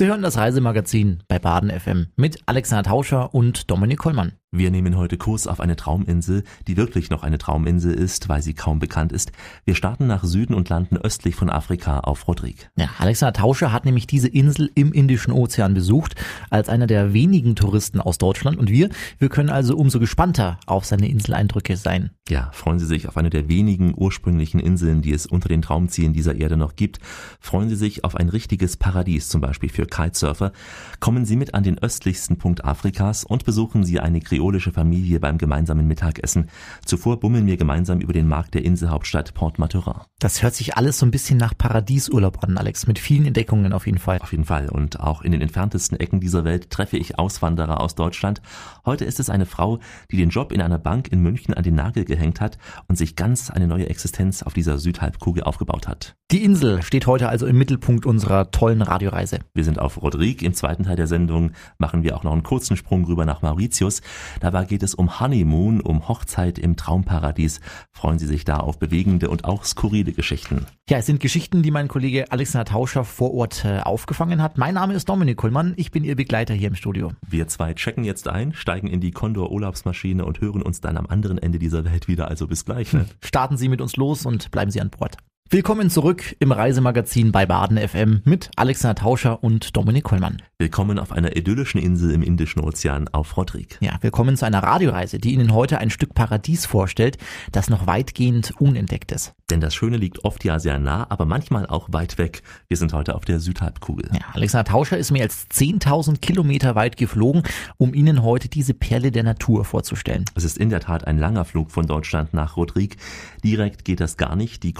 Sie 0.00 0.06
hören 0.06 0.22
das 0.22 0.38
Reisemagazin 0.38 1.22
bei 1.28 1.38
Baden 1.38 1.68
FM 1.68 2.06
mit 2.16 2.38
Alexander 2.46 2.84
Tauscher 2.84 3.34
und 3.34 3.70
Dominik 3.70 3.98
Kollmann. 3.98 4.32
Wir 4.52 4.72
nehmen 4.72 4.96
heute 4.96 5.16
Kurs 5.16 5.46
auf 5.46 5.60
eine 5.60 5.76
Trauminsel, 5.76 6.42
die 6.66 6.76
wirklich 6.76 7.08
noch 7.08 7.22
eine 7.22 7.38
Trauminsel 7.38 7.94
ist, 7.94 8.28
weil 8.28 8.42
sie 8.42 8.52
kaum 8.52 8.80
bekannt 8.80 9.12
ist. 9.12 9.30
Wir 9.64 9.76
starten 9.76 10.08
nach 10.08 10.24
Süden 10.24 10.54
und 10.54 10.68
landen 10.68 10.96
östlich 10.96 11.36
von 11.36 11.50
Afrika 11.50 12.00
auf 12.00 12.26
Rodrigue. 12.26 12.66
Ja, 12.76 12.88
Alexander 12.98 13.32
Tauscher 13.32 13.72
hat 13.72 13.84
nämlich 13.84 14.08
diese 14.08 14.26
Insel 14.26 14.68
im 14.74 14.92
Indischen 14.92 15.32
Ozean 15.32 15.72
besucht, 15.72 16.16
als 16.50 16.68
einer 16.68 16.88
der 16.88 17.12
wenigen 17.12 17.54
Touristen 17.54 18.00
aus 18.00 18.18
Deutschland. 18.18 18.58
Und 18.58 18.70
wir, 18.70 18.88
wir 19.18 19.28
können 19.28 19.50
also 19.50 19.76
umso 19.76 20.00
gespannter 20.00 20.58
auf 20.66 20.84
seine 20.84 21.08
Inseleindrücke 21.08 21.76
sein. 21.76 22.10
Ja, 22.28 22.50
freuen 22.52 22.80
Sie 22.80 22.86
sich 22.86 23.06
auf 23.06 23.16
eine 23.16 23.30
der 23.30 23.48
wenigen 23.48 23.94
ursprünglichen 23.96 24.58
Inseln, 24.58 25.00
die 25.00 25.12
es 25.12 25.26
unter 25.26 25.48
den 25.48 25.62
Traumzielen 25.62 26.12
dieser 26.12 26.34
Erde 26.34 26.56
noch 26.56 26.74
gibt. 26.74 26.98
Freuen 27.38 27.68
Sie 27.68 27.76
sich 27.76 28.02
auf 28.02 28.16
ein 28.16 28.28
richtiges 28.28 28.76
Paradies, 28.76 29.28
zum 29.28 29.40
Beispiel 29.40 29.68
für 29.68 29.86
Kitesurfer. 29.86 30.50
Kommen 30.98 31.24
Sie 31.24 31.36
mit 31.36 31.54
an 31.54 31.62
den 31.62 31.78
östlichsten 31.78 32.36
Punkt 32.36 32.64
Afrikas 32.64 33.22
und 33.22 33.44
besuchen 33.44 33.84
Sie 33.84 34.00
eine 34.00 34.20
kreolische 34.40 34.72
Familie 34.72 35.20
beim 35.20 35.36
gemeinsamen 35.36 35.86
Mittagessen. 35.86 36.48
Zuvor 36.86 37.20
bummeln 37.20 37.46
wir 37.46 37.58
gemeinsam 37.58 38.00
über 38.00 38.14
den 38.14 38.26
Markt 38.26 38.54
der 38.54 38.64
Inselhauptstadt 38.64 39.34
Port 39.34 39.58
Maturin. 39.58 40.00
Das 40.18 40.42
hört 40.42 40.54
sich 40.54 40.78
alles 40.78 40.98
so 40.98 41.04
ein 41.04 41.10
bisschen 41.10 41.36
nach 41.36 41.52
Paradiesurlaub 41.56 42.42
an, 42.42 42.56
Alex, 42.56 42.86
mit 42.86 42.98
vielen 42.98 43.26
Entdeckungen 43.26 43.74
auf 43.74 43.84
jeden 43.84 43.98
Fall. 43.98 44.18
Auf 44.20 44.32
jeden 44.32 44.46
Fall. 44.46 44.70
Und 44.70 44.98
auch 44.98 45.20
in 45.20 45.32
den 45.32 45.42
entferntesten 45.42 46.00
Ecken 46.00 46.20
dieser 46.20 46.44
Welt 46.44 46.70
treffe 46.70 46.96
ich 46.96 47.18
Auswanderer 47.18 47.82
aus 47.82 47.96
Deutschland. 47.96 48.40
Heute 48.86 49.04
ist 49.04 49.20
es 49.20 49.28
eine 49.28 49.44
Frau, 49.44 49.78
die 50.10 50.16
den 50.16 50.30
Job 50.30 50.52
in 50.52 50.62
einer 50.62 50.78
Bank 50.78 51.12
in 51.12 51.20
München 51.20 51.52
an 51.52 51.62
den 51.62 51.74
Nagel 51.74 52.06
gehängt 52.06 52.40
hat 52.40 52.56
und 52.88 52.96
sich 52.96 53.16
ganz 53.16 53.50
eine 53.50 53.66
neue 53.66 53.90
Existenz 53.90 54.42
auf 54.42 54.54
dieser 54.54 54.78
Südhalbkugel 54.78 55.42
aufgebaut 55.42 55.86
hat. 55.86 56.16
Die 56.30 56.44
Insel 56.44 56.82
steht 56.82 57.08
heute 57.08 57.28
also 57.28 57.46
im 57.46 57.58
Mittelpunkt 57.58 58.06
unserer 58.06 58.52
tollen 58.52 58.82
Radioreise. 58.82 59.40
Wir 59.52 59.64
sind 59.64 59.80
auf 59.80 60.00
Rodrigue. 60.00 60.46
Im 60.46 60.54
zweiten 60.54 60.84
Teil 60.84 60.94
der 60.94 61.08
Sendung 61.08 61.50
machen 61.76 62.04
wir 62.04 62.16
auch 62.16 62.22
noch 62.22 62.32
einen 62.32 62.44
kurzen 62.44 62.76
Sprung 62.76 63.04
rüber 63.04 63.24
nach 63.24 63.42
Mauritius. 63.42 64.00
Dabei 64.40 64.64
geht 64.64 64.82
es 64.82 64.94
um 64.94 65.20
Honeymoon, 65.20 65.80
um 65.80 66.08
Hochzeit 66.08 66.58
im 66.58 66.76
Traumparadies. 66.76 67.60
Freuen 67.92 68.18
Sie 68.18 68.26
sich 68.26 68.44
da 68.44 68.58
auf 68.58 68.78
bewegende 68.78 69.28
und 69.28 69.44
auch 69.44 69.64
skurrile 69.64 70.12
Geschichten. 70.12 70.66
Ja, 70.88 70.98
es 70.98 71.06
sind 71.06 71.20
Geschichten, 71.20 71.62
die 71.62 71.70
mein 71.70 71.88
Kollege 71.88 72.30
Alexander 72.30 72.64
Tauscher 72.64 73.04
vor 73.04 73.34
Ort 73.34 73.64
äh, 73.64 73.80
aufgefangen 73.80 74.42
hat. 74.42 74.58
Mein 74.58 74.74
Name 74.74 74.94
ist 74.94 75.08
Dominik 75.08 75.38
Kuhlmann. 75.38 75.74
Ich 75.76 75.90
bin 75.90 76.04
Ihr 76.04 76.16
Begleiter 76.16 76.54
hier 76.54 76.68
im 76.68 76.74
Studio. 76.74 77.12
Wir 77.26 77.48
zwei 77.48 77.74
checken 77.74 78.04
jetzt 78.04 78.28
ein, 78.28 78.52
steigen 78.52 78.88
in 78.88 79.00
die 79.00 79.10
Condor 79.10 79.50
Urlaubsmaschine 79.50 80.24
und 80.24 80.40
hören 80.40 80.62
uns 80.62 80.80
dann 80.80 80.96
am 80.96 81.06
anderen 81.06 81.38
Ende 81.38 81.58
dieser 81.58 81.84
Welt 81.84 82.08
wieder. 82.08 82.28
Also 82.28 82.46
bis 82.46 82.64
gleich. 82.64 82.92
Ne? 82.92 83.06
Starten 83.22 83.56
Sie 83.56 83.68
mit 83.68 83.80
uns 83.80 83.96
los 83.96 84.26
und 84.26 84.50
bleiben 84.50 84.70
Sie 84.70 84.80
an 84.80 84.90
Bord. 84.90 85.16
Willkommen 85.52 85.90
zurück 85.90 86.36
im 86.38 86.52
Reisemagazin 86.52 87.32
bei 87.32 87.44
Baden 87.44 87.76
FM 87.76 88.20
mit 88.24 88.52
Alexander 88.54 88.94
Tauscher 88.94 89.42
und 89.42 89.76
Dominik 89.76 90.04
Kollmann. 90.04 90.40
Willkommen 90.58 91.00
auf 91.00 91.10
einer 91.10 91.36
idyllischen 91.36 91.80
Insel 91.80 92.12
im 92.12 92.22
Indischen 92.22 92.60
Ozean 92.60 93.08
auf 93.08 93.36
Rodrigue. 93.36 93.76
Ja, 93.80 93.98
willkommen 94.00 94.36
zu 94.36 94.46
einer 94.46 94.62
Radioreise, 94.62 95.18
die 95.18 95.32
Ihnen 95.32 95.52
heute 95.52 95.78
ein 95.78 95.90
Stück 95.90 96.14
Paradies 96.14 96.66
vorstellt, 96.66 97.18
das 97.50 97.68
noch 97.68 97.88
weitgehend 97.88 98.52
unentdeckt 98.60 99.10
ist. 99.10 99.32
Denn 99.50 99.60
das 99.60 99.74
Schöne 99.74 99.96
liegt 99.96 100.24
oft 100.24 100.44
ja 100.44 100.60
sehr 100.60 100.78
nah, 100.78 101.06
aber 101.08 101.24
manchmal 101.24 101.66
auch 101.66 101.88
weit 101.90 102.18
weg. 102.18 102.42
Wir 102.68 102.76
sind 102.76 102.92
heute 102.92 103.16
auf 103.16 103.24
der 103.24 103.40
Südhalbkugel. 103.40 104.10
Ja, 104.12 104.20
Alexander 104.32 104.70
Tauscher 104.70 104.98
ist 104.98 105.10
mehr 105.10 105.24
als 105.24 105.48
10.000 105.50 106.20
Kilometer 106.20 106.76
weit 106.76 106.96
geflogen, 106.96 107.42
um 107.76 107.92
Ihnen 107.92 108.22
heute 108.22 108.48
diese 108.48 108.74
Perle 108.74 109.10
der 109.10 109.24
Natur 109.24 109.64
vorzustellen. 109.64 110.26
Es 110.36 110.44
ist 110.44 110.58
in 110.58 110.70
der 110.70 110.80
Tat 110.80 111.06
ein 111.08 111.18
langer 111.18 111.44
Flug 111.44 111.72
von 111.72 111.86
Deutschland 111.86 112.34
nach 112.34 112.56
Rodrigue. 112.56 112.96
Direkt 113.42 113.84
geht 113.84 113.98
das 113.98 114.16
gar 114.16 114.36
nicht. 114.36 114.62
Die 114.62 114.72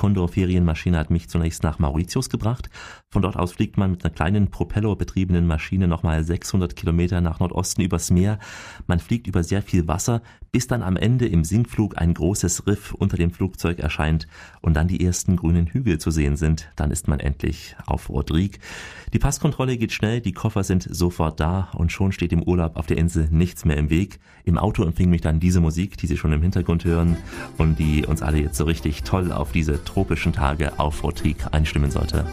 Condor-Ferienmaschine 0.61 0.99
hat 0.99 1.11
mich 1.11 1.29
zunächst 1.29 1.63
nach 1.63 1.79
Mauritius 1.79 2.29
gebracht. 2.29 2.71
Von 3.13 3.23
dort 3.23 3.37
aus 3.37 3.55
fliegt 3.55 3.77
man 3.77 3.91
mit 3.91 4.05
einer 4.05 4.15
kleinen 4.15 4.53
propellerbetriebenen 4.53 5.45
Maschine 5.45 5.89
nochmal 5.89 6.23
600 6.23 6.77
Kilometer 6.77 7.21
nach 7.21 7.41
Nordosten 7.41 7.83
übers 7.83 8.13
Meer. 8.13 8.39
Man 8.87 9.01
fliegt 9.01 9.27
über 9.27 9.43
sehr 9.43 9.63
viel 9.63 9.89
Wasser, 9.89 10.23
bis 10.53 10.69
dann 10.69 10.85
am 10.85 10.97
Ende 10.97 11.27
im 11.27 11.43
Sinkflug 11.43 12.01
ein 12.01 12.15
großes 12.15 12.69
Riff 12.69 12.95
unter 12.95 13.17
dem 13.17 13.33
Flugzeug 13.33 13.81
erscheint 13.81 14.29
und 14.61 14.75
dann 14.75 14.87
die 14.87 15.05
ersten 15.05 15.35
grünen 15.35 15.67
Hügel 15.67 15.99
zu 15.99 16.13
sehen 16.13 16.37
sind. 16.37 16.71
Dann 16.77 16.93
ist 16.93 17.09
man 17.09 17.19
endlich 17.19 17.75
auf 17.85 18.11
Rodrigue. 18.11 18.61
Die 19.13 19.19
Passkontrolle 19.19 19.77
geht 19.77 19.91
schnell, 19.91 20.21
die 20.21 20.33
Koffer 20.33 20.63
sind 20.63 20.87
sofort 20.89 21.41
da 21.41 21.73
und 21.75 21.91
schon 21.91 22.13
steht 22.13 22.33
im 22.33 22.45
Urlaub 22.45 22.77
auf 22.77 22.87
der 22.87 22.99
Insel 22.99 23.27
nichts 23.33 23.65
mehr 23.65 23.77
im 23.77 23.91
Weg. 23.91 24.21
Im 24.45 24.57
Auto 24.57 24.85
empfing 24.85 25.11
mich 25.11 25.21
dann 25.21 25.41
diese 25.41 25.61
Musik, 25.61 25.97
die 25.97 26.07
Sie 26.07 26.17
schon 26.17 26.33
im 26.33 26.43
Hintergrund 26.43 26.85
hören 26.85 27.17
und 27.59 27.81
die 27.81 28.07
uns 28.07 28.23
alle 28.23 28.39
jetzt 28.39 28.57
so 28.57 28.67
richtig 28.67 29.03
toll 29.03 29.33
auf 29.33 29.51
diese 29.51 29.83
tropischen 29.83 30.33
Tage 30.33 30.79
auf 30.79 31.03
Rodrigue 31.03 31.53
einstimmen 31.53 31.91
sollte. 31.91 32.25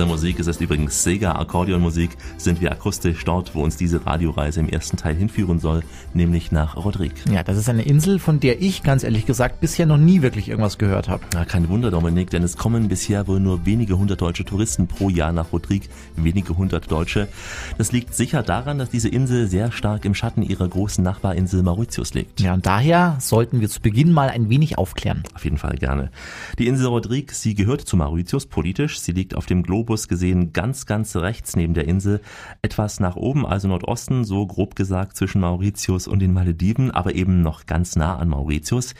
Dieser 0.00 0.08
Musik, 0.08 0.40
es 0.40 0.46
ist 0.46 0.62
übrigens 0.62 1.02
Sega 1.02 1.32
Akkordeonmusik, 1.32 2.16
sind 2.38 2.62
wir 2.62 2.72
akustisch 2.72 3.22
dort, 3.22 3.54
wo 3.54 3.62
uns 3.62 3.76
diese 3.76 4.06
Radioreise 4.06 4.60
im 4.60 4.68
ersten 4.70 4.96
Teil 4.96 5.14
hinführen 5.14 5.58
soll, 5.58 5.82
nämlich 6.14 6.52
nach 6.52 6.74
Rodrigue. 6.74 7.18
Ja, 7.30 7.42
das 7.42 7.58
ist 7.58 7.68
eine 7.68 7.82
Insel, 7.82 8.18
von 8.18 8.40
der 8.40 8.62
ich 8.62 8.82
ganz 8.82 9.04
ehrlich 9.04 9.26
gesagt 9.26 9.60
bisher 9.60 9.84
noch 9.84 9.98
nie 9.98 10.22
wirklich 10.22 10.48
irgendwas 10.48 10.78
gehört 10.78 11.10
habe. 11.10 11.24
Ja, 11.34 11.44
kein 11.44 11.68
Wunder, 11.68 11.90
Dominik, 11.90 12.30
denn 12.30 12.42
es 12.42 12.56
kommen 12.56 12.88
bisher 12.88 13.28
wohl 13.28 13.40
nur 13.40 13.66
wenige 13.66 13.98
hundert 13.98 14.22
deutsche 14.22 14.46
Touristen 14.46 14.86
pro 14.86 15.10
Jahr 15.10 15.32
nach 15.32 15.52
Rodrigue, 15.52 15.90
wenige 16.16 16.56
hundert 16.56 16.90
Deutsche. 16.90 17.28
Das 17.76 17.92
liegt 17.92 18.14
sicher 18.14 18.42
daran, 18.42 18.78
dass 18.78 18.88
diese 18.88 19.10
Insel 19.10 19.48
sehr 19.48 19.70
stark 19.70 20.06
im 20.06 20.14
Schatten 20.14 20.40
ihrer 20.40 20.66
großen 20.66 21.04
Nachbarinsel 21.04 21.62
Mauritius 21.62 22.14
liegt. 22.14 22.40
Ja, 22.40 22.54
und 22.54 22.64
daher 22.64 23.18
sollten 23.20 23.60
wir 23.60 23.68
zu 23.68 23.82
Beginn 23.82 24.14
mal 24.14 24.30
ein 24.30 24.48
wenig 24.48 24.78
aufklären. 24.78 25.24
Auf 25.34 25.44
jeden 25.44 25.58
Fall 25.58 25.76
gerne. 25.76 26.10
Die 26.58 26.68
Insel 26.68 26.86
Rodrigue, 26.86 27.34
sie 27.34 27.54
gehört 27.54 27.82
zu 27.82 27.98
Mauritius 27.98 28.46
politisch, 28.46 28.98
sie 28.98 29.12
liegt 29.12 29.36
auf 29.36 29.44
dem 29.44 29.62
Globus 29.62 29.89
gesehen 30.08 30.52
ganz, 30.52 30.86
ganz 30.86 31.16
rechts 31.16 31.56
neben 31.56 31.74
der 31.74 31.86
Insel, 31.86 32.20
etwas 32.62 33.00
nach 33.00 33.16
oben, 33.16 33.44
also 33.44 33.68
Nordosten, 33.68 34.24
so 34.24 34.46
grob 34.46 34.76
gesagt 34.76 35.16
zwischen 35.16 35.40
Mauritius 35.40 36.08
und 36.08 36.20
den 36.20 36.32
Malediven, 36.32 36.90
aber 36.90 37.14
eben 37.14 37.42
noch 37.42 37.66
ganz 37.66 37.96
nah 37.96 38.16
an 38.16 38.28
Mauritius. 38.28 38.94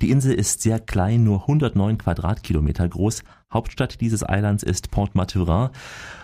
Die 0.00 0.10
Insel 0.10 0.34
ist 0.34 0.62
sehr 0.62 0.78
klein, 0.78 1.24
nur 1.24 1.42
109 1.42 1.98
Quadratkilometer 1.98 2.88
groß. 2.88 3.24
Hauptstadt 3.52 4.00
dieses 4.00 4.28
Eilands 4.28 4.62
ist 4.62 4.90
Port 4.90 5.14
Maturin. 5.14 5.70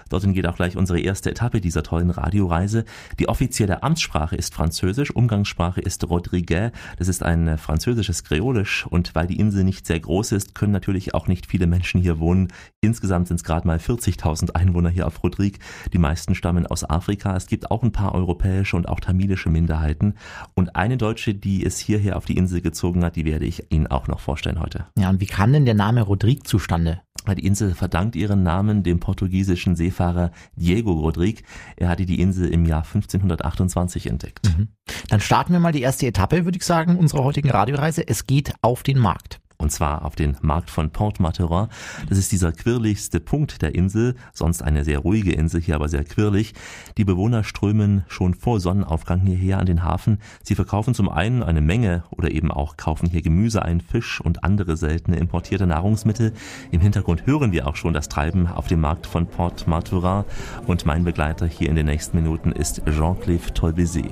Dorthin 0.08 0.32
geht 0.32 0.46
auch 0.46 0.56
gleich 0.56 0.76
unsere 0.76 1.00
erste 1.00 1.30
Etappe 1.30 1.60
dieser 1.60 1.82
tollen 1.82 2.10
Radioreise. 2.10 2.84
Die 3.18 3.28
offizielle 3.28 3.82
Amtssprache 3.82 4.36
ist 4.36 4.54
Französisch, 4.54 5.10
Umgangssprache 5.10 5.80
ist 5.80 6.08
Rodriguez. 6.08 6.72
Das 6.98 7.08
ist 7.08 7.22
ein 7.22 7.58
französisches 7.58 8.24
Kreolisch 8.24 8.86
und 8.86 9.14
weil 9.14 9.26
die 9.26 9.38
Insel 9.38 9.64
nicht 9.64 9.86
sehr 9.86 10.00
groß 10.00 10.32
ist, 10.32 10.54
können 10.54 10.72
natürlich 10.72 11.14
auch 11.14 11.28
nicht 11.28 11.46
viele 11.46 11.66
Menschen 11.66 12.00
hier 12.00 12.18
wohnen. 12.18 12.48
Insgesamt 12.80 13.28
sind 13.28 13.36
es 13.36 13.44
gerade 13.44 13.66
mal 13.66 13.78
40.000 13.78 14.54
Einwohner 14.54 14.90
hier 14.90 15.06
auf 15.06 15.22
Rodrigue. 15.22 15.58
Die 15.92 15.98
meisten 15.98 16.34
stammen 16.34 16.66
aus 16.66 16.88
Afrika. 16.88 17.36
Es 17.36 17.46
gibt 17.46 17.70
auch 17.70 17.82
ein 17.82 17.92
paar 17.92 18.14
europäische 18.14 18.76
und 18.76 18.88
auch 18.88 19.00
tamilische 19.00 19.50
Minderheiten. 19.50 20.14
Und 20.54 20.76
eine 20.76 20.96
Deutsche, 20.96 21.34
die 21.34 21.64
es 21.64 21.78
hierher 21.78 22.16
auf 22.16 22.24
die 22.24 22.36
Insel 22.36 22.60
gezogen 22.60 23.04
hat, 23.04 23.16
die 23.16 23.24
werde 23.24 23.46
ich 23.46 23.72
Ihnen 23.72 23.86
auch 23.86 24.08
noch 24.08 24.20
vorstellen 24.20 24.60
heute. 24.60 24.86
Ja, 24.98 25.10
und 25.10 25.20
wie 25.20 25.26
kam 25.26 25.52
denn 25.52 25.64
der 25.64 25.74
Name 25.74 26.02
Rodrigue 26.02 26.42
zustande? 26.42 27.00
Die 27.32 27.46
Insel 27.46 27.74
verdankt 27.74 28.16
ihren 28.16 28.42
Namen 28.42 28.82
dem 28.82 29.00
portugiesischen 29.00 29.76
Seefahrer 29.76 30.30
Diego 30.56 30.92
Rodrigue. 30.92 31.42
Er 31.76 31.88
hatte 31.88 32.04
die 32.04 32.20
Insel 32.20 32.48
im 32.48 32.66
Jahr 32.66 32.84
1528 32.84 34.08
entdeckt. 34.08 34.46
Mhm. 34.56 34.68
Dann 35.08 35.20
starten 35.20 35.52
wir 35.52 35.60
mal 35.60 35.72
die 35.72 35.82
erste 35.82 36.06
Etappe, 36.06 36.44
würde 36.44 36.58
ich 36.58 36.64
sagen, 36.64 36.96
unserer 36.96 37.24
heutigen 37.24 37.50
Radioreise. 37.50 38.06
Es 38.06 38.26
geht 38.26 38.52
auf 38.60 38.82
den 38.82 38.98
Markt 38.98 39.40
und 39.64 39.70
zwar 39.70 40.04
auf 40.04 40.14
den 40.14 40.36
Markt 40.42 40.68
von 40.68 40.90
Port 40.90 41.20
Maturin. 41.20 41.68
Das 42.10 42.18
ist 42.18 42.30
dieser 42.32 42.52
quirligste 42.52 43.18
Punkt 43.18 43.62
der 43.62 43.74
Insel, 43.74 44.14
sonst 44.34 44.62
eine 44.62 44.84
sehr 44.84 44.98
ruhige 44.98 45.32
Insel, 45.32 45.62
hier 45.62 45.74
aber 45.74 45.88
sehr 45.88 46.04
quirlig. 46.04 46.52
Die 46.98 47.04
Bewohner 47.04 47.44
strömen 47.44 48.04
schon 48.06 48.34
vor 48.34 48.60
Sonnenaufgang 48.60 49.20
hierher 49.20 49.58
an 49.58 49.64
den 49.64 49.82
Hafen. 49.82 50.20
Sie 50.42 50.54
verkaufen 50.54 50.94
zum 50.94 51.08
einen 51.08 51.42
eine 51.42 51.62
Menge 51.62 52.04
oder 52.10 52.30
eben 52.30 52.52
auch 52.52 52.76
kaufen 52.76 53.08
hier 53.08 53.22
Gemüse 53.22 53.62
ein, 53.62 53.80
Fisch 53.80 54.20
und 54.20 54.44
andere 54.44 54.76
seltene 54.76 55.16
importierte 55.16 55.66
Nahrungsmittel. 55.66 56.34
Im 56.70 56.82
Hintergrund 56.82 57.26
hören 57.26 57.52
wir 57.52 57.66
auch 57.66 57.76
schon 57.76 57.94
das 57.94 58.10
Treiben 58.10 58.46
auf 58.46 58.66
dem 58.66 58.82
Markt 58.82 59.06
von 59.06 59.26
Port 59.26 59.66
Maturin 59.66 60.24
und 60.66 60.84
mein 60.84 61.04
Begleiter 61.04 61.46
hier 61.46 61.70
in 61.70 61.76
den 61.76 61.86
nächsten 61.86 62.18
Minuten 62.18 62.52
ist 62.52 62.82
Jean-Clive 62.84 63.54
Tolbisi. 63.54 64.10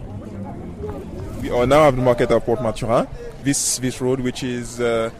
We 1.43 1.53
are 1.53 1.67
now 1.67 1.88
at 1.88 1.94
the 1.94 2.00
market 2.00 2.31
of 2.31 2.47
Port 2.47 2.62
Maturin. 2.62 3.06
This, 3.44 3.79
this 3.81 4.00
road 4.00 4.21
which 4.21 4.43
is 4.43 4.81
uh 4.81 5.11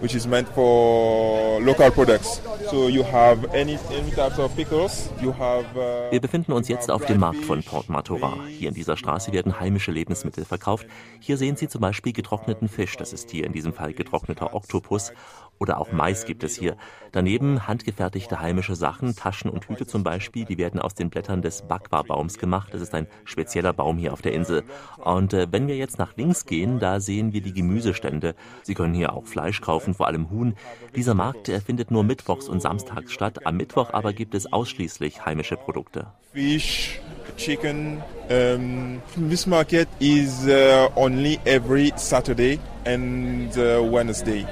which 0.00 0.14
is 0.14 0.26
meant 0.26 0.48
for 0.48 1.60
local 1.60 1.90
products. 1.90 2.40
So 2.70 2.88
you 2.88 3.04
have 3.04 3.44
any, 3.54 3.78
any 3.90 4.10
types 4.10 4.38
of 4.38 4.54
pickles. 4.56 5.10
You 5.20 5.32
have, 5.32 5.64
uh, 5.76 6.10
Wir 6.10 6.20
befinden 6.20 6.52
uns 6.52 6.68
jetzt 6.68 6.90
auf 6.90 7.04
dem 7.06 7.20
Markt 7.20 7.44
von 7.44 7.62
Port 7.62 7.88
Maturin. 7.88 8.46
Hier 8.46 8.68
in 8.68 8.74
dieser 8.74 8.96
Straße 8.96 9.32
werden 9.32 9.60
heimische 9.60 9.92
Lebensmittel 9.92 10.44
verkauft. 10.44 10.86
Hier 11.20 11.36
sehen 11.36 11.56
Sie 11.56 11.68
zum 11.68 11.80
Beispiel 11.80 12.12
getrockneten 12.12 12.68
Fisch. 12.68 12.96
Das 12.96 13.12
ist 13.12 13.30
hier 13.30 13.44
in 13.44 13.52
diesem 13.52 13.72
Fall 13.72 13.92
getrockneter 13.92 14.54
Oktopus 14.54 15.12
oder 15.60 15.78
auch 15.78 15.92
Mais 15.92 16.24
gibt 16.24 16.42
es 16.42 16.56
hier. 16.56 16.76
Daneben 17.12 17.68
handgefertigte 17.68 18.40
heimische 18.40 18.74
Sachen, 18.74 19.14
Taschen 19.14 19.50
und 19.50 19.68
Hüte 19.68 19.86
zum 19.86 20.02
Beispiel, 20.02 20.46
die 20.46 20.56
werden 20.56 20.80
aus 20.80 20.94
den 20.94 21.10
Blättern 21.10 21.42
des 21.42 21.62
Bakwa-Baums 21.62 22.38
gemacht. 22.38 22.72
Das 22.72 22.80
ist 22.80 22.94
ein 22.94 23.06
spezieller 23.24 23.74
Baum 23.74 23.98
hier 23.98 24.14
auf 24.14 24.22
der 24.22 24.32
Insel. 24.32 24.64
Und 24.96 25.34
äh, 25.34 25.48
wenn 25.50 25.68
wir 25.68 25.76
jetzt 25.76 25.98
nach 25.98 26.16
links 26.16 26.46
gehen, 26.46 26.78
da 26.78 26.98
sehen 26.98 27.34
wir 27.34 27.42
die 27.42 27.52
Gemüsestände. 27.52 28.34
Sie 28.62 28.74
können 28.74 28.94
hier 28.94 29.12
auch 29.12 29.26
Fleisch 29.26 29.60
kaufen, 29.60 29.89
vor 29.94 30.06
allem 30.06 30.30
Huhn. 30.30 30.54
Dieser 30.96 31.14
Markt 31.14 31.48
findet 31.64 31.90
nur 31.90 32.04
mittwochs 32.04 32.48
und 32.48 32.60
samstags 32.60 33.12
statt. 33.12 33.46
Am 33.46 33.56
Mittwoch 33.56 33.92
aber 33.92 34.12
gibt 34.12 34.34
es 34.34 34.52
ausschließlich 34.52 35.24
heimische 35.24 35.56
Produkte. 35.56 36.06
Fish, 36.32 37.00
chicken. 37.36 38.02
Um, 38.28 39.02
this 39.28 39.46
market 39.46 39.88
is 39.98 40.46
uh, 40.46 40.88
only 40.94 41.40
every 41.44 41.92
Saturday 41.96 42.58
and 42.84 43.56
uh, 43.56 43.82
Wednesday. 43.82 44.46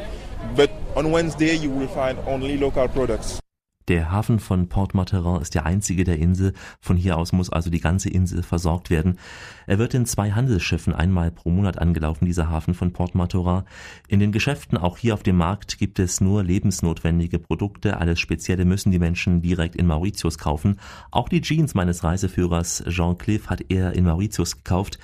But 0.57 0.71
on 0.97 1.13
Wednesday 1.13 1.55
you 1.55 1.71
will 1.71 1.89
find 1.89 2.19
only 2.27 2.57
local 2.57 2.89
products. 2.89 3.41
Der 3.89 4.11
Hafen 4.11 4.39
von 4.39 4.69
Port 4.69 4.93
Marterin 4.93 5.41
ist 5.41 5.55
der 5.55 5.65
einzige 5.65 6.05
der 6.05 6.19
Insel. 6.19 6.53
Von 6.79 6.99
hier 6.99 7.17
aus 7.17 7.33
muss 7.33 7.49
also 7.49 7.71
die 7.71 7.81
ganze 7.81 8.11
Insel 8.11 8.43
versorgt 8.43 8.91
werden. 8.91 9.19
Er 9.67 9.79
wird 9.79 9.95
in 9.95 10.05
zwei 10.05 10.33
Handelsschiffen 10.33 10.95
einmal 10.95 11.31
pro 11.31 11.49
Monat 11.49 11.79
angelaufen, 11.79 12.27
dieser 12.27 12.51
Hafen 12.51 12.75
von 12.75 12.93
Port 12.93 13.15
Marterin. 13.15 13.63
In 14.07 14.21
den 14.21 14.31
Geschäften, 14.31 14.77
auch 14.77 14.99
hier 14.99 15.15
auf 15.15 15.23
dem 15.23 15.39
Markt, 15.39 15.79
gibt 15.79 15.99
es 16.01 16.21
nur 16.21 16.45
lebensnotwendige 16.45 17.39
Produkte. 17.39 17.97
Alles 17.97 18.21
Spezielle 18.21 18.67
müssen 18.67 18.91
die 18.91 18.99
Menschen 18.99 19.41
direkt 19.41 19.75
in 19.75 19.87
Mauritius 19.87 20.37
kaufen. 20.37 20.79
Auch 21.11 21.31
die 21.31 21.41
Jeans 21.41 21.73
meines 21.73 22.05
Reiseführers 22.05 22.85
Jean 22.89 23.17
Cliff 23.17 23.49
hat 23.49 23.71
er 23.71 23.95
in 23.95 24.05
Mauritius 24.05 24.57
gekauft. 24.57 24.99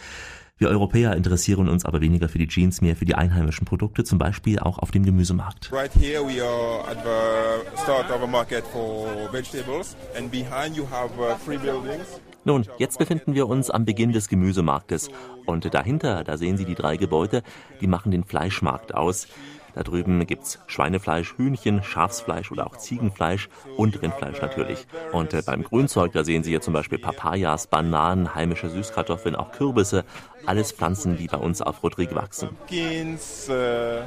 Wir 0.57 0.69
Europäer 0.69 1.17
interessieren 1.17 1.69
uns 1.69 1.85
aber 1.85 2.01
weniger 2.01 2.29
für 2.29 2.39
die 2.39 2.47
Jeans, 2.47 2.81
mehr 2.81 2.95
für 2.95 3.05
die 3.05 3.17
einheimischen 3.17 3.65
Produkte, 3.65 4.05
zum 4.05 4.21
Beispiel 4.21 4.61
auch 4.61 4.79
auf 4.79 4.93
dem 4.93 5.05
Gemüsemarkt. 5.05 5.73
Right 5.73 5.93
here 5.93 6.23
we 6.25 6.41
are 6.41 6.89
at 6.89 6.99
the 7.03 7.81
start 7.83 8.09
of 8.09 8.23
a 8.23 8.27
market 8.29 8.63
for 8.69 9.09
vegetables 9.33 9.97
and 10.17 10.31
behind 10.31 10.77
you 10.77 10.87
have 10.89 11.11
uh, 11.19 11.35
three 11.45 11.59
buildings. 11.59 12.21
Nun, 12.45 12.67
jetzt 12.79 12.99
befinden 13.01 13.35
wir 13.35 13.49
uns 13.49 13.69
am 13.69 13.85
Beginn 13.85 14.13
des 14.13 14.29
Gemüsemarktes 14.29 15.11
und 15.45 15.75
dahinter, 15.75 16.23
da 16.23 16.37
sehen 16.37 16.57
Sie 16.57 16.65
die 16.65 16.77
drei 16.77 16.99
Gebäude, 16.99 17.43
die 17.81 17.89
machen 17.89 18.13
den 18.13 18.23
Fleischmarkt 18.23 18.95
aus. 18.95 19.27
Da 19.75 19.83
drüben 19.83 20.27
gibt's 20.27 20.61
Schweinefleisch, 20.67 21.35
Hühnchen, 21.37 21.83
Schafsfleisch 21.83 22.53
oder 22.53 22.67
auch 22.67 22.77
Ziegenfleisch 22.77 23.49
und 23.77 24.01
Rindfleisch 24.01 24.41
natürlich. 24.41 24.87
Und 25.13 25.35
äh, 25.35 25.43
beim 25.45 25.63
Grünzeug, 25.65 26.13
da 26.13 26.25
sehen 26.25 26.43
Sie 26.45 26.51
hier 26.51 26.61
zum 26.61 26.75
Beispiel 26.75 26.99
Papayas, 26.99 27.67
Bananen, 27.67 28.35
heimische 28.35 28.69
Süßkartoffeln, 28.69 29.35
auch 29.35 29.53
Kürbisse. 29.53 30.05
Alles 30.47 30.73
Pflanzen, 30.73 31.17
die 31.17 31.27
bei 31.27 31.39
uns 31.39 31.61
auf 31.63 31.83
Rodrigue 31.83 32.15
wachsen. 32.15 32.49
Pumpkins, 32.49 33.49
uh, 33.49 34.03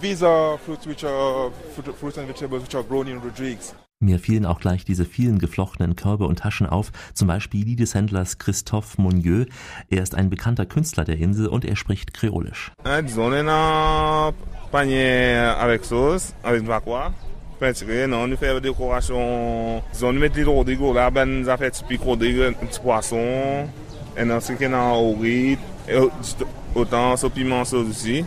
these 0.00 0.26
are 0.26 0.58
fruits 0.58 0.86
which 0.86 1.04
are 1.04 1.50
fruits 1.98 2.18
and 2.18 2.28
vegetables 2.28 2.62
which 2.62 2.74
are 2.74 2.84
grown 2.84 3.06
in 3.06 3.18
Rodrigues. 3.18 3.74
Mir 3.98 4.18
fielen 4.18 4.44
auch 4.44 4.60
gleich 4.60 4.84
diese 4.84 5.06
vielen 5.06 5.38
geflochtenen 5.38 5.96
Körbe 5.96 6.26
und 6.26 6.40
Taschen 6.40 6.66
auf, 6.66 6.92
zum 7.14 7.28
Beispiel 7.28 7.64
die 7.64 7.76
des 7.76 7.94
Händlers 7.94 8.36
Christophe 8.36 9.00
Monnieu. 9.00 9.46
Er 9.88 10.02
ist 10.02 10.14
ein 10.14 10.28
bekannter 10.28 10.66
Künstler 10.66 11.04
der 11.04 11.16
Insel 11.16 11.46
und 11.46 11.64
er 11.64 11.76
spricht 11.76 12.12
Kreolisch. 12.12 12.72
piment 27.30 27.66
sauce. 27.66 28.24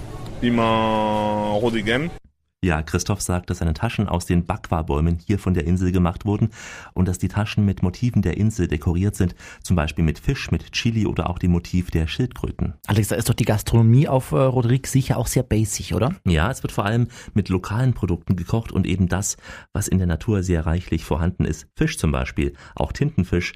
Ja, 2.61 2.83
Christoph 2.83 3.21
sagt, 3.21 3.49
dass 3.49 3.59
seine 3.59 3.73
Taschen 3.73 4.09
aus 4.09 4.25
den 4.25 4.45
Bakwa-Bäumen 4.45 5.17
hier 5.25 5.39
von 5.39 5.53
der 5.53 5.65
Insel 5.65 5.93
gemacht 5.93 6.25
wurden 6.25 6.49
und 6.93 7.07
dass 7.07 7.17
die 7.17 7.29
Taschen 7.29 7.63
mit 7.63 7.83
Motiven 7.83 8.21
der 8.21 8.35
Insel 8.35 8.67
dekoriert 8.67 9.15
sind, 9.15 9.33
zum 9.63 9.77
Beispiel 9.77 10.03
mit 10.03 10.19
Fisch, 10.19 10.51
mit 10.51 10.73
Chili 10.73 11.05
oder 11.05 11.29
auch 11.29 11.39
dem 11.39 11.51
Motiv 11.51 11.89
der 11.89 12.07
Schildkröten. 12.07 12.73
Alex, 12.85 13.07
da 13.07 13.15
ist 13.15 13.29
doch 13.29 13.33
die 13.33 13.45
Gastronomie 13.45 14.09
auf 14.09 14.33
äh, 14.33 14.39
Rodrigue 14.39 14.89
sicher 14.89 15.15
auch 15.15 15.27
sehr 15.27 15.43
basic, 15.43 15.95
oder? 15.95 16.13
Ja, 16.25 16.51
es 16.51 16.61
wird 16.61 16.73
vor 16.73 16.85
allem 16.85 17.07
mit 17.33 17.47
lokalen 17.47 17.93
Produkten 17.93 18.35
gekocht 18.35 18.73
und 18.73 18.85
eben 18.85 19.07
das, 19.07 19.37
was 19.71 19.87
in 19.87 19.97
der 19.97 20.07
Natur 20.07 20.43
sehr 20.43 20.65
reichlich 20.65 21.05
vorhanden 21.05 21.45
ist. 21.45 21.65
Fisch 21.77 21.97
zum 21.97 22.11
Beispiel, 22.11 22.55
auch 22.75 22.91
Tintenfisch 22.91 23.53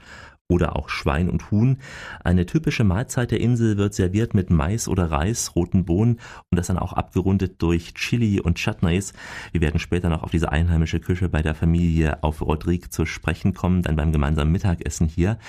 oder 0.54 0.76
auch 0.76 0.90
Schwein 0.90 1.30
und 1.30 1.50
Huhn. 1.52 1.78
Eine 2.24 2.46
typische 2.46 2.84
Mahlzeit 2.84 3.32
der 3.32 3.42
Insel 3.42 3.78
wird 3.78 3.94
serviert 3.96 4.36
mit 4.36 4.52
Mais 4.52 4.88
oder 4.88 5.12
Reis, 5.12 5.56
roten 5.56 5.84
Bohnen 5.84 6.20
und 6.52 6.58
das 6.58 6.68
dann 6.68 6.78
auch 6.78 6.94
abgerundet 6.94 7.62
durch 7.62 7.96
Chili 7.96 8.40
und 8.40 8.64
Chutneys. 8.64 9.14
Wir 9.52 9.62
werden 9.62 9.80
später 9.80 10.10
noch 10.10 10.24
auf 10.24 10.32
diese 10.32 10.52
einheimische 10.52 11.00
Küche 11.00 11.28
bei 11.28 11.42
der 11.42 11.56
Familie 11.56 12.22
auf 12.24 12.42
Rodrigue 12.42 12.90
zu 12.90 13.06
sprechen 13.06 13.54
kommen, 13.54 13.82
dann 13.82 13.96
beim 13.96 14.12
gemeinsamen 14.12 14.52
Mittagessen 14.52 15.08
hier. 15.08 15.40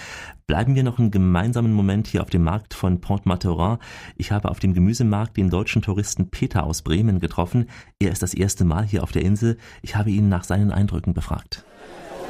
Bleiben 0.47 0.75
wir 0.75 0.83
noch 0.83 0.99
einen 0.99 1.11
gemeinsamen 1.11 1.73
Moment 1.73 2.07
hier 2.07 2.23
auf 2.23 2.31
dem 2.31 2.43
Markt 2.43 2.73
von 2.73 3.01
Port 3.01 3.27
Maturin. 3.27 3.79
Ich 4.17 4.33
habe 4.33 4.49
auf 4.51 4.59
dem 4.59 4.73
Gemüsemarkt 4.73 5.37
den 5.37 5.51
deutschen 5.51 5.83
Touristen 5.83 6.31
Peter 6.31 6.65
aus 6.65 6.83
Bremen 6.83 7.21
getroffen. 7.21 7.67
Er 7.99 8.11
ist 8.11 8.23
das 8.23 8.35
erste 8.35 8.65
Mal 8.65 8.85
hier 8.85 9.03
auf 9.03 9.13
der 9.13 9.23
Insel. 9.23 9.59
Ich 9.83 9.97
habe 9.97 10.11
ihn 10.11 10.29
nach 10.31 10.45
seinen 10.45 10.71
Eindrücken 10.71 11.13
befragt. 11.13 11.65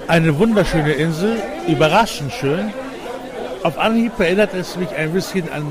Eine 0.06 0.38
wunderschöne 0.38 0.92
Insel, 0.92 1.42
überraschend 1.66 2.30
schön. 2.30 2.74
Auf 3.62 3.78
Anhieb 3.78 4.12
erinnert 4.20 4.52
es 4.52 4.76
mich 4.76 4.90
ein 4.94 5.14
bisschen 5.14 5.50
an 5.50 5.64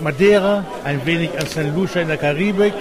Madeira, 0.00 0.64
ein 0.82 1.06
wenig 1.06 1.30
an 1.38 1.46
St. 1.46 1.76
Lucia 1.76 2.02
in 2.02 2.08
der 2.08 2.16
Karibik. 2.16 2.74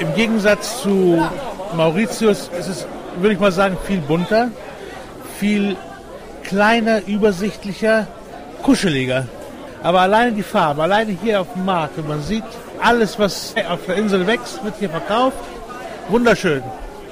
Im 0.00 0.14
Gegensatz 0.14 0.82
zu 0.82 1.26
Mauritius 1.74 2.50
ist 2.58 2.68
es, 2.68 2.86
würde 3.16 3.32
ich 3.34 3.40
mal 3.40 3.50
sagen, 3.50 3.78
viel 3.86 4.00
bunter, 4.00 4.50
viel 5.38 5.74
kleiner, 6.42 7.00
übersichtlicher, 7.06 8.06
kuscheliger. 8.62 9.26
Aber 9.82 10.00
alleine 10.00 10.32
die 10.32 10.42
Farbe, 10.42 10.82
alleine 10.82 11.16
hier 11.22 11.40
auf 11.40 11.52
dem 11.54 11.64
Markt, 11.64 11.96
wenn 11.96 12.08
man 12.08 12.22
sieht, 12.22 12.44
alles, 12.82 13.18
was 13.18 13.54
auf 13.70 13.86
der 13.86 13.96
Insel 13.96 14.26
wächst, 14.26 14.62
wird 14.62 14.74
hier 14.78 14.90
verkauft. 14.90 15.38
Wunderschön. 16.10 16.62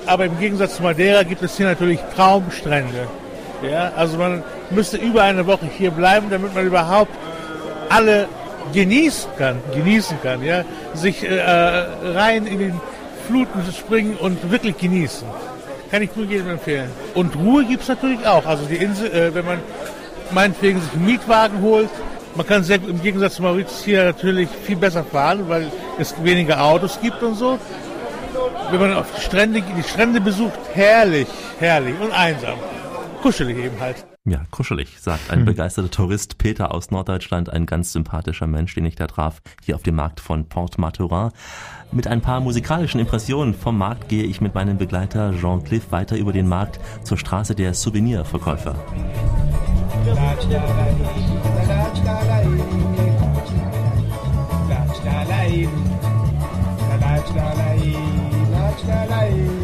Aber 0.07 0.25
im 0.25 0.39
Gegensatz 0.39 0.77
zu 0.77 0.83
Madeira 0.83 1.23
gibt 1.23 1.43
es 1.43 1.57
hier 1.57 1.67
natürlich 1.67 2.01
Traumstrände. 2.15 3.07
Ja, 3.63 3.93
also 3.97 4.19
man 4.19 4.43
müsste 4.71 4.97
über 4.97 5.23
eine 5.23 5.47
Woche 5.47 5.67
hier 5.79 5.93
bleiben, 5.93 6.29
damit 6.31 6.55
man 6.55 6.67
überhaupt 6.67 7.13
alle 7.89 8.27
genießen 8.73 9.31
kann, 9.39 9.61
genießen 9.75 10.21
kann, 10.23 10.43
ja, 10.43 10.65
sich 10.95 11.23
äh, 11.23 11.41
rein 11.41 12.47
in 12.47 12.59
den 12.59 12.81
Fluten 13.27 13.63
springen 13.73 14.17
und 14.17 14.51
wirklich 14.51 14.77
genießen. 14.79 15.27
Kann 15.91 16.03
ich 16.03 16.15
nur 16.17 16.27
jedem 16.27 16.51
empfehlen. 16.51 16.91
Und 17.15 17.37
Ruhe 17.37 17.65
gibt 17.65 17.83
es 17.83 17.89
natürlich 17.89 18.27
auch. 18.27 18.47
Also 18.47 18.65
die 18.65 18.77
Insel, 18.77 19.13
äh, 19.13 19.35
wenn 19.35 19.45
man 19.45 19.59
meinetwegen 20.31 20.81
sich 20.81 20.93
einen 20.95 21.05
Mietwagen 21.05 21.61
holt, 21.63 21.91
man 22.35 22.47
kann 22.47 22.65
sehr, 22.65 22.77
im 22.77 23.03
Gegensatz 23.03 23.35
zu 23.35 23.43
Mauritius 23.43 23.85
hier 23.85 24.05
natürlich 24.05 24.49
viel 24.65 24.77
besser 24.77 25.05
fahren, 25.05 25.45
weil 25.49 25.71
es 25.99 26.15
weniger 26.25 26.63
Autos 26.63 26.99
gibt 27.01 27.23
und 27.23 27.35
so 27.35 27.59
wenn 28.71 28.81
man 28.81 28.95
auf 28.95 29.15
die 29.15 29.21
Strände, 29.21 29.63
die 29.63 29.83
Strände 29.83 30.21
besucht, 30.21 30.59
herrlich, 30.73 31.29
herrlich 31.59 31.95
und 32.01 32.13
einsam. 32.13 32.59
Kuschelig 33.23 33.57
eben 33.57 33.79
halt. 33.81 34.05
Ja, 34.25 34.43
kuschelig, 34.53 35.01
sagt 35.01 35.31
ein 35.31 35.41
hm. 35.41 35.47
begeisterter 35.47 35.91
Tourist 35.91 36.39
Peter 36.39 36.73
aus 36.73 36.93
Norddeutschland, 36.93 37.51
ein 37.51 37.67
ganz 37.67 37.93
sympathischer 37.93 38.47
Mensch, 38.47 38.73
den 38.75 38.85
ich 38.85 38.95
da 38.95 39.09
traf, 39.09 39.43
hier 39.65 39.75
auf 39.75 39.83
dem 39.83 39.97
Markt 39.97 40.21
von 40.21 40.49
Port 40.49 40.79
Maturin. 40.79 41.31
Mit 41.91 42.07
ein 42.07 42.21
paar 42.21 42.41
musikalischen 42.41 43.01
Impressionen 43.01 43.53
vom 43.53 43.77
Markt 43.77 44.09
gehe 44.09 44.23
ich 44.23 44.41
mit 44.41 44.55
meinem 44.55 44.79
Begleiter 44.79 45.35
Jean 45.41 45.65
Cliff 45.65 45.91
weiter 45.91 46.17
über 46.17 46.33
den 46.33 46.49
Markt 46.49 46.79
zur 47.03 47.19
Straße 47.19 47.57
der 47.57 47.75
Souvenirverkäufer. 47.75 48.77
Shalai. 58.83 59.62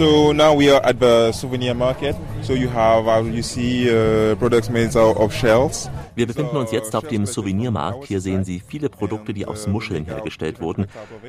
So 0.00 0.32
now 0.32 0.54
we 0.54 0.70
are 0.70 0.80
at 0.82 0.98
the 0.98 1.30
souvenir 1.30 1.74
market. 1.74 2.16
So 2.40 2.54
you 2.54 2.68
have, 2.68 3.06
uh, 3.06 3.20
you 3.20 3.42
see 3.42 3.84
uh, 3.90 4.34
products 4.36 4.70
made 4.70 4.96
of 4.96 5.30
shells. 5.34 5.90
Wir 6.14 6.26
befinden 6.26 6.56
uns 6.56 6.72
jetzt 6.72 6.96
auf 6.96 7.06
dem 7.06 7.26
Souvenirmarkt. 7.26 8.06
Hier 8.06 8.22
sehen 8.22 8.42
Sie 8.42 8.60
viele 8.66 8.88
Produkte, 8.88 9.34
die 9.34 9.44
aus 9.44 9.66
Muscheln 9.66 10.06
hergestellt 10.06 10.58
wurden. 10.62 10.86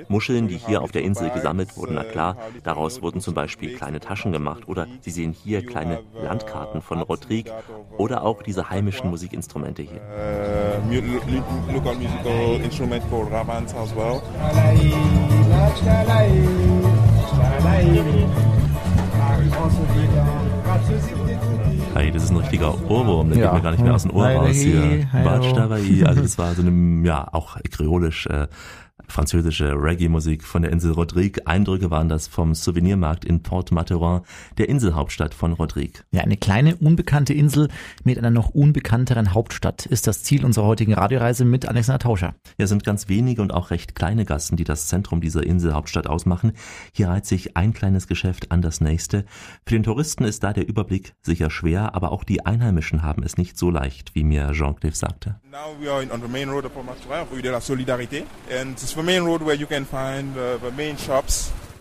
Muscheln, 0.08 0.48
die 0.48 0.56
hier 0.56 0.82
auf 0.82 0.94
der 0.94 1.02
Insel 1.02 1.32
gesammelt 1.32 1.76
wurden. 1.76 1.96
Na 1.96 2.06
klar, 2.06 2.38
daraus 2.64 3.02
wurden 3.02 3.20
zum 3.20 3.34
Beispiel 3.34 3.76
kleine 3.76 4.00
Taschen 4.00 4.32
gemacht. 4.32 4.64
Oder 4.68 4.88
Sie 5.02 5.12
sehen 5.12 5.34
hier 5.34 5.66
kleine 5.66 6.00
Landkarten 6.24 6.82
von 6.82 7.02
Rodrigue. 7.02 7.52
Oder 7.98 8.24
auch 8.24 8.42
diese 8.42 8.70
heimischen 8.70 9.10
Musikinstrumente 9.10 9.82
hier. 9.82 10.00
Uh, 10.16 11.74
local 11.74 11.96
musical 11.96 12.62
instrument 12.64 13.04
called 13.10 13.30
ravans 13.34 13.74
as 13.74 13.94
well. 13.94 14.22
Hey, 21.94 22.12
das 22.12 22.24
ist 22.24 22.30
ein 22.32 22.38
richtiger 22.38 22.74
Ohrwurm, 22.90 23.30
der 23.30 23.40
ja. 23.40 23.46
geht 23.48 23.54
mir 23.56 23.62
gar 23.62 23.72
nicht 23.72 23.84
mehr 23.84 23.96
aus 23.96 24.04
dem 24.04 24.12
Ohr 24.12 24.28
raus 24.28 24.56
hier. 24.56 25.08
Batsch 25.12 25.54
Also 26.06 26.22
das 26.22 26.38
war 26.38 26.54
so 26.54 26.62
eine, 26.62 27.06
ja, 27.06 27.28
auch 27.32 27.58
kreolisch, 27.70 28.28
äh, 28.28 28.48
Französische 29.08 29.74
Reggae-Musik 29.74 30.44
von 30.44 30.62
der 30.62 30.72
Insel 30.72 30.92
Rodrigue. 30.92 31.46
Eindrücke 31.46 31.92
waren 31.92 32.10
das 32.10 32.28
vom 32.28 32.54
Souvenirmarkt 32.54 33.26
in 33.26 33.44
Port 33.44 33.72
Mathurin, 33.72 34.22
der 34.58 34.70
Inselhauptstadt 34.70 35.34
von 35.34 35.54
Rodrigue. 35.54 36.04
Ja, 36.12 36.22
eine 36.22 36.38
kleine, 36.38 36.76
unbekannte 36.76 37.34
Insel 37.34 37.70
mit 38.04 38.18
einer 38.18 38.32
noch 38.32 38.50
unbekannteren 38.50 39.34
Hauptstadt 39.34 39.86
ist 39.86 40.08
das 40.08 40.24
Ziel 40.24 40.46
unserer 40.46 40.66
heutigen 40.66 40.94
Radioreise 40.94 41.46
mit 41.46 41.68
Alexander 41.68 42.00
Tauscher. 42.00 42.36
Ja, 42.58 42.68
sind 42.68 42.84
ganz 42.84 43.10
wenige 43.10 43.42
und 43.42 43.54
auch 43.54 43.72
recht 43.72 43.96
kleine 43.96 44.26
Gassen, 44.26 44.58
die 44.58 44.64
das 44.64 44.88
Zentrum 44.88 45.22
dieser 45.22 45.44
Inselhauptstadt 45.44 46.08
ausmachen. 46.08 46.54
Hier 46.94 47.10
reiht 47.10 47.26
sich 47.26 47.58
ein 47.58 47.74
kleines 47.74 48.08
Geschäft 48.08 48.52
an 48.52 48.62
das 48.62 48.82
nächste. 48.82 49.26
Für 49.66 49.76
den 49.76 49.84
Touristen 49.84 50.24
ist 50.24 50.44
da 50.44 50.54
der 50.54 50.68
Überblick 50.68 51.14
sicher 51.22 51.50
schwer, 51.50 51.96
aber 51.96 52.12
auch 52.12 52.24
die 52.24 52.46
Einheimischen 52.46 53.04
haben 53.04 53.24
es 53.24 53.38
nicht 53.38 53.58
so 53.58 53.70
leicht, 53.70 54.16
wie 54.16 54.24
mir 54.24 54.52
Jean-Claude 54.54 54.96
sagte. 54.96 55.40
Now 55.52 55.76
we 55.80 55.92
are 55.92 56.02
on 56.12 56.22
the 56.22 56.28
main 56.28 56.50
road 56.50 56.66
of 56.66 56.74
Port 56.74 56.86
Mathurin, 56.86 57.28
Rue 57.32 57.42
de 57.42 57.52
la 57.52 57.60
Solidarité, 57.60 58.24
and 58.62 58.78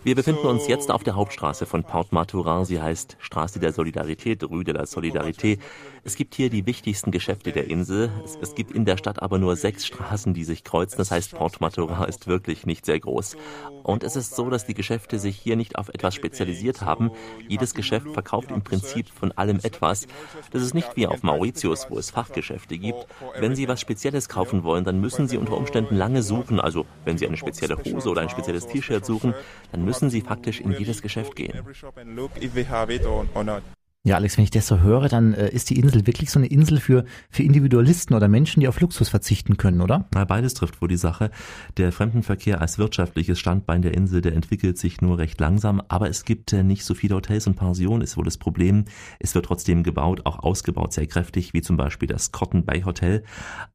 wir 0.03 0.15
befinden 0.15 0.47
uns 0.47 0.67
jetzt 0.67 0.91
auf 0.91 1.03
der 1.03 1.15
Hauptstraße 1.15 1.65
von 1.65 1.83
Port 1.83 2.11
Mathurin. 2.11 2.65
Sie 2.65 2.81
heißt 2.81 3.17
Straße 3.19 3.59
der 3.59 3.73
Solidarität, 3.73 4.43
Rue 4.43 4.63
de 4.63 4.73
la 4.73 4.83
Solidarité. 4.83 5.59
Es 6.03 6.15
gibt 6.15 6.33
hier 6.33 6.49
die 6.49 6.65
wichtigsten 6.65 7.11
Geschäfte 7.11 7.51
der 7.51 7.69
Insel. 7.69 8.09
Es, 8.25 8.35
es, 8.41 8.55
gibt 8.55 8.71
in 8.71 8.85
der 8.85 8.97
Stadt 8.97 9.21
aber 9.21 9.37
nur 9.37 9.55
sechs 9.55 9.85
Straßen, 9.85 10.33
die 10.33 10.43
sich 10.43 10.63
kreuzen. 10.63 10.97
Das 10.97 11.11
heißt, 11.11 11.35
Port 11.35 11.61
Mathurin 11.61 12.03
ist 12.09 12.25
wirklich 12.25 12.65
nicht 12.65 12.87
sehr 12.87 12.99
groß. 12.99 13.37
Und 13.83 14.03
es 14.03 14.15
ist 14.15 14.35
so, 14.35 14.49
dass 14.49 14.65
die 14.65 14.73
Geschäfte 14.73 15.19
sich 15.19 15.37
hier 15.37 15.55
nicht 15.55 15.77
auf 15.77 15.89
etwas 15.89 16.15
spezialisiert 16.15 16.81
haben. 16.81 17.11
Jedes 17.47 17.75
Geschäft 17.75 18.09
verkauft 18.13 18.49
im 18.49 18.63
Prinzip 18.63 19.09
von 19.09 19.31
allem 19.33 19.59
etwas. 19.61 20.07
Das 20.51 20.63
ist 20.63 20.73
nicht 20.73 20.95
wie 20.95 21.05
auf 21.05 21.21
Mauritius, 21.21 21.85
wo 21.89 21.99
es 21.99 22.09
Fachgeschäfte 22.09 22.79
gibt. 22.79 23.05
Wenn 23.39 23.55
Sie 23.55 23.67
was 23.67 23.79
Spezielles 23.79 24.27
kaufen 24.27 24.63
wollen, 24.63 24.83
dann 24.83 24.99
müssen 24.99 25.27
Sie 25.27 25.37
unter 25.37 25.55
Umständen 25.55 25.95
lange 25.95 26.23
suchen. 26.23 26.59
Also 26.59 26.87
wenn 27.05 27.19
Sie 27.19 27.27
eine 27.27 27.37
spezielle 27.37 27.77
Hose 27.77 28.09
oder 28.09 28.21
ein 28.21 28.29
spezielles 28.29 28.65
T-Shirt 28.65 29.05
suchen, 29.05 29.35
dann 29.71 29.85
müssen 29.85 30.09
Sie 30.09 30.21
faktisch 30.21 30.61
in 30.61 30.71
jedes 30.71 31.03
Geschäft 31.03 31.35
gehen. 31.35 31.61
Ja, 34.03 34.15
Alex, 34.15 34.35
wenn 34.35 34.45
ich 34.45 34.49
das 34.49 34.65
so 34.65 34.79
höre, 34.79 35.09
dann 35.09 35.35
äh, 35.35 35.49
ist 35.49 35.69
die 35.69 35.77
Insel 35.77 36.07
wirklich 36.07 36.31
so 36.31 36.39
eine 36.39 36.47
Insel 36.47 36.79
für, 36.79 37.05
für 37.29 37.43
Individualisten 37.43 38.15
oder 38.15 38.27
Menschen, 38.27 38.59
die 38.59 38.67
auf 38.67 38.81
Luxus 38.81 39.09
verzichten 39.09 39.57
können, 39.57 39.79
oder? 39.79 40.07
Na, 40.15 40.25
beides 40.25 40.55
trifft 40.55 40.81
wohl 40.81 40.87
die 40.87 40.97
Sache. 40.97 41.29
Der 41.77 41.91
Fremdenverkehr 41.91 42.61
als 42.61 42.79
wirtschaftliches 42.79 43.37
Standbein 43.37 43.83
der 43.83 43.93
Insel, 43.93 44.21
der 44.21 44.33
entwickelt 44.33 44.79
sich 44.79 45.01
nur 45.01 45.19
recht 45.19 45.39
langsam, 45.39 45.83
aber 45.87 46.09
es 46.09 46.25
gibt 46.25 46.51
äh, 46.51 46.63
nicht 46.63 46.83
so 46.83 46.95
viele 46.95 47.13
Hotels 47.13 47.45
und 47.45 47.57
Pensionen, 47.57 48.01
ist 48.01 48.17
wohl 48.17 48.25
das 48.25 48.39
Problem. 48.39 48.85
Es 49.19 49.35
wird 49.35 49.45
trotzdem 49.45 49.83
gebaut, 49.83 50.25
auch 50.25 50.39
ausgebaut 50.39 50.93
sehr 50.93 51.05
kräftig, 51.05 51.53
wie 51.53 51.61
zum 51.61 51.77
Beispiel 51.77 52.07
das 52.07 52.31
Cotton 52.31 52.65
Bay 52.65 52.81
Hotel 52.81 53.23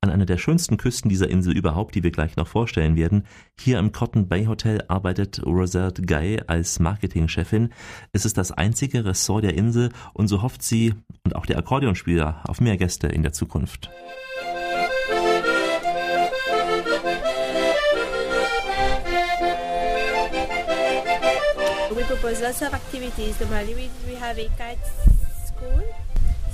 an 0.00 0.10
einer 0.10 0.26
der 0.26 0.38
schönsten 0.38 0.76
Küsten 0.76 1.08
dieser 1.08 1.30
Insel 1.30 1.56
überhaupt, 1.56 1.94
die 1.94 2.02
wir 2.02 2.10
gleich 2.10 2.34
noch 2.34 2.48
vorstellen 2.48 2.96
werden. 2.96 3.28
Hier 3.60 3.78
im 3.78 3.92
Cotton 3.92 4.26
Bay 4.26 4.46
Hotel 4.46 4.82
arbeitet 4.88 5.46
Rosette 5.46 6.02
Guy 6.02 6.40
als 6.48 6.80
Marketingchefin. 6.80 7.68
Es 8.12 8.24
ist 8.24 8.36
das 8.36 8.50
einzige 8.50 9.04
Ressort 9.04 9.44
der 9.44 9.54
Insel 9.54 9.90
und 10.16 10.28
so 10.28 10.40
hofft 10.42 10.62
sie 10.62 10.94
und 11.24 11.36
auch 11.36 11.44
der 11.44 11.58
Akkordeonspieler 11.58 12.42
auf 12.48 12.60
mehr 12.60 12.76
Gäste 12.78 13.06
in 13.06 13.22
der 13.22 13.32
Zukunft. 13.32 13.90
We 21.94 22.04
propose 22.04 22.42
lots 22.42 22.62
of 22.62 22.72
activities. 22.72 23.38
Normally 23.40 23.74
we, 23.74 23.90
we 24.06 24.18
have 24.18 24.38
a 24.38 24.48
kite 24.56 24.78
school. 25.46 25.82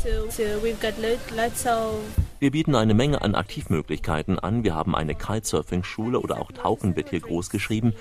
So, 0.03 0.29
so 0.31 0.43
we've 0.63 0.81
got 0.81 0.95
lots 1.37 1.67
of 1.67 2.01
wir 2.41 2.51
bieten 2.51 2.75
eine 2.75 2.95
Menge 2.95 3.23
an 3.23 3.37
Aktivmöglichkeiten 3.37 4.41
an. 4.41 4.65
Wir 4.65 4.75
haben 4.75 4.97
eine 4.97 5.15
Kitesurfing-Schule 5.15 6.19
oder 6.19 6.41
auch 6.41 6.51
Tauchen 6.51 6.97
wird 6.97 7.11
hier 7.11 7.21
groß 7.21 7.51
geschrieben. 7.51 7.95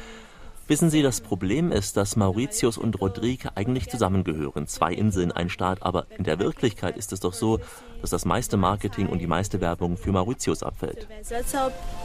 Wissen 0.68 0.89
Sie, 0.89 1.01
das 1.01 1.20
Problem 1.22 1.72
ist, 1.72 1.98
dass 1.98 2.15
Mauritius 2.15 2.77
und 2.77 3.01
Rodrigue 3.01 3.51
eigentlich 3.56 3.89
zusammengehören. 3.89 4.68
Zwei 4.68 4.94
Inseln, 4.94 5.32
ein 5.32 5.50
Staat. 5.50 5.84
Aber 5.84 6.06
in 6.18 6.24
der 6.24 6.39
Wirklichkeit 6.39 6.98
ist 6.98 7.12
es 7.12 7.20
doch 7.20 7.34
so, 7.34 7.60
dass 8.01 8.10
das 8.10 8.25
meiste 8.25 8.58
Marketing 8.58 9.08
und 9.08 9.20
die 9.20 9.27
meiste 9.27 9.62
Werbung 9.62 9.98
für 9.98 10.12
Mauritius 10.12 10.63
abfällt. 10.63 11.08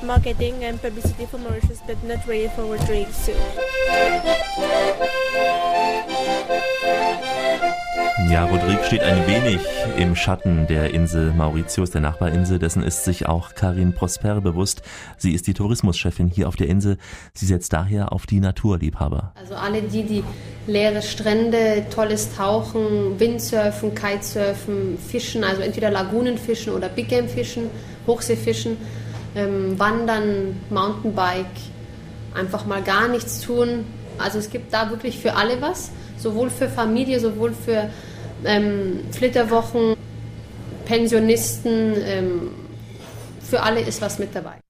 Marketing 0.04 0.54
Ja, 8.36 8.44
Rodrigue 8.44 8.84
steht 8.84 9.00
ein 9.00 9.26
wenig 9.26 9.60
im 9.96 10.14
Schatten 10.14 10.66
der 10.66 10.92
Insel 10.92 11.32
Mauritius, 11.32 11.90
der 11.92 12.02
Nachbarinsel. 12.02 12.58
Dessen 12.58 12.82
ist 12.82 13.02
sich 13.02 13.24
auch 13.24 13.54
Karin 13.54 13.94
Prosper 13.94 14.42
bewusst. 14.42 14.82
Sie 15.16 15.32
ist 15.32 15.46
die 15.46 15.54
Tourismuschefin 15.54 16.28
hier 16.28 16.46
auf 16.46 16.54
der 16.54 16.68
Insel. 16.68 16.98
Sie 17.32 17.46
setzt 17.46 17.72
daher 17.72 18.12
auf 18.12 18.26
die 18.26 18.40
Naturliebhaber. 18.40 19.32
Also 19.36 19.54
alle 19.54 19.80
die, 19.80 20.02
die 20.02 20.22
leere 20.66 21.00
Strände, 21.00 21.86
tolles 21.88 22.36
Tauchen, 22.36 23.18
Windsurfen, 23.18 23.94
Kitesurfen, 23.94 24.98
Fischen, 24.98 25.42
also 25.42 25.62
entweder 25.62 25.90
Lagunenfischen 25.90 26.74
oder 26.74 26.90
Big 26.90 27.08
Game 27.08 27.30
Fischen, 27.30 27.70
Hochseefischen, 28.06 28.76
ähm, 29.34 29.78
Wandern, 29.78 30.60
Mountainbike, 30.68 31.46
einfach 32.34 32.66
mal 32.66 32.82
gar 32.82 33.08
nichts 33.08 33.40
tun. 33.40 33.86
Also 34.18 34.38
es 34.38 34.50
gibt 34.50 34.74
da 34.74 34.90
wirklich 34.90 35.16
für 35.16 35.36
alle 35.36 35.62
was 35.62 35.90
sowohl 36.18 36.50
für 36.50 36.68
Familie, 36.68 37.20
sowohl 37.20 37.52
für 37.52 37.90
ähm, 38.44 39.00
Flitterwochen, 39.12 39.96
Pensionisten, 40.84 41.94
ähm, 42.04 42.50
für 43.40 43.62
alle 43.62 43.80
ist 43.80 44.00
was 44.00 44.18
mit 44.18 44.34
dabei. 44.34 44.60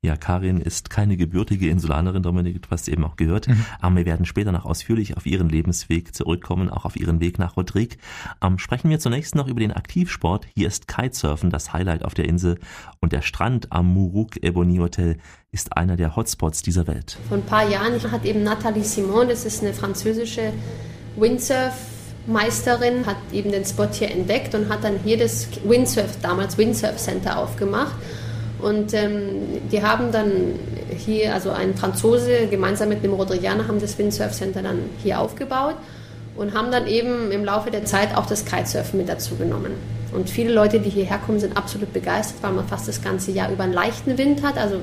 Ja, 0.00 0.16
Karin 0.16 0.60
ist 0.60 0.90
keine 0.90 1.16
gebürtige 1.16 1.68
Insulanerin, 1.68 2.22
Dominik, 2.22 2.62
du 2.62 2.70
hast 2.70 2.86
eben 2.86 3.02
auch 3.02 3.16
gehört. 3.16 3.48
Mhm. 3.48 3.64
Aber 3.80 3.96
wir 3.96 4.06
werden 4.06 4.26
später 4.26 4.52
noch 4.52 4.64
ausführlich 4.64 5.16
auf 5.16 5.26
ihren 5.26 5.48
Lebensweg 5.48 6.14
zurückkommen, 6.14 6.70
auch 6.70 6.84
auf 6.84 6.94
ihren 6.94 7.18
Weg 7.20 7.40
nach 7.40 7.56
Rodrigue. 7.56 7.98
Ähm, 8.40 8.58
sprechen 8.58 8.90
wir 8.90 9.00
zunächst 9.00 9.34
noch 9.34 9.48
über 9.48 9.58
den 9.58 9.72
Aktivsport. 9.72 10.46
Hier 10.54 10.68
ist 10.68 10.86
Kitesurfen 10.86 11.50
das 11.50 11.72
Highlight 11.72 12.04
auf 12.04 12.14
der 12.14 12.26
Insel 12.26 12.60
und 13.00 13.12
der 13.12 13.22
Strand 13.22 13.72
am 13.72 13.92
Muruk 13.92 14.40
Ebony 14.40 14.76
Hotel 14.76 15.18
ist 15.50 15.76
einer 15.76 15.96
der 15.96 16.14
Hotspots 16.14 16.62
dieser 16.62 16.86
Welt. 16.86 17.18
Vor 17.26 17.38
ein 17.38 17.42
paar 17.42 17.68
Jahren 17.68 18.00
hat 18.12 18.24
eben 18.24 18.44
Nathalie 18.44 18.84
Simon, 18.84 19.28
das 19.28 19.44
ist 19.44 19.64
eine 19.64 19.74
französische 19.74 20.52
Windsurf-Meisterin, 22.28 23.06
hat 23.06 23.16
eben 23.32 23.50
den 23.50 23.64
Spot 23.64 23.88
hier 23.90 24.10
entdeckt 24.10 24.54
und 24.54 24.68
hat 24.68 24.84
dann 24.84 25.00
hier 25.04 25.18
das 25.18 25.48
Windsurf, 25.64 26.18
damals 26.22 26.58
Windsurf 26.58 26.96
Center 26.96 27.38
aufgemacht. 27.38 27.94
Und 28.60 28.92
ähm, 28.92 29.68
die 29.70 29.82
haben 29.82 30.12
dann 30.12 30.30
hier, 30.96 31.32
also 31.34 31.50
ein 31.50 31.74
Franzose 31.74 32.48
gemeinsam 32.50 32.88
mit 32.88 33.04
einem 33.04 33.14
Rodriganer 33.14 33.68
haben 33.68 33.80
das 33.80 33.96
Windsurf 33.98 34.32
Center 34.32 34.62
dann 34.62 34.90
hier 35.02 35.20
aufgebaut 35.20 35.76
und 36.36 36.54
haben 36.54 36.70
dann 36.70 36.86
eben 36.86 37.30
im 37.30 37.44
Laufe 37.44 37.70
der 37.70 37.84
Zeit 37.84 38.16
auch 38.16 38.26
das 38.26 38.44
Kitesurfen 38.44 38.98
mit 38.98 39.08
dazu 39.08 39.36
genommen. 39.36 39.72
Und 40.12 40.28
viele 40.28 40.52
Leute, 40.52 40.80
die 40.80 40.90
hierher 40.90 41.18
kommen, 41.18 41.38
sind 41.38 41.56
absolut 41.56 41.92
begeistert, 41.92 42.42
weil 42.42 42.52
man 42.52 42.66
fast 42.66 42.88
das 42.88 43.02
ganze 43.02 43.30
Jahr 43.30 43.50
über 43.50 43.64
einen 43.64 43.72
leichten 43.72 44.18
Wind 44.18 44.42
hat, 44.42 44.56
also 44.56 44.80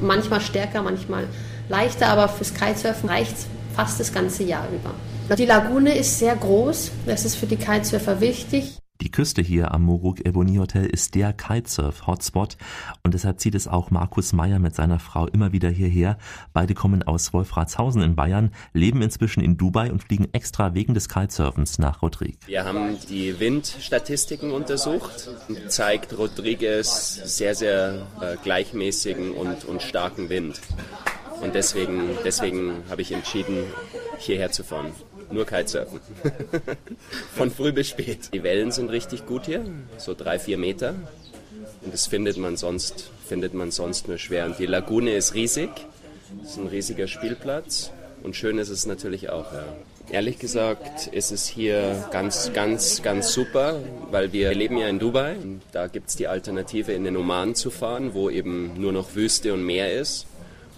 manchmal 0.00 0.40
stärker, 0.40 0.82
manchmal 0.82 1.24
leichter, 1.68 2.08
aber 2.08 2.28
fürs 2.28 2.54
Kitesurfen 2.54 3.08
reicht 3.08 3.36
es 3.36 3.46
fast 3.76 4.00
das 4.00 4.12
ganze 4.12 4.42
Jahr 4.42 4.66
über. 4.72 4.92
Die 5.36 5.44
Lagune 5.44 5.94
ist 5.94 6.18
sehr 6.18 6.34
groß, 6.34 6.90
das 7.06 7.26
ist 7.26 7.36
für 7.36 7.46
die 7.46 7.56
Kitesurfer 7.56 8.20
wichtig. 8.20 8.78
Die 9.00 9.10
Küste 9.10 9.42
hier 9.42 9.72
am 9.72 9.82
Muruk 9.82 10.26
Ebony 10.26 10.56
Hotel 10.56 10.86
ist 10.86 11.14
der 11.14 11.32
Kitesurf-Hotspot 11.32 12.56
und 13.04 13.14
deshalb 13.14 13.38
zieht 13.38 13.54
es 13.54 13.68
auch 13.68 13.90
Markus 13.90 14.32
Meyer 14.32 14.58
mit 14.58 14.74
seiner 14.74 14.98
Frau 14.98 15.26
immer 15.28 15.52
wieder 15.52 15.68
hierher. 15.68 16.18
Beide 16.52 16.74
kommen 16.74 17.04
aus 17.04 17.32
Wolfratshausen 17.32 18.02
in 18.02 18.16
Bayern, 18.16 18.50
leben 18.72 19.02
inzwischen 19.02 19.40
in 19.40 19.56
Dubai 19.56 19.92
und 19.92 20.02
fliegen 20.02 20.28
extra 20.32 20.74
wegen 20.74 20.94
des 20.94 21.08
Kitesurfens 21.08 21.78
nach 21.78 22.02
Rodrigue. 22.02 22.38
Wir 22.46 22.64
haben 22.64 22.96
die 23.08 23.38
Windstatistiken 23.38 24.50
untersucht, 24.50 25.28
zeigt 25.68 26.16
Rodriguez 26.18 27.20
sehr, 27.24 27.54
sehr 27.54 28.06
äh, 28.20 28.36
gleichmäßigen 28.42 29.30
und, 29.32 29.64
und 29.66 29.82
starken 29.82 30.28
Wind. 30.30 30.60
Und 31.40 31.54
deswegen, 31.54 32.00
deswegen 32.24 32.82
habe 32.90 33.02
ich 33.02 33.12
entschieden, 33.12 33.58
hierher 34.18 34.50
zu 34.50 34.64
fahren 34.64 34.92
nur 35.30 35.46
Kitesurfen. 35.46 36.00
Von 37.34 37.50
früh 37.50 37.72
bis 37.72 37.88
spät. 37.88 38.30
Die 38.32 38.42
Wellen 38.42 38.72
sind 38.72 38.90
richtig 38.90 39.26
gut 39.26 39.46
hier, 39.46 39.64
so 39.98 40.14
drei, 40.14 40.38
vier 40.38 40.58
Meter. 40.58 40.94
Und 41.82 41.94
das 41.94 42.06
findet 42.06 42.36
man 42.36 42.56
sonst, 42.56 43.10
findet 43.26 43.54
man 43.54 43.70
sonst 43.70 44.08
nur 44.08 44.18
schwer. 44.18 44.46
Und 44.46 44.58
die 44.58 44.66
Lagune 44.66 45.14
ist 45.14 45.34
riesig. 45.34 45.70
Das 46.42 46.52
ist 46.52 46.58
ein 46.58 46.66
riesiger 46.66 47.06
Spielplatz. 47.06 47.90
Und 48.22 48.36
schön 48.36 48.58
ist 48.58 48.68
es 48.68 48.86
natürlich 48.86 49.30
auch, 49.30 49.52
ja. 49.52 49.64
Ehrlich 50.10 50.38
gesagt 50.38 51.08
ist 51.08 51.32
es 51.32 51.46
hier 51.46 52.08
ganz, 52.10 52.52
ganz, 52.54 53.02
ganz 53.02 53.30
super, 53.30 53.78
weil 54.10 54.32
wir 54.32 54.54
leben 54.54 54.78
ja 54.78 54.88
in 54.88 54.98
Dubai. 54.98 55.36
Da 55.70 55.86
gibt 55.86 56.08
es 56.08 56.16
die 56.16 56.26
Alternative, 56.26 56.92
in 56.92 57.04
den 57.04 57.14
Oman 57.14 57.54
zu 57.54 57.70
fahren, 57.70 58.14
wo 58.14 58.30
eben 58.30 58.80
nur 58.80 58.92
noch 58.92 59.14
Wüste 59.14 59.52
und 59.52 59.64
Meer 59.64 59.92
ist. 59.92 60.26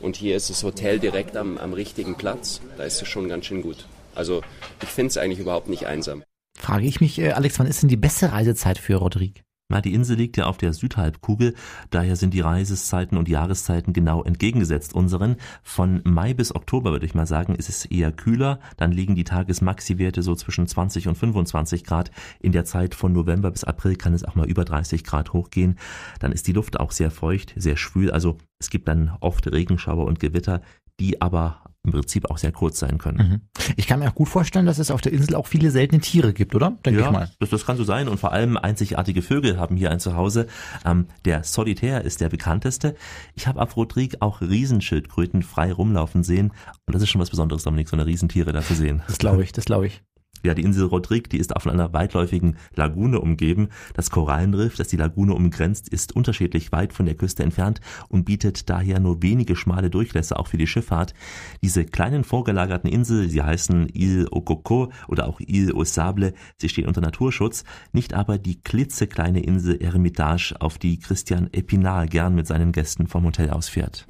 Und 0.00 0.16
hier 0.16 0.36
ist 0.36 0.50
das 0.50 0.64
Hotel 0.64 0.98
direkt 0.98 1.36
am, 1.36 1.58
am 1.58 1.74
richtigen 1.74 2.16
Platz. 2.16 2.60
Da 2.76 2.84
ist 2.84 3.02
es 3.02 3.08
schon 3.08 3.28
ganz 3.28 3.46
schön 3.46 3.62
gut. 3.62 3.86
Also 4.14 4.42
ich 4.82 4.88
finde 4.88 5.08
es 5.08 5.18
eigentlich 5.18 5.40
überhaupt 5.40 5.68
nicht 5.68 5.86
einsam. 5.86 6.22
Frage 6.58 6.86
ich 6.86 7.00
mich, 7.00 7.18
äh, 7.18 7.32
Alex, 7.32 7.58
wann 7.58 7.66
ist 7.66 7.82
denn 7.82 7.88
die 7.88 7.96
beste 7.96 8.32
Reisezeit 8.32 8.78
für 8.78 8.96
Rodrigue? 8.96 9.42
Na, 9.70 9.80
die 9.80 9.94
Insel 9.94 10.16
liegt 10.16 10.36
ja 10.36 10.46
auf 10.46 10.58
der 10.58 10.72
Südhalbkugel, 10.72 11.54
daher 11.90 12.16
sind 12.16 12.34
die 12.34 12.40
Reisezeiten 12.40 13.16
und 13.16 13.28
Jahreszeiten 13.28 13.92
genau 13.92 14.24
entgegengesetzt 14.24 14.94
unseren. 14.94 15.36
Von 15.62 16.00
Mai 16.02 16.34
bis 16.34 16.52
Oktober 16.52 16.90
würde 16.90 17.06
ich 17.06 17.14
mal 17.14 17.26
sagen, 17.26 17.54
ist 17.54 17.68
es 17.68 17.84
eher 17.84 18.10
kühler, 18.10 18.58
dann 18.76 18.90
liegen 18.90 19.14
die 19.14 19.22
Tagesmaxiwerte 19.22 20.22
so 20.22 20.34
zwischen 20.34 20.66
20 20.66 21.06
und 21.06 21.14
25 21.14 21.84
Grad. 21.84 22.10
In 22.40 22.50
der 22.50 22.64
Zeit 22.64 22.96
von 22.96 23.12
November 23.12 23.52
bis 23.52 23.62
April 23.62 23.94
kann 23.94 24.12
es 24.12 24.24
auch 24.24 24.34
mal 24.34 24.48
über 24.48 24.64
30 24.64 25.04
Grad 25.04 25.32
hochgehen. 25.32 25.78
Dann 26.18 26.32
ist 26.32 26.48
die 26.48 26.52
Luft 26.52 26.80
auch 26.80 26.90
sehr 26.90 27.12
feucht, 27.12 27.54
sehr 27.56 27.76
schwül, 27.76 28.10
also 28.10 28.38
es 28.58 28.70
gibt 28.70 28.88
dann 28.88 29.16
oft 29.20 29.46
Regenschauer 29.46 30.04
und 30.04 30.18
Gewitter, 30.18 30.62
die 30.98 31.22
aber 31.22 31.62
im 31.82 31.92
Prinzip 31.92 32.30
auch 32.30 32.38
sehr 32.38 32.52
kurz 32.52 32.78
sein 32.78 32.98
können. 32.98 33.18
Mhm. 33.18 33.40
Ich 33.76 33.86
kann 33.86 34.00
mir 34.00 34.08
auch 34.10 34.14
gut 34.14 34.28
vorstellen, 34.28 34.66
dass 34.66 34.78
es 34.78 34.90
auf 34.90 35.00
der 35.00 35.12
Insel 35.12 35.34
auch 35.34 35.46
viele 35.46 35.70
seltene 35.70 36.00
Tiere 36.00 36.32
gibt, 36.32 36.54
oder? 36.54 36.76
Denke 36.84 37.00
ja, 37.00 37.06
ich 37.06 37.12
mal. 37.12 37.30
Das, 37.38 37.50
das 37.50 37.64
kann 37.64 37.76
so 37.76 37.84
sein 37.84 38.08
und 38.08 38.18
vor 38.18 38.32
allem 38.32 38.56
einzigartige 38.56 39.22
Vögel 39.22 39.58
haben 39.58 39.76
hier 39.76 39.90
ein 39.90 40.00
Zuhause. 40.00 40.46
Ähm, 40.84 41.06
der 41.24 41.42
Solitär 41.44 42.04
ist 42.04 42.20
der 42.20 42.28
bekannteste. 42.28 42.96
Ich 43.34 43.46
habe 43.46 43.62
auf 43.62 43.76
Rodrigue 43.76 44.20
auch 44.20 44.40
Riesenschildkröten 44.40 45.42
frei 45.42 45.72
rumlaufen 45.72 46.22
sehen 46.22 46.52
und 46.86 46.94
das 46.94 47.02
ist 47.02 47.08
schon 47.08 47.20
was 47.20 47.30
Besonderes, 47.30 47.62
Dominik, 47.62 47.88
so 47.88 47.96
eine 47.96 48.06
Riesentiere 48.06 48.52
da 48.52 48.62
zu 48.62 48.74
sehen. 48.74 49.02
Das 49.06 49.18
glaube 49.18 49.42
ich, 49.42 49.52
das 49.52 49.64
glaube 49.64 49.86
ich. 49.86 50.02
Ja, 50.42 50.54
die 50.54 50.62
Insel 50.62 50.86
Rodrigue, 50.86 51.28
die 51.28 51.38
ist 51.38 51.54
auch 51.54 51.62
von 51.62 51.72
einer 51.72 51.92
weitläufigen 51.92 52.56
Lagune 52.74 53.20
umgeben. 53.20 53.68
Das 53.94 54.10
Korallenriff, 54.10 54.76
das 54.76 54.88
die 54.88 54.96
Lagune 54.96 55.34
umgrenzt, 55.34 55.88
ist 55.88 56.16
unterschiedlich 56.16 56.72
weit 56.72 56.92
von 56.92 57.06
der 57.06 57.14
Küste 57.14 57.42
entfernt 57.42 57.80
und 58.08 58.24
bietet 58.24 58.70
daher 58.70 59.00
nur 59.00 59.22
wenige 59.22 59.56
schmale 59.56 59.90
Durchlässe 59.90 60.38
auch 60.38 60.46
für 60.46 60.56
die 60.56 60.66
Schifffahrt. 60.66 61.14
Diese 61.62 61.84
kleinen 61.84 62.24
vorgelagerten 62.24 62.90
Inseln, 62.90 63.28
sie 63.28 63.42
heißen 63.42 63.88
Ile 63.92 64.26
au 64.32 64.40
Coco 64.40 64.90
oder 65.08 65.28
auch 65.28 65.40
Ile 65.40 65.74
au 65.74 65.84
Sable, 65.84 66.32
sie 66.56 66.68
stehen 66.68 66.86
unter 66.86 67.00
Naturschutz, 67.00 67.64
nicht 67.92 68.14
aber 68.14 68.38
die 68.38 68.60
klitzekleine 68.60 69.42
Insel 69.42 69.80
Eremitage, 69.82 70.54
auf 70.60 70.78
die 70.78 70.98
Christian 70.98 71.48
Epinal 71.52 72.08
gern 72.08 72.34
mit 72.34 72.46
seinen 72.46 72.72
Gästen 72.72 73.06
vom 73.06 73.24
Hotel 73.24 73.50
ausfährt. 73.50 74.06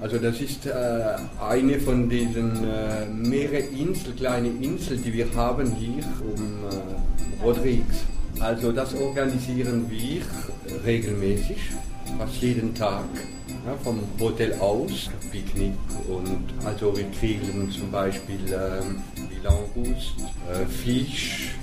Also 0.00 0.16
das 0.16 0.40
ist 0.40 0.64
äh, 0.66 0.72
eine 1.40 1.78
von 1.78 2.08
diesen 2.08 2.64
äh, 2.64 3.04
mehrere 3.06 3.58
Insel, 3.58 4.14
kleine 4.14 4.48
Inseln, 4.48 5.02
die 5.02 5.12
wir 5.12 5.26
haben 5.34 5.74
hier 5.74 6.02
um 6.22 6.64
äh, 6.64 7.44
Rodrigues. 7.44 8.04
Also 8.38 8.72
das 8.72 8.94
organisieren 8.94 9.90
wir 9.90 10.22
regelmäßig, 10.86 11.58
fast 12.18 12.36
jeden 12.36 12.74
Tag. 12.74 13.04
Ja, 13.66 13.76
vom 13.84 14.00
Hotel 14.18 14.54
aus, 14.54 15.10
Picknick 15.30 15.74
und 16.08 16.44
also 16.64 16.96
wir 16.96 17.04
kriegen 17.10 17.70
zum 17.70 17.90
Beispiel 17.90 18.40
äh, 18.46 18.80
Langust, 19.44 20.14
äh, 20.50 20.66
Fisch. 20.66 21.54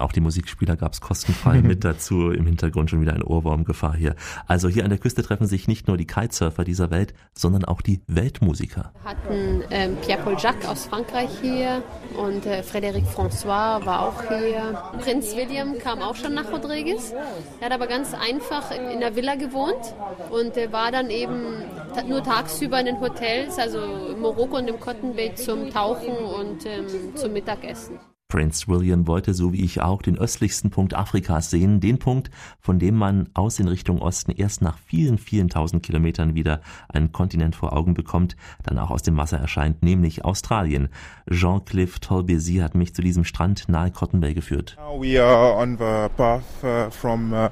Auch 0.00 0.12
die 0.12 0.20
Musikspieler 0.20 0.76
gab 0.76 0.92
es 0.92 1.00
kostenfrei 1.00 1.62
mit 1.62 1.84
dazu. 1.84 2.30
Im 2.30 2.46
Hintergrund 2.46 2.90
schon 2.90 3.00
wieder 3.00 3.14
ein 3.14 3.22
Ohrwurmgefahr 3.22 3.94
hier. 3.94 4.14
Also 4.46 4.68
hier 4.68 4.84
an 4.84 4.90
der 4.90 4.98
Küste 4.98 5.22
treffen 5.22 5.46
sich 5.46 5.68
nicht 5.68 5.88
nur 5.88 5.96
die 5.96 6.06
Kitesurfer 6.06 6.64
dieser 6.64 6.90
Welt, 6.90 7.14
sondern 7.34 7.64
auch 7.64 7.80
die 7.80 8.02
Weltmusiker. 8.06 8.92
Wir 9.02 9.10
hatten 9.10 9.62
ähm, 9.70 9.96
Pierre-Paul 10.04 10.36
Jacques 10.38 10.66
aus 10.66 10.86
Frankreich 10.86 11.30
hier 11.40 11.82
und 12.16 12.46
äh, 12.46 12.62
Frédéric 12.62 13.06
François 13.06 13.84
war 13.84 14.00
auch 14.00 14.22
hier. 14.28 14.82
Prinz 15.00 15.34
William 15.36 15.78
kam 15.78 16.00
auch 16.00 16.16
schon 16.16 16.34
nach 16.34 16.50
Rodriguez. 16.50 17.12
Er 17.60 17.66
hat 17.66 17.72
aber 17.72 17.86
ganz 17.86 18.14
einfach 18.14 18.70
in 18.70 19.00
der 19.00 19.14
Villa 19.16 19.34
gewohnt 19.34 19.94
und 20.30 20.56
äh, 20.56 20.72
war 20.72 20.90
dann 20.90 21.10
eben 21.10 21.62
nur 22.08 22.22
tagsüber 22.22 22.80
in 22.80 22.86
den 22.86 23.00
Hotels, 23.00 23.58
also 23.58 23.78
in 24.12 24.20
Marokko 24.20 24.58
und 24.58 24.68
im 24.68 24.80
Cotton 24.80 25.14
Bay 25.14 25.34
zum 25.34 25.70
Tauchen 25.70 26.16
und 26.16 26.66
ähm, 26.66 26.86
zum 27.14 27.32
Mittagessen. 27.32 27.98
Prince 28.30 28.68
William 28.68 29.06
wollte, 29.06 29.34
so 29.34 29.52
wie 29.52 29.62
ich 29.62 29.82
auch, 29.82 30.00
den 30.00 30.16
östlichsten 30.16 30.70
Punkt 30.70 30.94
Afrikas 30.94 31.50
sehen, 31.50 31.80
den 31.80 31.98
Punkt, 31.98 32.30
von 32.60 32.78
dem 32.78 32.94
man 32.94 33.28
aus 33.34 33.58
in 33.58 33.68
Richtung 33.68 34.00
Osten 34.00 34.30
erst 34.30 34.62
nach 34.62 34.78
vielen, 34.78 35.18
vielen 35.18 35.48
tausend 35.48 35.82
Kilometern 35.82 36.34
wieder 36.34 36.62
einen 36.88 37.12
Kontinent 37.12 37.56
vor 37.56 37.72
Augen 37.74 37.92
bekommt, 37.92 38.36
dann 38.62 38.78
auch 38.78 38.90
aus 38.90 39.02
dem 39.02 39.16
Wasser 39.16 39.38
erscheint, 39.38 39.82
nämlich 39.82 40.24
Australien. 40.24 40.88
Jean-Cliff 41.28 41.98
Tolbesi 41.98 42.58
hat 42.58 42.74
mich 42.74 42.94
zu 42.94 43.02
diesem 43.02 43.24
Strand 43.24 43.68
nahe 43.68 43.90
Cotton 43.90 44.20
Bay 44.20 44.32
geführt. 44.32 44.78
We 44.98 45.22
are 45.22 45.56
on 45.56 45.76
the 45.76 46.08
path 46.16 46.44
uh, 46.62 46.88
from 46.90 47.32
uh, 47.32 47.48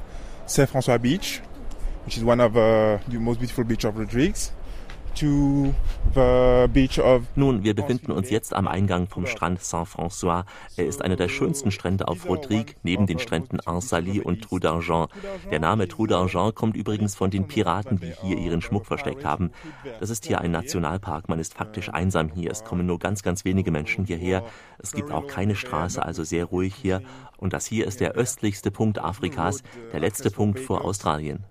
Saint-François 0.47 0.99
Beach, 0.99 1.43
which 2.07 2.17
is 2.17 2.25
one 2.25 2.41
of 2.41 2.55
uh, 2.55 2.99
the 3.11 3.19
most 3.19 3.41
beautiful 3.41 3.65
beach 3.65 3.85
of 3.85 3.99
Rodrigues. 3.99 4.53
Nun, 5.23 5.75
wir 7.65 7.75
befinden 7.75 8.13
uns 8.13 8.31
jetzt 8.31 8.55
am 8.55 8.69
Eingang 8.69 9.09
vom 9.09 9.27
Strand 9.27 9.61
Saint-François. 9.61 10.45
Er 10.77 10.87
ist 10.87 11.03
einer 11.03 11.17
der 11.17 11.29
schönsten 11.29 11.71
Strände 11.71 12.07
auf 12.09 12.29
Rodrigue, 12.29 12.75
neben 12.83 13.07
den 13.07 13.19
Stränden 13.19 13.59
Ansaly 13.61 14.21
und 14.21 14.43
Trou 14.43 14.59
d'Argent. 14.59 15.09
Der 15.51 15.59
Name 15.59 15.89
Trou 15.89 16.05
d'Argent 16.05 16.53
kommt 16.53 16.77
übrigens 16.77 17.17
von 17.17 17.31
den 17.31 17.49
Piraten, 17.49 17.99
die 17.99 18.13
hier 18.23 18.39
ihren 18.39 18.61
Schmuck 18.61 18.87
versteckt 18.87 19.25
haben. 19.25 19.51
Das 19.99 20.11
ist 20.11 20.25
hier 20.27 20.41
ein 20.41 20.53
Nationalpark, 20.53 21.29
man 21.29 21.41
ist 21.41 21.55
faktisch 21.55 21.89
einsam 21.93 22.29
hier. 22.29 22.51
Es 22.51 22.65
kommen 22.65 22.87
nur 22.87 22.99
ganz, 22.99 23.23
ganz 23.23 23.45
wenige 23.45 23.71
Menschen 23.71 24.05
hierher. 24.05 24.45
Es 24.79 24.93
gibt 24.93 25.11
auch 25.11 25.27
keine 25.27 25.57
Straße, 25.57 26.01
also 26.05 26.23
sehr 26.23 26.45
ruhig 26.45 26.75
hier. 26.75 27.03
Und 27.39 27.53
das 27.53 27.67
hier 27.67 27.87
ist 27.87 28.01
der 28.01 28.13
östlichste 28.13 28.71
Punkt 28.71 28.99
Afrikas, 28.99 29.63
der 29.93 30.01
letzte 30.01 30.31
Punkt 30.31 30.61
vor 30.61 30.85
Australien. 30.85 31.45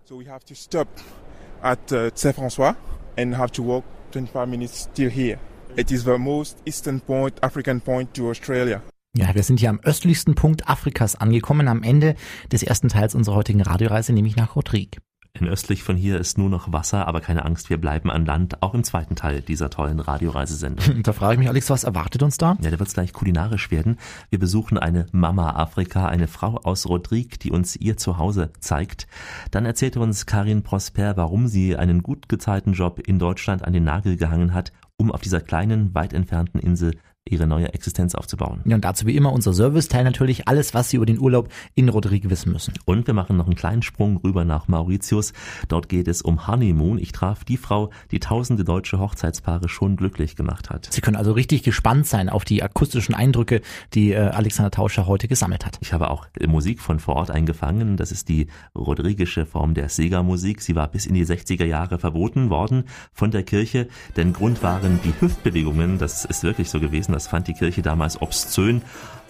At 1.60 1.91
uh, 1.91 2.12
Saint-François 2.13 2.75
and 3.17 3.38
have 3.38 3.51
to 3.51 3.63
walk 3.63 3.84
25 4.12 4.47
minutes 4.47 4.84
still 4.84 5.10
here. 5.10 5.38
It 5.75 5.91
is 5.91 6.06
the 6.06 6.17
most 6.17 6.58
eastern 6.65 7.01
point, 7.01 7.43
African 7.43 7.82
point 7.82 8.13
to 8.13 8.30
Australia. 8.30 8.82
Ja, 9.15 9.34
wir 9.34 9.43
sind 9.43 9.60
hier 9.60 9.69
am 9.69 9.80
östlichsten 9.84 10.36
Punkt 10.36 10.69
Afrikas 10.69 11.15
angekommen, 11.15 11.67
am 11.67 11.84
Ende 11.84 12.15
des 12.51 12.63
ersten 12.63 12.89
Teils 12.89 13.15
unserer 13.15 13.36
heutigen 13.36 13.62
Radioreise, 13.62 14.13
nämlich 14.13 14.36
nach 14.36 14.56
Rodrigue. 14.56 14.99
Denn 15.39 15.47
östlich 15.47 15.84
von 15.84 15.95
hier 15.95 16.19
ist 16.19 16.38
nur 16.38 16.50
noch 16.50 16.71
Wasser, 16.71 17.08
aber 17.08 17.21
keine 17.21 17.45
Angst, 17.45 17.69
wir 17.69 17.78
bleiben 17.78 18.10
an 18.10 18.26
Land, 18.26 18.63
auch 18.63 18.73
im 18.73 18.84
zweiten 18.84 19.15
Teil 19.15 19.41
dieser 19.41 19.69
tollen 19.69 20.00
Radioreisesendung. 20.00 21.04
Da 21.08 21.13
frage 21.13 21.34
ich 21.34 21.39
mich, 21.39 21.50
Alex, 21.50 21.69
was 21.69 21.84
erwartet 21.84 22.23
uns 22.23 22.38
da? 22.38 22.58
Ja, 22.62 22.71
da 22.71 22.80
wird 22.80 22.88
es 22.88 22.93
gleich 22.93 23.13
kulinarisch 23.13 23.71
werden. 23.71 23.97
Wir 24.30 24.39
besuchen 24.39 24.78
eine 24.78 25.06
Mama 25.12 25.52
Afrika, 25.52 26.08
eine 26.08 26.28
Frau 26.28 26.60
aus 26.63 26.88
Rodrigue, 26.88 27.38
die 27.41 27.52
uns 27.52 27.76
ihr 27.76 27.97
Zuhause 27.97 28.52
zeigt. 28.60 29.08
Dann 29.52 29.65
erzählte 29.65 30.00
uns 30.00 30.26
Karin 30.26 30.63
Prosper, 30.63 31.17
warum 31.17 31.47
sie 31.47 31.76
einen 31.76 32.04
gut 32.04 32.30
gezahlten 32.30 32.73
Job 32.73 33.00
in 33.00 33.19
Deutschland 33.19 33.63
an 33.63 33.73
den 33.73 33.84
Nagel 33.84 34.17
gehangen 34.17 34.54
hat, 34.54 34.71
um 34.97 35.12
auf 35.12 35.21
dieser 35.21 35.41
kleinen, 35.41 35.93
weit 35.93 36.13
entfernten 36.13 36.60
Insel 36.60 36.95
ihre 37.31 37.47
neue 37.47 37.73
Existenz 37.73 38.15
aufzubauen. 38.15 38.61
Ja, 38.65 38.75
und 38.75 38.85
dazu 38.85 39.05
wie 39.05 39.15
immer 39.15 39.33
unser 39.33 39.53
Serviceteil 39.53 40.03
natürlich 40.03 40.47
alles, 40.47 40.73
was 40.73 40.89
Sie 40.89 40.97
über 40.97 41.05
den 41.05 41.19
Urlaub 41.19 41.49
in 41.75 41.89
Rodrigue 41.89 42.29
wissen 42.29 42.51
müssen. 42.51 42.73
Und 42.85 43.07
wir 43.07 43.13
machen 43.13 43.37
noch 43.37 43.45
einen 43.45 43.55
kleinen 43.55 43.81
Sprung 43.81 44.17
rüber 44.17 44.45
nach 44.45 44.67
Mauritius. 44.67 45.33
Dort 45.67 45.89
geht 45.89 46.07
es 46.07 46.21
um 46.21 46.47
Honeymoon. 46.47 46.97
Ich 46.99 47.11
traf 47.11 47.43
die 47.43 47.57
Frau, 47.57 47.91
die 48.11 48.19
tausende 48.19 48.63
deutsche 48.63 48.99
Hochzeitspaare 48.99 49.69
schon 49.69 49.95
glücklich 49.95 50.35
gemacht 50.35 50.69
hat. 50.69 50.87
Sie 50.91 51.01
können 51.01 51.17
also 51.17 51.31
richtig 51.31 51.63
gespannt 51.63 52.07
sein 52.07 52.29
auf 52.29 52.45
die 52.45 52.63
akustischen 52.63 53.15
Eindrücke, 53.15 53.61
die 53.93 54.11
äh, 54.11 54.17
Alexander 54.17 54.71
Tauscher 54.71 55.07
heute 55.07 55.27
gesammelt 55.27 55.65
hat. 55.65 55.77
Ich 55.81 55.93
habe 55.93 56.09
auch 56.09 56.27
Musik 56.45 56.81
von 56.81 56.99
vor 56.99 57.15
Ort 57.15 57.31
eingefangen. 57.31 57.97
Das 57.97 58.11
ist 58.11 58.29
die 58.29 58.47
rodrigische 58.75 59.45
Form 59.45 59.73
der 59.73 59.89
Sega-Musik. 59.89 60.61
Sie 60.61 60.75
war 60.75 60.87
bis 60.87 61.05
in 61.05 61.13
die 61.13 61.25
60er 61.25 61.65
Jahre 61.65 61.99
verboten 61.99 62.49
worden 62.49 62.85
von 63.13 63.31
der 63.31 63.43
Kirche, 63.43 63.87
denn 64.15 64.33
Grund 64.33 64.63
waren 64.63 64.99
die 65.03 65.13
Hüftbewegungen. 65.19 65.97
Das 65.97 66.25
ist 66.25 66.43
wirklich 66.43 66.69
so 66.69 66.79
gewesen. 66.79 67.13
Das 67.17 67.25
fand 67.25 67.47
die 67.47 67.56
Kirche 67.56 67.82
damals 67.82 68.21
obszön. 68.21 68.84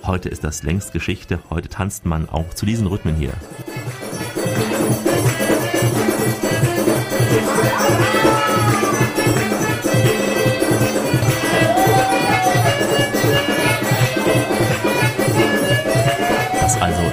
Heute 0.03 0.27
ist 0.27 0.43
das 0.43 0.61
längst 0.61 0.91
Geschichte. 0.91 1.39
Heute 1.49 1.69
tanzt 1.69 2.05
man 2.05 2.27
auch 2.27 2.53
zu 2.53 2.65
diesen 2.65 2.85
Rhythmen 2.85 3.15
hier. 3.15 3.31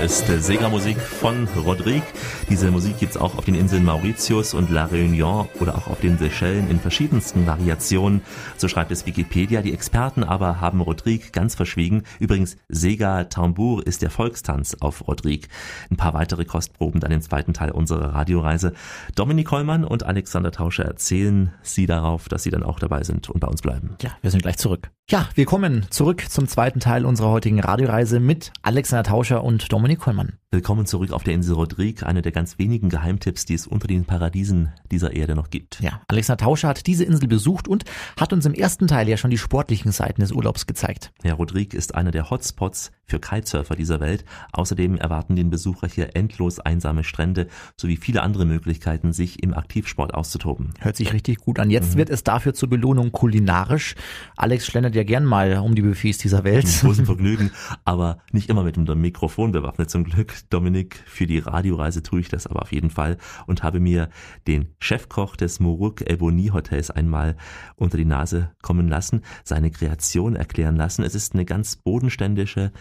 Ist 0.05 0.27
Sega-Musik 0.27 1.01
von 1.01 1.49
Rodrigue. 1.65 2.03
Diese 2.51 2.71
Musik 2.71 2.99
gibt's 2.99 3.17
auch 3.17 3.39
auf 3.39 3.47
den 3.47 3.55
Inseln 3.55 3.85
Mauritius 3.85 4.53
und 4.53 4.69
La 4.69 4.85
Réunion 4.85 5.49
oder 5.61 5.77
auch 5.77 5.87
auf 5.87 6.01
den 6.01 6.19
Seychellen 6.19 6.71
in 6.71 6.79
verschiedensten 6.79 7.47
Variationen. 7.47 8.21
So 8.59 8.69
schreibt 8.69 8.93
es 8.93 9.07
Wikipedia. 9.07 9.63
Die 9.63 9.73
Experten 9.73 10.23
aber 10.23 10.61
haben 10.61 10.83
Rodrigue 10.83 11.31
ganz 11.33 11.55
verschwiegen. 11.55 12.03
Übrigens, 12.21 12.59
Sega 12.69 13.25
Tambour 13.25 13.87
ist 13.87 14.03
der 14.03 14.11
Volkstanz 14.11 14.77
auf 14.81 15.09
Rodrigue. 15.09 15.49
Ein 15.91 15.97
paar 15.97 16.13
weitere 16.13 16.45
Kostproben 16.45 17.01
dann 17.01 17.11
im 17.11 17.23
zweiten 17.23 17.55
Teil 17.55 17.71
unserer 17.71 18.15
Radioreise. 18.15 18.75
Dominik 19.15 19.51
Hollmann 19.51 19.85
und 19.85 20.03
Alexander 20.03 20.53
Tauscher 20.53 20.85
erzählen 20.85 21.53
Sie 21.63 21.87
darauf, 21.87 22.29
dass 22.29 22.43
Sie 22.43 22.51
dann 22.51 22.63
auch 22.63 22.79
dabei 22.79 23.03
sind 23.05 23.31
und 23.31 23.41
bei 23.41 23.49
uns 23.49 23.63
bleiben. 23.63 23.97
Ja, 24.03 24.11
wir 24.21 24.31
sind 24.31 24.43
gleich 24.43 24.59
zurück. 24.59 24.91
Ja, 25.11 25.29
wir 25.35 25.45
kommen 25.45 25.85
zurück 25.91 26.25
zum 26.31 26.49
zweiten 26.49 26.81
Teil 26.81 27.05
unserer 27.05 27.29
heutigen 27.29 27.61
Radioreise 27.61 28.21
mit 28.21 28.53
Alexander 28.63 29.03
Tauscher 29.03 29.45
und 29.45 29.71
Dominik 29.71 29.99
Kollmann. 29.99 30.39
Willkommen 30.51 30.87
zurück 30.87 31.13
auf 31.13 31.23
der 31.23 31.35
Insel 31.35 31.57
Rodrigue, 31.57 32.07
eine 32.07 32.23
der 32.23 32.33
ganz 32.33 32.59
wenigen 32.59 32.89
Geheimtipps, 32.89 33.45
die 33.45 33.53
es 33.53 33.67
unter 33.67 33.87
den 33.87 34.07
Paradiesen 34.07 34.73
dieser 34.91 35.13
Erde 35.13 35.35
noch 35.35 35.51
gibt. 35.51 35.79
Ja, 35.81 36.01
Alexander 36.09 36.43
Tauscher 36.43 36.69
hat 36.69 36.87
diese 36.87 37.05
Insel 37.05 37.29
besucht 37.29 37.69
und 37.69 37.85
hat 38.19 38.33
uns 38.33 38.47
im 38.47 38.55
ersten 38.55 38.87
Teil 38.87 39.07
ja 39.07 39.19
schon 39.19 39.31
die 39.31 39.37
sportlichen 39.37 39.93
Seiten 39.93 40.23
des 40.23 40.33
Urlaubs 40.33 40.67
gezeigt. 40.67 41.13
Ja, 41.23 41.35
Rodrigue 41.35 41.77
ist 41.77 41.95
einer 41.95 42.13
der 42.13 42.31
Hotspots 42.31 42.91
für 43.05 43.19
Kitesurfer 43.21 43.77
dieser 43.77 44.01
Welt. 44.01 44.25
Außerdem 44.53 44.97
erwarten 44.97 45.37
den 45.37 45.51
Besucher 45.51 45.89
hier 45.89 46.17
endlos 46.17 46.61
einsame 46.61 47.05
Strände 47.05 47.49
sowie 47.77 47.99
viele 47.99 48.23
andere 48.23 48.47
Möglichkeiten, 48.47 49.13
sich 49.13 49.43
im 49.43 49.53
Aktivsport 49.53 50.15
auszutoben. 50.15 50.73
Hört 50.81 50.97
sich 50.97 51.13
richtig 51.13 51.41
gut 51.41 51.59
an. 51.59 51.69
Jetzt 51.69 51.95
mhm. 51.95 51.99
wird 51.99 52.11
es 52.11 52.25
dafür 52.25 52.55
zur 52.55 52.71
Belohnung 52.71 53.13
kulinarisch. 53.13 53.97
Alex 54.37 54.67
schlendert 54.67 54.94
ja 54.97 55.05
gern 55.05 55.25
mal 55.25 55.59
um 55.59 55.75
die 55.75 55.83
Buffets 55.83 56.19
dieser 56.19 56.45
Welt. 56.45 56.65
Mit 56.65 56.81
großem 56.81 57.07
Vergnügen, 57.07 57.51
aber 57.85 58.19
nicht 58.33 58.49
immer 58.51 58.63
mit 58.63 58.77
einem 58.77 59.01
Mikrofon 59.01 59.53
bewaffnet 59.53 59.91
zum 59.91 60.05
Glück. 60.05 60.35
Dominik, 60.51 61.03
für 61.07 61.27
die 61.27 61.39
Radioreise 61.39 62.03
tue 62.03 62.21
ich 62.21 62.29
das 62.29 62.47
aber 62.47 62.63
auf 62.63 62.73
jeden 62.73 62.91
Fall 62.91 63.19
und 63.47 63.63
habe 63.63 63.81
mir 63.81 64.09
den 64.47 64.75
Chefkoch 64.79 65.37
des 65.37 65.61
Moruk 65.61 66.03
Ebony 66.09 66.49
Hotels 66.49 66.91
einmal 66.91 67.37
unter 67.77 67.97
die 67.97 68.05
Nase 68.05 68.51
kommen 68.63 68.89
lassen, 68.89 69.23
seine 69.45 69.71
Kreation 69.71 70.37
erklären 70.37 70.77
lassen. 70.77 71.03
Es 71.03 71.15
ist 71.15 71.35
eine 71.35 71.45
ganz 71.45 71.77
bodenständische, 71.77 72.73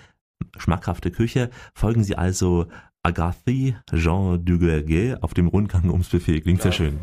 schmackhafte 0.58 1.12
Küche. 1.12 1.50
Folgen 1.74 2.04
Sie 2.04 2.16
also 2.16 2.68
Agathi 3.04 3.76
Jean 3.94 4.44
Duguerguet 4.46 5.22
auf 5.22 5.34
dem 5.34 5.48
Rundgang 5.48 5.90
ums 5.90 6.10
Buffet. 6.10 6.42
Klingt 6.42 6.62
sehr 6.62 6.72
schön. 6.72 7.00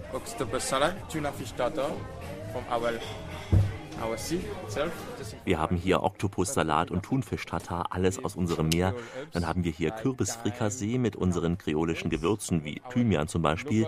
Wir 5.44 5.58
haben 5.58 5.76
hier 5.76 6.02
Oktopussalat 6.02 6.90
und 6.90 7.02
Thunfisch-Tatar, 7.02 7.86
alles 7.90 8.22
aus 8.24 8.36
unserem 8.36 8.68
Meer. 8.68 8.94
Dann 9.32 9.46
haben 9.46 9.64
wir 9.64 9.72
hier 9.72 9.90
Kürbisfrikassee 9.90 10.98
mit 10.98 11.16
unseren 11.16 11.58
kreolischen 11.58 12.10
Gewürzen 12.10 12.64
wie 12.64 12.80
Thymian 12.90 13.28
zum 13.28 13.42
Beispiel. 13.42 13.86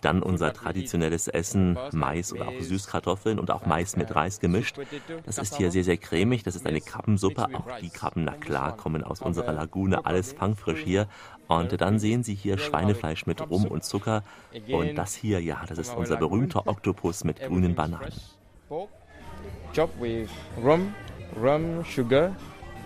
Dann 0.00 0.20
unser 0.20 0.52
traditionelles 0.52 1.28
Essen, 1.28 1.78
Mais 1.92 2.32
oder 2.32 2.48
auch 2.48 2.60
Süßkartoffeln 2.60 3.38
und 3.38 3.52
auch 3.52 3.66
Mais 3.66 3.96
mit 3.96 4.12
Reis 4.12 4.40
gemischt. 4.40 4.80
Das 5.24 5.38
ist 5.38 5.56
hier 5.56 5.70
sehr, 5.70 5.84
sehr 5.84 5.96
cremig. 5.96 6.42
Das 6.42 6.56
ist 6.56 6.66
eine 6.66 6.80
Krabbensuppe. 6.80 7.46
Auch 7.54 7.78
die 7.80 7.90
Krabben, 7.90 8.24
na 8.24 8.32
klar, 8.32 8.76
kommen 8.76 9.04
aus 9.04 9.22
unserer 9.22 9.52
Lagune. 9.52 10.04
Alles 10.04 10.32
fangfrisch 10.32 10.80
hier. 10.80 11.06
Und 11.46 11.80
dann 11.80 12.00
sehen 12.00 12.24
Sie 12.24 12.34
hier 12.34 12.58
Schweinefleisch 12.58 13.26
mit 13.26 13.48
Rum 13.48 13.64
und 13.66 13.84
Zucker. 13.84 14.24
Und 14.72 14.96
das 14.96 15.14
hier, 15.14 15.40
ja, 15.40 15.62
das 15.68 15.78
ist 15.78 15.94
unser 15.94 16.16
berühmter 16.16 16.66
Oktopus 16.66 17.22
mit 17.22 17.40
grünen 17.40 17.76
Bananen. 17.76 18.12
Chopped 19.72 19.96
with 19.96 20.30
rum, 20.58 20.94
rum, 21.34 21.82
sugar, 21.84 22.36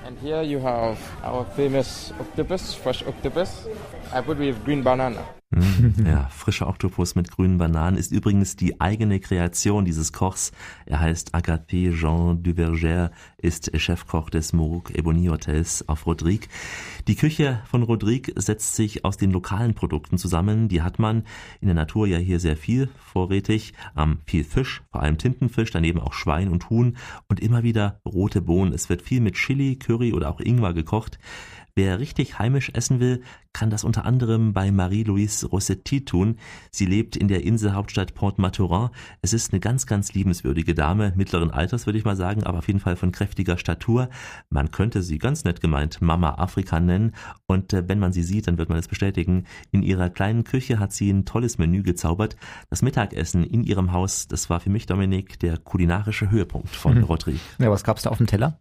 and 0.05 0.17
here 0.19 0.43
you 0.43 0.61
have 0.61 0.99
our 1.25 1.45
famous 1.59 2.13
octopus, 2.21 2.75
fresh 2.75 3.03
octopus. 3.03 3.67
I 4.13 4.21
put 4.21 4.39
with 4.39 4.65
green 4.65 4.83
banana. 4.83 5.27
Mhm. 5.51 5.95
Ja, 6.07 6.29
frischer 6.29 6.69
Oktopus 6.69 7.15
mit 7.15 7.31
grünen 7.31 7.59
Bananen 7.59 7.97
ist 7.97 8.13
übrigens 8.13 8.57
die 8.57 8.81
eigene 8.81 9.21
Kreation 9.21 9.85
dieses 9.85 10.13
Kochs. 10.13 10.53
Er 10.87 11.01
heißt 11.01 11.35
Agathé 11.35 11.95
Jean 11.95 12.43
Duverger, 12.43 13.11
ist 13.39 13.71
Chefkoch 13.79 14.31
des 14.31 14.53
Moruk 14.53 14.91
Ebony 14.95 15.27
Hotels 15.27 15.89
auf 15.89 16.07
Rodrigue. 16.07 16.49
Die 17.07 17.15
Küche 17.15 17.61
von 17.71 17.83
Rodrigue 17.83 18.33
setzt 18.37 18.75
sich 18.75 19.05
aus 19.05 19.17
den 19.17 19.31
lokalen 19.31 19.75
Produkten 19.75 20.19
zusammen. 20.19 20.69
Die 20.69 20.83
hat 20.83 20.99
man 20.99 21.25
in 21.61 21.69
der 21.69 21.75
Natur 21.75 22.07
ja 22.07 22.19
hier 22.19 22.41
sehr 22.41 22.57
viel 22.57 22.89
vorrätig. 22.99 23.73
Ähm, 23.97 24.19
viel 24.27 24.45
Fisch, 24.45 24.83
vor 24.91 25.03
allem 25.03 25.19
Tintenfisch, 25.19 25.71
daneben 25.71 26.01
auch 26.01 26.13
Schwein 26.13 26.49
und 26.49 26.71
Huhn 26.71 26.97
und 27.29 27.41
immer 27.41 27.63
wieder 27.63 28.01
rote 28.05 28.41
Bohnen. 28.41 28.73
Es 28.73 28.89
wird 28.89 29.03
viel 29.03 29.21
mit 29.21 29.35
Chili, 29.35 29.77
Curry 29.77 30.13
oder 30.13 30.31
auch 30.31 30.41
Ingwer 30.41 30.75
gekocht. 30.75 31.19
Wer 31.79 32.01
richtig 32.01 32.39
heimisch 32.39 32.71
essen 32.73 33.01
will, 33.01 33.23
kann 33.53 33.69
das 33.69 33.85
unter 33.85 34.07
anderem 34.07 34.55
bei 34.55 34.71
Marie-Louise 34.71 35.47
Rossetti 35.47 36.07
tun. 36.07 36.39
Sie 36.71 36.87
lebt 36.87 37.17
in 37.17 37.29
der 37.29 37.45
Inselhauptstadt 37.45 38.15
Port-Maturin. 38.15 38.89
Es 39.21 39.35
ist 39.35 39.53
eine 39.53 39.61
ganz, 39.61 39.85
ganz 39.85 40.15
liebenswürdige 40.15 40.75
Dame, 40.75 41.13
mittleren 41.17 41.51
Alters 41.51 41.85
würde 41.85 41.99
ich 41.99 42.07
mal 42.07 42.17
sagen, 42.17 42.45
aber 42.45 42.59
auf 42.59 42.67
jeden 42.69 42.81
Fall 42.81 42.97
von 42.97 43.13
kräftiger 43.13 43.59
Statur. 43.59 44.09
Man 44.49 44.71
könnte 44.71 45.03
sie 45.03 45.19
ganz 45.19 45.45
nett 45.45 45.61
gemeint 45.61 46.01
Mama 46.01 46.37
Afrika 46.39 46.81
nennen 46.81 47.13
und 47.47 47.75
äh, 47.75 47.87
wenn 47.87 47.99
man 47.99 48.15
sie 48.15 48.23
sieht, 48.23 48.47
dann 48.47 48.57
wird 48.57 48.71
man 48.71 48.79
es 48.79 48.89
bestätigen. 48.89 49.45
In 49.71 49.83
ihrer 49.83 50.09
kleinen 50.09 50.45
Küche 50.45 50.79
hat 50.79 50.95
sie 50.95 51.11
ein 51.11 51.27
tolles 51.27 51.59
Menü 51.59 51.83
gezaubert. 51.83 52.37
Das 52.71 52.81
Mittagessen 52.81 53.45
in 53.45 53.65
ihrem 53.65 53.93
Haus, 53.93 54.29
das 54.29 54.49
war 54.49 54.61
für 54.61 54.71
mich, 54.71 54.87
Dominik, 54.87 55.39
der 55.41 55.59
kulinarische 55.59 56.31
Höhepunkt 56.31 56.75
von 56.75 56.95
mhm. 56.97 57.05
Rodrigue. 57.05 57.41
Ja, 57.59 57.71
was 57.71 57.85
gab's 57.85 58.01
da 58.01 58.09
auf 58.11 58.17
dem 58.17 58.27
Teller? 58.27 58.59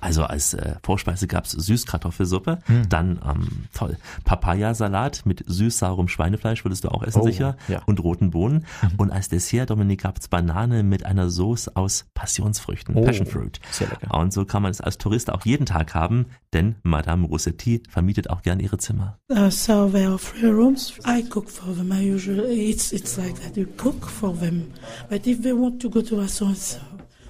Also 0.00 0.24
als 0.24 0.54
äh, 0.54 0.76
Vorspeise 0.82 1.26
gab's 1.26 1.52
Süßkartoffelsuppe, 1.52 2.58
hm. 2.66 2.88
dann 2.88 3.20
ähm, 3.24 3.64
toll 3.74 3.96
Papayasalat 4.24 5.24
mit 5.24 5.44
süß-saurem 5.46 6.08
Schweinefleisch 6.08 6.64
würdest 6.64 6.84
du 6.84 6.88
auch 6.88 7.02
essen 7.02 7.20
oh, 7.20 7.26
sicher 7.26 7.56
ja. 7.68 7.82
und 7.86 8.02
roten 8.02 8.30
Bohnen 8.30 8.66
mhm. 8.82 8.90
und 8.96 9.10
als 9.10 9.28
Dessert 9.28 9.70
Dominik 9.70 10.02
gab's 10.02 10.28
Banane 10.28 10.82
mit 10.82 11.06
einer 11.06 11.30
Sauce 11.30 11.68
aus 11.68 12.06
Passionsfrüchten, 12.14 12.94
oh, 12.96 13.04
Passion 13.04 13.26
Fruit. 13.26 13.60
Sehr 13.70 13.88
lecker. 13.88 14.14
Und 14.18 14.32
so 14.32 14.44
kann 14.44 14.62
man 14.62 14.70
es 14.70 14.80
als 14.80 14.98
Tourist 14.98 15.30
auch 15.30 15.44
jeden 15.44 15.66
Tag 15.66 15.94
haben, 15.94 16.26
denn 16.52 16.76
Madame 16.82 17.26
Rossetti 17.26 17.82
vermietet 17.88 18.30
auch 18.30 18.42
gern 18.42 18.60
ihre 18.60 18.78
Zimmer. 18.78 19.18
Uh, 19.30 19.50
so 19.50 19.88
there 19.88 20.08
are 20.08 20.18
three 20.18 20.50
rooms. 20.50 20.94
I 21.06 21.22
cook 21.22 21.50
for 21.50 21.74
them. 21.74 21.92
I 21.92 22.12
usually 22.12 22.70
it's 22.70 22.92
it's 22.92 23.16
like 23.16 23.34
that. 23.42 23.56
You 23.56 23.66
cook 23.76 24.06
for 24.06 24.34
them, 24.38 24.72
but 25.08 25.26
if 25.26 25.42
they 25.42 25.52
want 25.52 25.80
to 25.82 25.90
go 25.90 26.02
to 26.02 26.16
a 26.16 26.20
restaurant. 26.22 26.80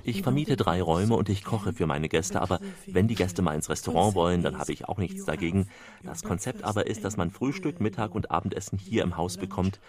Ich 0.04 0.22
vermiete 0.22 0.56
drei 0.56 0.82
Räume 0.82 1.16
und 1.16 1.28
ich 1.28 1.44
koche 1.44 1.72
für 1.72 1.86
meine 1.86 2.08
Gäste, 2.08 2.40
aber 2.40 2.60
wenn 2.86 3.08
die 3.08 3.14
Gäste 3.14 3.42
mal 3.42 3.54
ins 3.54 3.70
Restaurant 3.70 4.14
wollen, 4.14 4.42
dann 4.42 4.58
habe 4.58 4.72
ich 4.72 4.88
auch 4.88 4.98
nichts 4.98 5.24
dagegen. 5.24 5.68
Das 6.02 6.22
Konzept 6.22 6.64
aber 6.64 6.86
ist, 6.86 7.04
dass 7.04 7.16
man 7.16 7.30
Frühstück, 7.30 7.80
Mittag 7.80 8.14
und 8.14 8.30
Abendessen 8.30 8.78
hier 8.78 9.02
im 9.02 9.16
Haus 9.16 9.36
bekommt. 9.36 9.80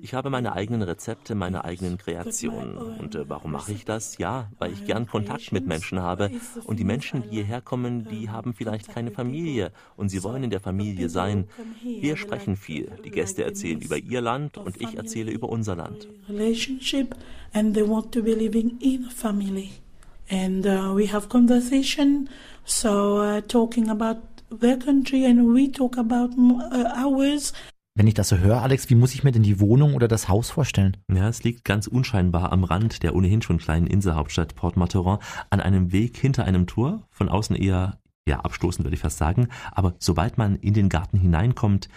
Ich 0.00 0.14
habe 0.14 0.30
meine 0.30 0.52
eigenen 0.52 0.82
Rezepte, 0.82 1.34
meine 1.34 1.64
eigenen 1.64 1.98
Kreationen. 1.98 2.76
Und 2.76 3.14
äh, 3.14 3.28
warum 3.28 3.52
mache 3.52 3.72
ich 3.72 3.84
das? 3.84 4.18
Ja, 4.18 4.50
weil 4.58 4.72
ich 4.72 4.84
gern 4.84 5.06
Kontakt 5.06 5.52
mit 5.52 5.66
Menschen 5.66 6.00
habe. 6.00 6.30
Und 6.64 6.78
die 6.78 6.84
Menschen, 6.84 7.22
die 7.22 7.40
hierher 7.40 7.60
kommen, 7.60 8.08
die 8.08 8.30
haben 8.30 8.54
vielleicht 8.54 8.88
keine 8.88 9.10
Familie 9.10 9.72
und 9.96 10.08
sie 10.08 10.22
wollen 10.22 10.44
in 10.44 10.50
der 10.50 10.60
Familie 10.60 11.08
sein. 11.08 11.46
Wir 11.82 12.16
sprechen 12.16 12.56
viel. 12.56 12.92
Die 13.04 13.10
Gäste 13.10 13.44
erzählen 13.44 13.80
über 13.80 13.96
ihr 13.96 14.20
Land 14.20 14.58
und 14.58 14.80
ich 14.80 14.96
erzähle 14.96 15.30
über 15.30 15.48
unser 15.48 15.76
Land. 15.76 16.08
Relationship 16.28 17.14
and 17.52 17.74
they 17.74 17.86
want 17.86 18.12
to 18.12 18.22
be 18.22 18.34
living 18.34 18.78
in 18.80 19.04
family. 19.04 19.59
And 20.30 20.64
uh, 20.64 20.94
we 20.94 21.12
have 21.12 21.28
conversation, 21.28 22.28
so 22.64 23.18
uh, 23.18 23.40
talking 23.40 23.88
about 23.88 24.18
their 24.50 24.78
country 24.78 25.24
and 25.24 25.52
we 25.52 25.70
talk 25.70 25.98
about 25.98 26.30
uh, 26.38 27.04
ours. 27.04 27.52
Wenn 27.96 28.06
ich 28.06 28.14
das 28.14 28.28
so 28.28 28.38
höre, 28.38 28.62
Alex, 28.62 28.88
wie 28.88 28.94
muss 28.94 29.12
ich 29.14 29.24
mir 29.24 29.32
denn 29.32 29.42
die 29.42 29.58
Wohnung 29.58 29.94
oder 29.94 30.06
das 30.06 30.28
Haus 30.28 30.48
vorstellen? 30.50 30.96
Ja, 31.12 31.28
es 31.28 31.42
liegt 31.42 31.64
ganz 31.64 31.88
unscheinbar 31.88 32.52
am 32.52 32.62
Rand 32.62 33.02
der 33.02 33.16
ohnehin 33.16 33.42
schon 33.42 33.58
kleinen 33.58 33.88
Inselhauptstadt 33.88 34.54
Port 34.54 34.76
Maturin 34.76 35.18
an 35.50 35.60
einem 35.60 35.90
Weg 35.90 36.16
hinter 36.16 36.44
einem 36.44 36.68
Tor, 36.68 37.08
von 37.10 37.28
außen 37.28 37.56
eher 37.56 37.98
ja, 38.28 38.40
abstoßend 38.40 38.84
würde 38.84 38.94
ich 38.94 39.00
fast 39.00 39.18
sagen, 39.18 39.48
aber 39.72 39.94
sobald 39.98 40.38
man 40.38 40.56
in 40.56 40.74
den 40.74 40.88
Garten 40.88 41.18
hineinkommt, 41.18 41.88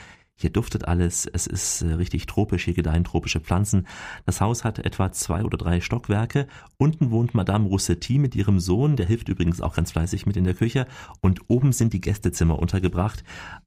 hier 0.44 0.52
duftet 0.52 0.90
alles, 0.90 1.26
es 1.26 1.48
ist 1.48 1.84
äh, 1.84 1.94
richtig 1.94 2.26
tropisch, 2.26 2.66
hier 2.66 2.74
gedeihen 2.74 3.06
tropische 3.06 3.40
Pflanzen. 3.40 3.88
Das 4.26 4.42
Haus 4.42 4.66
hat 4.66 4.78
etwa 4.78 5.12
zwei 5.14 5.46
oder 5.46 5.58
drei 5.58 5.80
Stockwerke. 5.80 6.48
Unten 6.78 7.12
wohnt 7.12 7.34
Madame 7.34 7.66
Rossetti 7.66 8.20
mit 8.20 8.36
ihrem 8.36 8.60
Sohn, 8.60 8.98
der 8.98 9.06
hilft 9.06 9.30
übrigens 9.30 9.62
auch 9.62 9.74
ganz 9.74 9.94
fleißig 9.94 10.26
mit 10.26 10.36
in 10.36 10.44
der 10.44 10.54
Küche. 10.54 10.86
Und 11.22 11.50
oben 11.50 11.72
sind 11.72 11.94
die 11.94 12.02
Gästezimmer 12.02 12.60
untergebracht. 12.60 13.24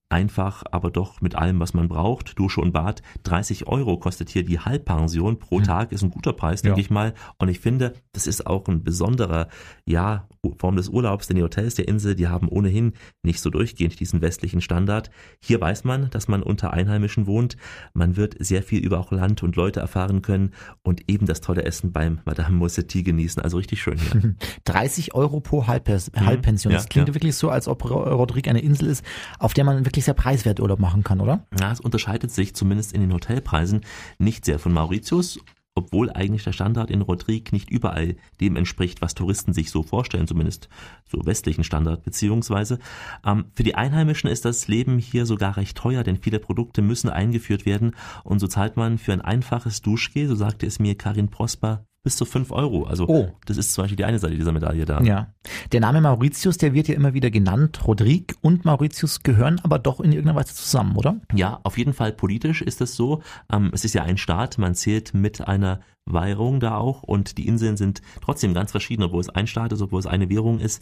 Einfach, 0.08 0.62
aber 0.70 0.90
doch 0.90 1.20
mit 1.20 1.34
allem, 1.34 1.58
was 1.58 1.74
man 1.74 1.88
braucht. 1.88 2.38
Dusche 2.38 2.60
und 2.60 2.72
Bad. 2.72 3.02
30 3.24 3.66
Euro 3.66 3.98
kostet 3.98 4.30
hier 4.30 4.44
die 4.44 4.60
Halbpension 4.60 5.40
pro 5.40 5.58
hm. 5.58 5.64
Tag. 5.64 5.90
Ist 5.90 6.02
ein 6.02 6.10
guter 6.10 6.32
Preis, 6.32 6.62
denke 6.62 6.78
ja. 6.78 6.84
ich 6.84 6.90
mal. 6.90 7.12
Und 7.38 7.48
ich 7.48 7.58
finde, 7.58 7.94
das 8.12 8.28
ist 8.28 8.46
auch 8.46 8.68
ein 8.68 8.84
besonderer, 8.84 9.48
ja, 9.84 10.28
Form 10.58 10.76
des 10.76 10.88
Urlaubs, 10.88 11.26
denn 11.26 11.36
die 11.36 11.42
Hotels 11.42 11.74
der 11.74 11.88
Insel, 11.88 12.14
die 12.14 12.28
haben 12.28 12.48
ohnehin 12.48 12.92
nicht 13.24 13.40
so 13.40 13.50
durchgehend 13.50 13.98
diesen 13.98 14.20
westlichen 14.20 14.60
Standard. 14.60 15.10
Hier 15.40 15.60
weiß 15.60 15.82
man, 15.84 16.08
dass 16.10 16.28
man 16.28 16.42
unter 16.42 16.72
Einheimischen 16.72 17.26
wohnt. 17.26 17.56
Man 17.92 18.16
wird 18.16 18.36
sehr 18.38 18.62
viel 18.62 18.84
über 18.84 19.00
auch 19.00 19.10
Land 19.10 19.42
und 19.42 19.56
Leute 19.56 19.80
erfahren 19.80 20.22
können 20.22 20.52
und 20.82 21.10
eben 21.10 21.26
das 21.26 21.40
tolle 21.40 21.64
Essen 21.64 21.92
beim 21.92 22.20
Madame 22.24 22.56
Mossetti 22.56 23.02
genießen. 23.02 23.42
Also 23.42 23.56
richtig 23.56 23.82
schön 23.82 23.98
hier. 23.98 24.34
30 24.64 25.14
Euro 25.14 25.40
pro 25.40 25.66
Halbpens 25.66 26.12
mhm. 26.12 26.26
Halbpension. 26.26 26.72
Das 26.72 26.88
klingt 26.88 27.08
ja. 27.08 27.14
wirklich 27.14 27.36
so, 27.36 27.50
als 27.50 27.66
ob 27.66 27.84
Rodrigue 27.90 28.50
eine 28.50 28.60
Insel 28.60 28.88
ist, 28.88 29.04
auf 29.38 29.54
der 29.54 29.64
man 29.64 29.84
wirklich 29.84 29.95
wirklich 29.96 30.04
sehr 30.04 30.14
preiswert 30.14 30.60
Urlaub 30.60 30.78
machen 30.78 31.02
kann, 31.02 31.20
oder? 31.20 31.46
Ja, 31.58 31.72
es 31.72 31.80
unterscheidet 31.80 32.30
sich 32.30 32.54
zumindest 32.54 32.92
in 32.92 33.00
den 33.00 33.12
Hotelpreisen 33.14 33.80
nicht 34.18 34.44
sehr 34.44 34.58
von 34.58 34.72
Mauritius 34.72 35.40
obwohl 35.78 36.10
eigentlich 36.10 36.42
der 36.42 36.54
Standard 36.54 36.90
in 36.90 37.02
Rodrigue 37.02 37.52
nicht 37.52 37.68
überall 37.68 38.16
dem 38.40 38.56
entspricht, 38.56 39.02
was 39.02 39.14
Touristen 39.14 39.52
sich 39.52 39.70
so 39.70 39.82
vorstellen, 39.82 40.26
zumindest 40.26 40.70
so 41.04 41.20
westlichen 41.26 41.64
Standard, 41.64 42.02
beziehungsweise 42.02 42.78
ähm, 43.26 43.44
für 43.54 43.62
die 43.62 43.74
Einheimischen 43.74 44.30
ist 44.30 44.46
das 44.46 44.68
Leben 44.68 44.98
hier 44.98 45.26
sogar 45.26 45.58
recht 45.58 45.76
teuer, 45.76 46.02
denn 46.02 46.16
viele 46.16 46.38
Produkte 46.38 46.80
müssen 46.80 47.10
eingeführt 47.10 47.66
werden 47.66 47.94
und 48.24 48.38
so 48.38 48.46
zahlt 48.46 48.78
man 48.78 48.96
für 48.96 49.12
ein 49.12 49.20
einfaches 49.20 49.82
Duschgel, 49.82 50.28
so 50.28 50.34
sagte 50.34 50.64
es 50.64 50.78
mir 50.78 50.94
Karin 50.96 51.28
Prosper, 51.28 51.84
bis 52.06 52.14
zu 52.14 52.24
5 52.24 52.52
Euro. 52.52 52.84
Also 52.84 53.08
Oh. 53.08 53.32
das 53.46 53.56
ist 53.56 53.74
zum 53.74 53.82
Beispiel 53.82 53.96
die 53.96 54.04
eine 54.04 54.20
Seite 54.20 54.36
dieser 54.36 54.52
Medaille 54.52 54.84
da. 54.84 55.00
Ja. 55.02 55.34
Der 55.72 55.80
Name 55.80 56.00
Mauritius, 56.00 56.56
der 56.56 56.72
wird 56.72 56.86
ja 56.86 56.94
immer 56.94 57.14
wieder 57.14 57.32
genannt. 57.32 57.84
Rodrigue 57.84 58.36
und 58.42 58.64
Mauritius 58.64 59.24
gehören 59.24 59.58
aber 59.64 59.80
doch 59.80 59.98
in 59.98 60.12
irgendeiner 60.12 60.38
Weise 60.38 60.54
zusammen, 60.54 60.94
oder? 60.94 61.16
Ja, 61.34 61.58
auf 61.64 61.76
jeden 61.76 61.94
Fall 61.94 62.12
politisch 62.12 62.62
ist 62.62 62.80
es 62.80 62.94
so. 62.94 63.22
Ähm, 63.52 63.70
es 63.74 63.84
ist 63.84 63.92
ja 63.94 64.04
ein 64.04 64.18
Staat, 64.18 64.56
man 64.56 64.76
zählt 64.76 65.14
mit 65.14 65.48
einer 65.48 65.80
Währung 66.08 66.60
da 66.60 66.76
auch 66.76 67.02
und 67.02 67.36
die 67.38 67.48
Inseln 67.48 67.76
sind 67.76 68.00
trotzdem 68.22 68.54
ganz 68.54 68.70
verschieden, 68.70 69.02
obwohl 69.02 69.20
es 69.20 69.28
ein 69.28 69.48
Staat 69.48 69.72
ist, 69.72 69.82
obwohl 69.82 69.98
es 69.98 70.06
eine 70.06 70.30
Währung 70.30 70.60
ist. 70.60 70.80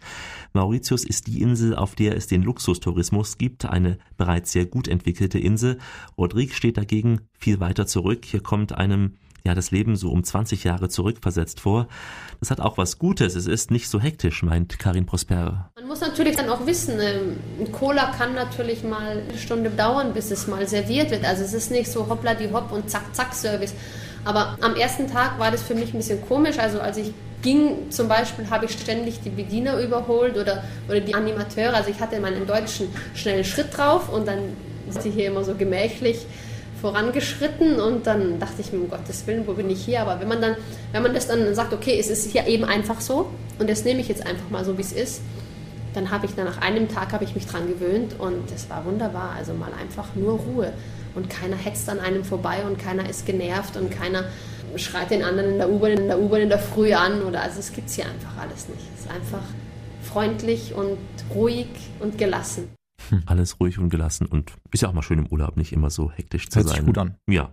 Mauritius 0.52 1.04
ist 1.04 1.26
die 1.26 1.40
Insel, 1.40 1.74
auf 1.74 1.94
der 1.94 2.18
es 2.18 2.26
den 2.26 2.42
Luxustourismus 2.42 3.38
gibt, 3.38 3.64
eine 3.64 3.96
bereits 4.18 4.52
sehr 4.52 4.66
gut 4.66 4.88
entwickelte 4.88 5.38
Insel. 5.38 5.78
Rodrigue 6.18 6.52
steht 6.54 6.76
dagegen 6.76 7.22
viel 7.38 7.58
weiter 7.60 7.86
zurück. 7.86 8.26
Hier 8.26 8.42
kommt 8.42 8.72
einem 8.72 9.14
ja 9.46 9.54
das 9.54 9.70
Leben 9.70 9.94
so 9.94 10.10
um 10.10 10.24
20 10.24 10.64
Jahre 10.64 10.88
zurückversetzt 10.88 11.60
vor. 11.60 11.86
Das 12.40 12.50
hat 12.50 12.60
auch 12.60 12.78
was 12.78 12.98
Gutes. 12.98 13.34
Es 13.34 13.46
ist 13.46 13.70
nicht 13.70 13.88
so 13.88 14.00
hektisch, 14.00 14.42
meint 14.42 14.78
Karin 14.78 15.04
Prosper. 15.04 15.70
Man 15.76 15.86
muss 15.86 16.00
natürlich 16.00 16.36
dann 16.36 16.48
auch 16.48 16.66
wissen, 16.66 16.98
ähm, 16.98 17.36
ein 17.60 17.70
Cola 17.70 18.10
kann 18.16 18.34
natürlich 18.34 18.82
mal 18.84 19.22
eine 19.28 19.38
Stunde 19.38 19.68
dauern, 19.68 20.14
bis 20.14 20.30
es 20.30 20.46
mal 20.46 20.66
serviert 20.66 21.10
wird. 21.10 21.24
Also 21.24 21.44
es 21.44 21.52
ist 21.52 21.70
nicht 21.70 21.90
so 21.90 22.08
hoppla 22.08 22.34
die 22.34 22.50
hopp 22.50 22.72
und 22.72 22.88
zack 22.88 23.14
zack 23.14 23.34
Service. 23.34 23.74
Aber 24.24 24.56
am 24.62 24.74
ersten 24.76 25.08
Tag 25.08 25.38
war 25.38 25.50
das 25.50 25.62
für 25.62 25.74
mich 25.74 25.92
ein 25.92 25.98
bisschen 25.98 26.26
komisch. 26.26 26.58
Also 26.58 26.80
als 26.80 26.96
ich 26.96 27.12
ging 27.42 27.90
zum 27.90 28.08
Beispiel, 28.08 28.48
habe 28.48 28.64
ich 28.64 28.72
ständig 28.72 29.20
die 29.20 29.28
Bediener 29.28 29.78
überholt 29.78 30.38
oder, 30.38 30.64
oder 30.88 31.00
die 31.00 31.14
Animateure. 31.14 31.74
Also 31.74 31.90
ich 31.90 32.00
hatte 32.00 32.18
meinen 32.18 32.46
deutschen 32.46 32.88
schnellen 33.14 33.44
Schritt 33.44 33.76
drauf 33.76 34.10
und 34.10 34.26
dann 34.26 34.38
sind 34.88 35.02
sie 35.02 35.10
hier 35.10 35.26
immer 35.26 35.44
so 35.44 35.54
gemächlich 35.54 36.24
vorangeschritten 36.84 37.80
und 37.80 38.06
dann 38.06 38.38
dachte 38.38 38.60
ich 38.60 38.70
mir, 38.70 38.78
um 38.78 38.90
Gottes 38.90 39.26
Willen, 39.26 39.46
wo 39.46 39.54
bin 39.54 39.70
ich 39.70 39.82
hier? 39.82 40.02
Aber 40.02 40.20
wenn 40.20 40.28
man 40.28 40.42
dann, 40.42 40.54
wenn 40.92 41.02
man 41.02 41.14
das 41.14 41.28
dann 41.28 41.54
sagt, 41.54 41.72
okay, 41.72 41.98
es 41.98 42.10
ist 42.10 42.30
hier 42.30 42.46
eben 42.46 42.64
einfach 42.64 43.00
so 43.00 43.30
und 43.58 43.70
das 43.70 43.86
nehme 43.86 44.02
ich 44.02 44.08
jetzt 44.08 44.26
einfach 44.26 44.50
mal 44.50 44.66
so, 44.66 44.76
wie 44.76 44.82
es 44.82 44.92
ist, 44.92 45.22
dann 45.94 46.10
habe 46.10 46.26
ich 46.26 46.34
dann 46.34 46.44
nach 46.44 46.60
einem 46.60 46.86
Tag 46.88 47.14
habe 47.14 47.24
ich 47.24 47.34
mich 47.34 47.46
dran 47.46 47.68
gewöhnt 47.68 48.16
und 48.18 48.52
es 48.54 48.68
war 48.68 48.84
wunderbar. 48.84 49.32
Also 49.34 49.54
mal 49.54 49.70
einfach 49.80 50.08
nur 50.14 50.38
Ruhe 50.40 50.74
und 51.14 51.30
keiner 51.30 51.56
hetzt 51.56 51.88
an 51.88 52.00
einem 52.00 52.22
vorbei 52.22 52.64
und 52.66 52.78
keiner 52.78 53.08
ist 53.08 53.24
genervt 53.24 53.78
und 53.78 53.90
keiner 53.90 54.24
schreit 54.76 55.10
den 55.10 55.22
anderen 55.22 55.52
in 55.52 55.58
der 55.58 55.70
U-Bahn 55.70 55.92
in 55.92 56.08
der 56.08 56.20
U-Bahn 56.20 56.42
in 56.42 56.48
der 56.50 56.58
Früh 56.58 56.92
an 56.92 57.22
oder 57.22 57.40
also 57.40 57.60
es 57.60 57.72
gibt's 57.72 57.94
hier 57.94 58.04
einfach 58.04 58.36
alles 58.42 58.68
nicht. 58.68 58.82
Es 58.94 59.06
ist 59.06 59.10
einfach 59.10 59.44
freundlich 60.02 60.74
und 60.74 60.98
ruhig 61.34 61.68
und 62.00 62.18
gelassen. 62.18 62.68
Alles 63.26 63.60
ruhig 63.60 63.78
und 63.78 63.90
gelassen 63.90 64.26
und 64.26 64.52
ist 64.72 64.82
ja 64.82 64.88
auch 64.88 64.92
mal 64.92 65.02
schön 65.02 65.18
im 65.18 65.26
Urlaub, 65.26 65.56
nicht 65.56 65.72
immer 65.72 65.90
so 65.90 66.10
hektisch 66.10 66.48
zu 66.48 66.58
Hört 66.58 66.68
sein. 66.68 66.76
sich 66.76 66.86
gut 66.86 66.98
an. 66.98 67.16
Ja. 67.26 67.52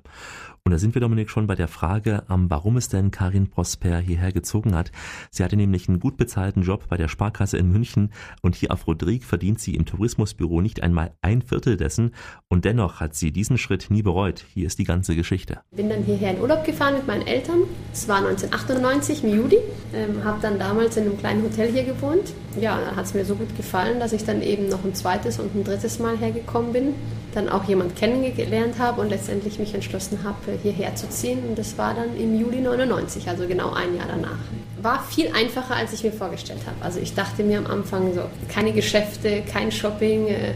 Und 0.64 0.74
da 0.74 0.78
sind 0.78 0.94
wir, 0.94 1.02
Dominik, 1.02 1.32
schon 1.32 1.48
bei 1.48 1.56
der 1.56 1.68
Frage, 1.68 2.22
ähm, 2.30 2.46
warum 2.48 2.78
es 2.78 2.88
denn 2.88 3.10
Karin 3.10 3.50
Prosper 3.50 3.98
hierher 3.98 4.32
gezogen 4.32 4.76
hat. 4.76 4.92
Sie 5.32 5.44
hatte 5.44 5.56
nämlich 5.56 5.90
einen 5.90 6.00
gut 6.00 6.18
bezahlten 6.18 6.62
Job 6.62 6.84
bei 6.88 6.98
der 6.98 7.08
Sparkasse 7.08 7.58
in 7.58 7.72
München 7.72 8.12
und 8.44 8.54
hier 8.54 8.72
auf 8.72 8.86
Rodrigue 8.86 9.26
verdient 9.26 9.60
sie 9.60 9.74
im 9.74 9.88
Tourismusbüro 9.88 10.62
nicht 10.62 10.84
einmal 10.84 11.16
ein 11.24 11.42
Viertel 11.42 11.78
dessen 11.78 12.12
und 12.48 12.64
dennoch 12.64 13.00
hat 13.00 13.16
sie 13.16 13.32
diesen 13.32 13.58
Schritt 13.58 13.88
nie 13.90 14.04
bereut. 14.04 14.46
Hier 14.54 14.68
ist 14.68 14.78
die 14.78 14.84
ganze 14.84 15.16
Geschichte. 15.16 15.62
Bin 15.76 15.90
dann 15.90 16.04
hierher 16.04 16.36
in 16.36 16.40
Urlaub 16.40 16.64
gefahren 16.64 16.94
mit 16.94 17.08
meinen 17.08 17.26
Eltern. 17.26 17.62
Es 17.92 18.08
war 18.08 18.18
1998 18.18 19.24
im 19.24 19.36
Juli. 19.36 19.58
Ähm, 19.96 20.24
habe 20.24 20.40
dann 20.44 20.60
damals 20.60 20.96
in 20.96 21.06
einem 21.06 21.18
kleinen 21.18 21.42
Hotel 21.42 21.72
hier 21.72 21.86
gewohnt. 21.86 22.34
Ja, 22.60 22.80
da 22.80 22.96
hat 22.96 23.06
es 23.06 23.16
mir 23.16 23.26
so 23.26 23.34
gut 23.34 23.58
gefallen, 23.58 24.00
dass 24.00 24.14
ich 24.14 24.26
dann 24.26 24.44
eben 24.44 24.70
noch 24.70 24.86
ein 24.86 24.94
zweites 24.94 25.40
und 25.40 25.56
ein 25.56 25.64
drittes 25.64 25.98
Mal 25.98 26.18
hergekommen 26.18 26.72
bin. 26.72 26.94
Dann 27.34 27.50
auch 27.50 27.64
jemand 27.66 27.96
kennengelernt 27.96 28.76
habe 28.80 29.02
und 29.02 29.10
letztendlich 29.10 29.58
mich 29.60 29.74
entschlossen 29.74 30.20
habe, 30.24 30.58
hierher 30.62 30.96
zu 30.96 31.10
ziehen. 31.10 31.40
Und 31.48 31.58
das 31.58 31.78
war 31.78 31.94
dann 31.94 32.18
im 32.20 32.40
Juli 32.40 32.60
99, 32.62 33.28
also 33.30 33.48
genau 33.48 33.74
ein 33.74 33.96
Jahr 33.96 34.08
danach. 34.08 34.38
War 34.82 35.04
viel 35.04 35.32
einfacher, 35.34 35.76
als 35.76 35.94
ich 35.94 36.04
mir 36.04 36.12
vorgestellt 36.12 36.62
habe. 36.66 36.84
Also 36.84 37.00
ich 37.00 37.14
dachte 37.14 37.44
mir 37.44 37.60
am 37.60 37.68
Anfang 37.68 38.14
so, 38.14 38.22
keine 38.50 38.74
Geschäfte, 38.74 39.44
kein 39.44 39.72
Shopping, 39.72 40.28
äh, 40.28 40.54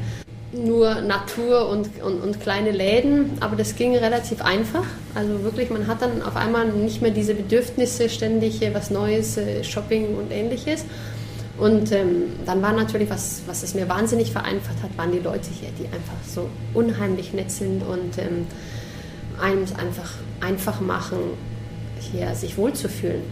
nur 0.56 1.02
Natur 1.02 1.70
und, 1.70 2.02
und, 2.02 2.22
und 2.22 2.40
kleine 2.42 2.72
Läden, 2.72 3.38
aber 3.40 3.56
das 3.56 3.76
ging 3.76 3.96
relativ 3.96 4.42
einfach. 4.42 4.86
Also 5.14 5.44
wirklich, 5.44 5.70
man 5.70 5.88
hat 5.88 6.02
dann 6.02 6.22
auf 6.22 6.36
einmal 6.36 6.68
nicht 6.68 7.02
mehr 7.02 7.12
diese 7.12 7.34
Bedürfnisse, 7.34 8.10
ständig 8.10 8.62
äh, 8.62 8.74
was 8.74 8.90
Neues, 8.90 9.38
äh, 9.38 9.64
Shopping 9.64 10.16
und 10.18 10.32
ähnliches. 10.32 10.86
Und 11.58 11.92
ähm, 11.92 12.34
dann 12.46 12.62
war 12.62 12.74
natürlich, 12.74 13.10
was, 13.10 13.42
was 13.48 13.64
es 13.64 13.76
mir 13.76 13.88
wahnsinnig 13.88 14.32
vereinfacht 14.32 14.84
hat, 14.84 14.98
waren 14.98 15.12
die 15.12 15.20
Leute 15.20 15.50
hier, 15.52 15.70
die 15.80 15.86
einfach 15.86 16.18
so 16.28 16.50
unheimlich 16.74 17.34
nett 17.34 17.50
sind 17.50 17.82
und 17.82 18.18
ähm, 18.18 18.46
einem 19.40 19.64
es 19.64 19.74
einfach 19.74 20.12
einfach 20.42 20.82
machen, 20.82 21.18
hier 22.00 22.36
sich 22.36 22.58
wohlzufühlen. 22.58 23.24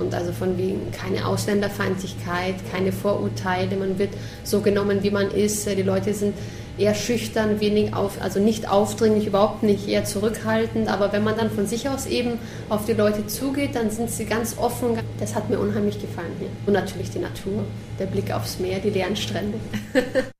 Und 0.00 0.14
also 0.14 0.32
von 0.32 0.56
wegen 0.56 0.90
keine 0.90 1.26
Ausländerfeindlichkeit, 1.26 2.54
keine 2.70 2.92
Vorurteile, 2.92 3.76
man 3.76 3.98
wird 3.98 4.14
so 4.42 4.60
genommen, 4.60 5.02
wie 5.02 5.10
man 5.10 5.30
ist. 5.30 5.66
Die 5.66 5.82
Leute 5.82 6.14
sind 6.14 6.34
eher 6.78 6.94
schüchtern, 6.94 7.60
wenig 7.60 7.94
auf, 7.94 8.20
also 8.20 8.40
nicht 8.40 8.68
aufdringlich, 8.70 9.26
überhaupt 9.26 9.62
nicht, 9.62 9.88
eher 9.88 10.04
zurückhaltend. 10.04 10.88
Aber 10.88 11.12
wenn 11.12 11.24
man 11.24 11.36
dann 11.36 11.50
von 11.50 11.66
sich 11.66 11.88
aus 11.88 12.06
eben 12.06 12.38
auf 12.68 12.86
die 12.86 12.92
Leute 12.92 13.26
zugeht, 13.26 13.74
dann 13.74 13.90
sind 13.90 14.10
sie 14.10 14.24
ganz 14.24 14.56
offen. 14.58 14.98
Das 15.18 15.34
hat 15.34 15.50
mir 15.50 15.58
unheimlich 15.58 16.00
gefallen 16.00 16.32
hier. 16.38 16.48
Und 16.66 16.72
natürlich 16.72 17.10
die 17.10 17.18
Natur, 17.18 17.64
der 17.98 18.06
Blick 18.06 18.32
aufs 18.32 18.58
Meer, 18.58 18.78
die 18.78 18.90
leeren 18.90 19.16
Strände. 19.16 19.58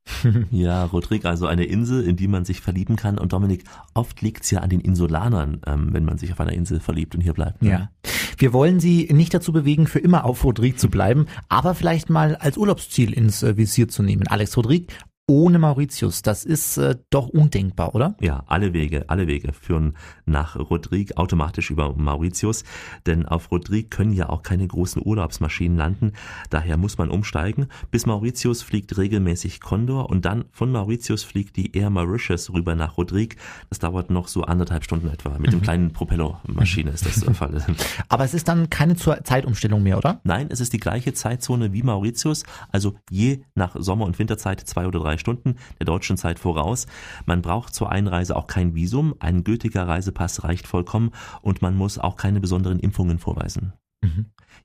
Ja, 0.50 0.84
Rodrigue, 0.84 1.28
also 1.28 1.46
eine 1.46 1.64
Insel, 1.64 2.04
in 2.04 2.16
die 2.16 2.28
man 2.28 2.44
sich 2.44 2.60
verlieben 2.60 2.96
kann. 2.96 3.18
Und 3.18 3.32
Dominik, 3.32 3.64
oft 3.94 4.20
liegt's 4.20 4.50
ja 4.50 4.60
an 4.60 4.70
den 4.70 4.80
Insulanern, 4.80 5.60
ähm, 5.66 5.88
wenn 5.92 6.04
man 6.04 6.18
sich 6.18 6.32
auf 6.32 6.40
einer 6.40 6.52
Insel 6.52 6.80
verliebt 6.80 7.14
und 7.14 7.20
hier 7.22 7.32
bleibt. 7.32 7.62
ne? 7.62 7.70
Ja. 7.70 7.90
Wir 8.36 8.52
wollen 8.52 8.80
Sie 8.80 9.08
nicht 9.12 9.34
dazu 9.34 9.52
bewegen, 9.52 9.86
für 9.86 9.98
immer 9.98 10.24
auf 10.24 10.44
Rodrigue 10.44 10.76
zu 10.76 10.88
bleiben, 10.90 11.26
aber 11.48 11.74
vielleicht 11.74 12.10
mal 12.10 12.36
als 12.36 12.56
Urlaubsziel 12.56 13.12
ins 13.12 13.42
äh, 13.42 13.56
Visier 13.56 13.88
zu 13.88 14.02
nehmen. 14.02 14.26
Alex 14.28 14.56
Rodrigue 14.56 14.86
ohne 15.28 15.58
Mauritius, 15.60 16.22
das 16.22 16.44
ist 16.44 16.76
äh, 16.78 16.96
doch 17.10 17.28
undenkbar, 17.28 17.94
oder? 17.94 18.16
Ja, 18.20 18.42
alle 18.48 18.72
Wege, 18.72 19.04
alle 19.08 19.28
Wege 19.28 19.52
führen 19.52 19.96
nach 20.26 20.56
Rodrigue 20.56 21.16
automatisch 21.16 21.70
über 21.70 21.94
Mauritius, 21.94 22.64
denn 23.06 23.24
auf 23.26 23.50
Rodrigue 23.52 23.88
können 23.88 24.12
ja 24.12 24.28
auch 24.28 24.42
keine 24.42 24.66
großen 24.66 25.00
Urlaubsmaschinen 25.04 25.78
landen, 25.78 26.12
daher 26.50 26.76
muss 26.76 26.98
man 26.98 27.08
umsteigen. 27.08 27.68
Bis 27.92 28.04
Mauritius 28.04 28.62
fliegt 28.62 28.98
regelmäßig 28.98 29.60
Condor 29.60 30.10
und 30.10 30.24
dann 30.24 30.44
von 30.50 30.72
Mauritius 30.72 31.22
fliegt 31.22 31.56
die 31.56 31.76
Air 31.76 31.90
Mauritius 31.90 32.52
rüber 32.52 32.74
nach 32.74 32.96
Rodrigue. 32.98 33.36
Das 33.70 33.78
dauert 33.78 34.10
noch 34.10 34.26
so 34.28 34.42
anderthalb 34.42 34.82
Stunden 34.84 35.08
etwa. 35.08 35.38
Mit 35.38 35.52
dem 35.52 35.62
kleinen 35.62 35.92
Propellermaschine 35.92 36.90
ist 36.90 37.06
das 37.06 37.20
der 37.20 37.34
Fall. 37.34 37.64
Aber 38.08 38.24
es 38.24 38.34
ist 38.34 38.48
dann 38.48 38.70
keine 38.70 38.96
Zur- 38.96 39.22
Zeitumstellung 39.22 39.82
mehr, 39.84 39.98
oder? 39.98 40.20
Nein, 40.24 40.48
es 40.50 40.60
ist 40.60 40.72
die 40.72 40.80
gleiche 40.80 41.12
Zeitzone 41.14 41.72
wie 41.72 41.82
Mauritius, 41.84 42.42
also 42.70 42.94
je 43.08 43.44
nach 43.54 43.76
Sommer- 43.78 44.04
und 44.04 44.18
Winterzeit 44.18 44.60
zwei 44.60 44.86
oder 44.86 44.98
drei 44.98 45.11
Stunden 45.18 45.56
der 45.78 45.86
deutschen 45.86 46.16
Zeit 46.16 46.38
voraus. 46.38 46.86
Man 47.26 47.42
braucht 47.42 47.74
zur 47.74 47.90
Einreise 47.90 48.36
auch 48.36 48.46
kein 48.46 48.74
Visum, 48.74 49.14
ein 49.18 49.44
gültiger 49.44 49.86
Reisepass 49.86 50.44
reicht 50.44 50.66
vollkommen 50.66 51.10
und 51.40 51.62
man 51.62 51.76
muss 51.76 51.98
auch 51.98 52.16
keine 52.16 52.40
besonderen 52.40 52.80
Impfungen 52.80 53.18
vorweisen. 53.18 53.72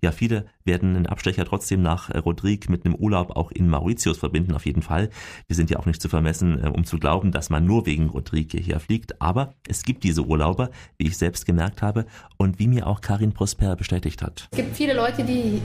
Ja, 0.02 0.12
viele 0.12 0.45
werden 0.63 0.95
einen 0.95 1.06
Abstecher 1.08 1.45
trotzdem 1.45 1.82
nach 1.82 2.10
äh, 2.10 2.19
Rodrigue 2.19 2.69
mit 2.69 2.86
einem 2.86 2.95
Urlaub 2.95 3.36
auch 3.36 3.52
in 3.52 3.69
Mauritius 3.69 4.17
verbinden, 4.17 4.54
auf 4.54 4.65
jeden 4.65 4.82
Fall. 4.82 5.10
Wir 5.47 5.56
sind 5.56 5.69
ja 5.69 5.80
auch 5.80 5.86
nicht 5.86 6.02
zu 6.02 6.10
vermessen, 6.10 6.63
äh, 6.63 6.67
um 6.67 6.86
zu 6.86 7.00
glauben, 7.00 7.32
dass 7.32 7.50
man 7.50 7.65
nur 7.65 7.86
wegen 7.86 8.10
Rodrigue 8.10 8.60
hierher 8.60 8.80
fliegt. 8.80 9.21
Aber 9.21 9.56
es 9.67 9.84
gibt 9.84 10.04
diese 10.04 10.23
Urlauber, 10.23 10.69
wie 10.97 11.08
ich 11.08 11.17
selbst 11.17 11.45
gemerkt 11.45 11.82
habe 11.82 12.06
und 12.38 12.60
wie 12.60 12.67
mir 12.67 12.86
auch 12.86 13.02
Karin 13.02 13.34
Prosper 13.34 13.76
bestätigt 13.76 14.21
hat. 14.21 14.47
Es 14.52 14.58
gibt 14.58 14.76
viele 14.76 14.93
Leute, 14.93 15.23
die 15.23 15.62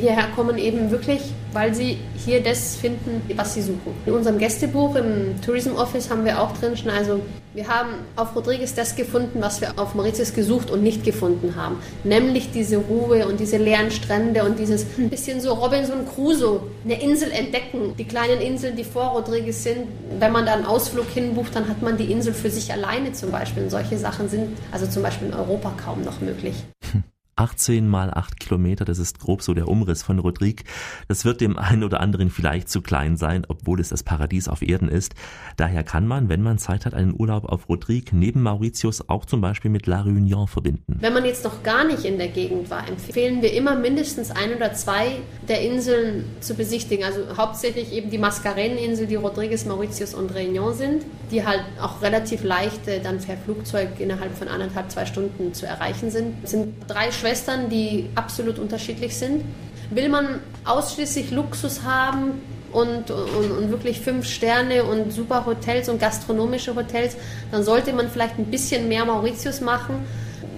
hierher 0.00 0.28
kommen, 0.34 0.58
eben 0.58 0.90
wirklich, 0.90 1.20
weil 1.52 1.74
sie 1.74 1.96
hier 2.16 2.42
das 2.42 2.76
finden, 2.76 3.22
was 3.36 3.54
sie 3.54 3.62
suchen. 3.62 3.94
In 4.04 4.12
unserem 4.12 4.38
Gästebuch 4.38 4.96
im 4.96 5.40
Tourism 5.40 5.72
Office 5.72 6.10
haben 6.10 6.24
wir 6.24 6.40
auch 6.40 6.52
drin 6.58 6.76
schon, 6.76 6.90
also 6.90 7.22
wir 7.52 7.66
haben 7.66 7.90
auf 8.14 8.36
Rodriguez 8.36 8.74
das 8.74 8.94
gefunden, 8.94 9.40
was 9.40 9.60
wir 9.60 9.76
auf 9.76 9.96
Mauritius 9.96 10.34
gesucht 10.34 10.70
und 10.70 10.84
nicht 10.84 11.02
gefunden 11.02 11.56
haben. 11.56 11.76
Nämlich 12.04 12.52
diese 12.52 12.76
Ruhe 12.76 13.09
und 13.10 13.40
diese 13.40 13.56
leeren 13.56 13.90
Strände 13.90 14.44
und 14.44 14.58
dieses 14.58 14.86
ein 14.98 15.10
bisschen 15.10 15.40
so 15.40 15.52
Robinson 15.54 16.06
Crusoe, 16.14 16.62
eine 16.84 17.02
Insel 17.02 17.30
entdecken. 17.32 17.94
Die 17.98 18.04
kleinen 18.04 18.40
Inseln, 18.40 18.76
die 18.76 18.84
vor 18.84 19.08
Rodriguez 19.08 19.62
sind, 19.62 19.88
wenn 20.18 20.32
man 20.32 20.46
da 20.46 20.54
einen 20.54 20.64
Ausflug 20.64 21.06
hinbucht, 21.06 21.54
dann 21.54 21.68
hat 21.68 21.82
man 21.82 21.96
die 21.96 22.10
Insel 22.10 22.32
für 22.32 22.50
sich 22.50 22.72
alleine 22.72 23.12
zum 23.12 23.30
Beispiel. 23.30 23.64
Und 23.64 23.70
solche 23.70 23.98
Sachen 23.98 24.28
sind 24.28 24.56
also 24.72 24.86
zum 24.86 25.02
Beispiel 25.02 25.28
in 25.28 25.34
Europa 25.34 25.72
kaum 25.84 26.04
noch 26.04 26.20
möglich. 26.20 26.54
18 27.40 27.88
mal 27.88 28.12
8 28.12 28.38
Kilometer, 28.38 28.84
das 28.84 28.98
ist 28.98 29.18
grob 29.18 29.40
so 29.40 29.54
der 29.54 29.66
Umriss 29.66 30.02
von 30.02 30.18
Rodrigue. 30.18 30.62
Das 31.08 31.24
wird 31.24 31.40
dem 31.40 31.58
einen 31.58 31.84
oder 31.84 32.00
anderen 32.00 32.28
vielleicht 32.28 32.68
zu 32.68 32.82
klein 32.82 33.16
sein, 33.16 33.46
obwohl 33.48 33.80
es 33.80 33.88
das 33.88 34.02
Paradies 34.02 34.46
auf 34.46 34.60
Erden 34.60 34.90
ist. 34.90 35.14
Daher 35.56 35.82
kann 35.82 36.06
man, 36.06 36.28
wenn 36.28 36.42
man 36.42 36.58
Zeit 36.58 36.84
hat, 36.84 36.92
einen 36.92 37.14
Urlaub 37.18 37.46
auf 37.46 37.70
Rodrigue 37.70 38.10
neben 38.12 38.42
Mauritius 38.42 39.08
auch 39.08 39.24
zum 39.24 39.40
Beispiel 39.40 39.70
mit 39.70 39.86
La 39.86 40.02
Réunion 40.02 40.48
verbinden. 40.48 40.98
Wenn 41.00 41.14
man 41.14 41.24
jetzt 41.24 41.42
noch 41.42 41.62
gar 41.62 41.84
nicht 41.84 42.04
in 42.04 42.18
der 42.18 42.28
Gegend 42.28 42.68
war, 42.68 42.86
empfehlen 42.86 43.40
wir 43.40 43.54
immer 43.54 43.74
mindestens 43.74 44.30
ein 44.30 44.54
oder 44.54 44.74
zwei 44.74 45.12
der 45.48 45.62
Inseln 45.62 46.26
zu 46.40 46.52
besichtigen. 46.54 47.06
Also 47.06 47.20
hauptsächlich 47.38 47.90
eben 47.94 48.10
die 48.10 48.18
Mascareneninsel, 48.18 49.06
die 49.06 49.14
Rodriguez, 49.14 49.64
Mauritius 49.64 50.12
und 50.12 50.30
Réunion 50.32 50.74
sind, 50.74 51.06
die 51.30 51.46
halt 51.46 51.62
auch 51.80 52.02
relativ 52.02 52.44
leicht 52.44 52.86
äh, 52.86 53.00
dann 53.00 53.16
per 53.16 53.38
Flugzeug 53.38 53.98
innerhalb 53.98 54.36
von 54.36 54.48
anderthalb, 54.48 54.90
zwei 54.90 55.06
Stunden 55.06 55.54
zu 55.54 55.64
erreichen 55.64 56.10
sind. 56.10 56.34
Es 56.42 56.50
sind 56.50 56.74
drei 56.86 57.10
Schwellen 57.10 57.29
Schwestern, 57.30 57.68
die 57.70 58.10
absolut 58.16 58.58
unterschiedlich 58.58 59.16
sind. 59.16 59.44
Will 59.90 60.08
man 60.08 60.40
ausschließlich 60.64 61.30
Luxus 61.30 61.84
haben 61.84 62.42
und, 62.72 63.10
und, 63.12 63.50
und 63.52 63.70
wirklich 63.70 64.00
fünf 64.00 64.26
Sterne 64.26 64.82
und 64.82 65.12
super 65.12 65.46
Hotels 65.46 65.88
und 65.88 66.00
gastronomische 66.00 66.74
Hotels, 66.74 67.16
dann 67.52 67.62
sollte 67.62 67.92
man 67.92 68.08
vielleicht 68.08 68.36
ein 68.38 68.46
bisschen 68.46 68.88
mehr 68.88 69.04
Mauritius 69.04 69.60
machen. 69.60 70.04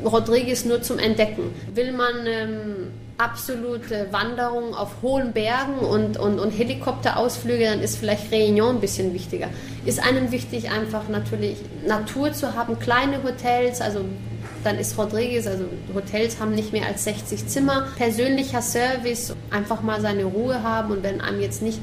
Rodriguez 0.02 0.64
nur 0.64 0.80
zum 0.80 0.98
Entdecken. 0.98 1.54
Will 1.74 1.92
man 1.92 2.26
ähm, 2.26 2.90
absolute 3.18 4.08
Wanderung 4.10 4.74
auf 4.74 5.02
hohen 5.02 5.32
Bergen 5.32 5.78
und, 5.78 6.18
und, 6.18 6.38
und 6.38 6.50
Helikopterausflüge, 6.52 7.66
dann 7.66 7.80
ist 7.80 7.98
vielleicht 7.98 8.32
Réunion 8.32 8.70
ein 8.70 8.80
bisschen 8.80 9.12
wichtiger. 9.12 9.48
Ist 9.84 10.02
einem 10.02 10.32
wichtig, 10.32 10.70
einfach 10.70 11.08
natürlich 11.08 11.58
Natur 11.86 12.32
zu 12.32 12.54
haben, 12.54 12.78
kleine 12.78 13.22
Hotels, 13.22 13.82
also 13.82 14.00
dann 14.64 14.78
ist 14.78 14.96
Rodriguez, 14.98 15.46
also 15.46 15.64
Hotels 15.94 16.40
haben 16.40 16.54
nicht 16.54 16.72
mehr 16.72 16.86
als 16.86 17.04
60 17.04 17.46
Zimmer. 17.48 17.88
Persönlicher 17.96 18.62
Service, 18.62 19.34
einfach 19.50 19.82
mal 19.82 20.00
seine 20.00 20.24
Ruhe 20.24 20.62
haben 20.62 20.92
und 20.92 21.02
wenn 21.02 21.20
einem 21.20 21.40
jetzt 21.40 21.62
nicht 21.62 21.78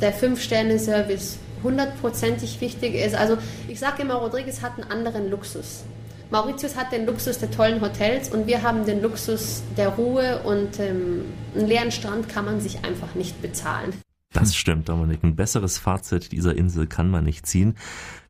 der 0.00 0.12
Fünf-Sterne-Service 0.12 1.38
hundertprozentig 1.62 2.60
wichtig 2.60 2.94
ist. 2.94 3.14
Also 3.14 3.38
ich 3.68 3.80
sage 3.80 4.02
immer, 4.02 4.14
Rodriguez 4.14 4.62
hat 4.62 4.72
einen 4.74 4.90
anderen 4.90 5.30
Luxus. 5.30 5.84
Mauritius 6.30 6.76
hat 6.76 6.92
den 6.92 7.06
Luxus 7.06 7.38
der 7.38 7.50
tollen 7.50 7.80
Hotels 7.80 8.28
und 8.28 8.46
wir 8.46 8.62
haben 8.62 8.84
den 8.86 9.02
Luxus 9.02 9.62
der 9.76 9.88
Ruhe 9.90 10.40
und 10.44 10.80
ähm, 10.80 11.24
einen 11.54 11.68
leeren 11.68 11.90
Strand 11.92 12.28
kann 12.28 12.44
man 12.44 12.60
sich 12.60 12.84
einfach 12.84 13.14
nicht 13.14 13.40
bezahlen. 13.40 13.92
Das 14.34 14.56
stimmt, 14.56 14.88
Dominik. 14.88 15.22
Ein 15.22 15.36
besseres 15.36 15.78
Fazit 15.78 16.32
dieser 16.32 16.56
Insel 16.56 16.88
kann 16.88 17.08
man 17.08 17.22
nicht 17.22 17.46
ziehen. 17.46 17.76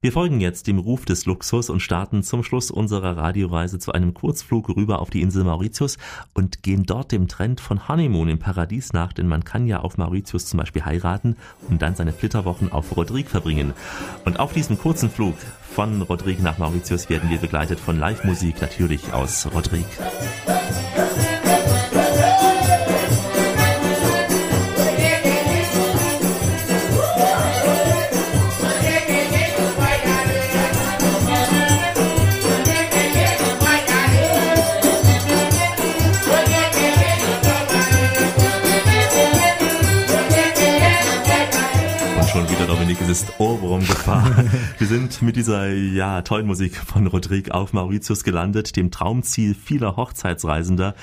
Wir 0.03 0.13
folgen 0.13 0.39
jetzt 0.39 0.67
dem 0.67 0.79
Ruf 0.79 1.07
des 1.07 1.25
Luxus 1.25 1.71
und 1.71 1.81
starten 1.81 2.23
zum 2.23 2.45
Schluss 2.45 2.71
unserer 2.71 3.17
Radioreise 3.17 3.79
zu 3.79 3.91
einem 3.93 4.13
Kurzflug 4.13 4.69
rüber 4.69 4.99
auf 4.99 5.09
die 5.09 5.23
Insel 5.23 5.45
Mauritius 5.45 5.97
und 6.35 6.63
gehen 6.63 6.83
dort 6.85 7.11
dem 7.11 7.27
Trend 7.27 7.59
von 7.59 7.89
Honeymoon 7.89 8.29
im 8.29 8.39
Paradies 8.39 8.93
nach, 8.93 9.15
denn 9.15 9.29
man 9.29 9.45
kann 9.45 9.67
ja 9.67 9.81
auf 9.81 9.97
Mauritius 9.97 10.45
zum 10.45 10.59
Beispiel 10.59 10.85
heiraten 10.85 11.37
und 11.71 11.81
dann 11.81 11.95
seine 11.95 12.13
Flitterwochen 12.13 12.71
auf 12.71 12.95
Rodrigue 12.95 13.31
verbringen. 13.31 13.73
Und 14.27 14.39
auf 14.41 14.53
diesem 14.53 14.79
kurzen 14.79 15.09
Flug 15.09 15.37
von 15.75 16.03
Rodrigue 16.03 16.43
nach 16.43 16.59
Mauritius 16.59 17.09
werden 17.09 17.31
wir 17.31 17.39
begleitet 17.39 17.81
von 17.81 17.99
Live-Musik 17.99 18.61
natürlich 18.61 19.11
aus 19.15 19.49
Rodrigue. 19.55 19.87
Wir 44.85 44.99
sind 44.99 45.23
mit 45.23 45.37
dieser 45.37 45.73
ja 45.73 46.21
tollen 46.21 46.47
Musik 46.47 46.77
von 46.77 47.07
Rodrigue 47.07 47.55
auf 47.55 47.73
Mauritius 47.73 48.23
gelandet, 48.23 48.77
dem 48.77 48.91
Traumziel 48.91 49.55
vieler 49.55 49.97
Hochzeitsreisender. 49.97 50.95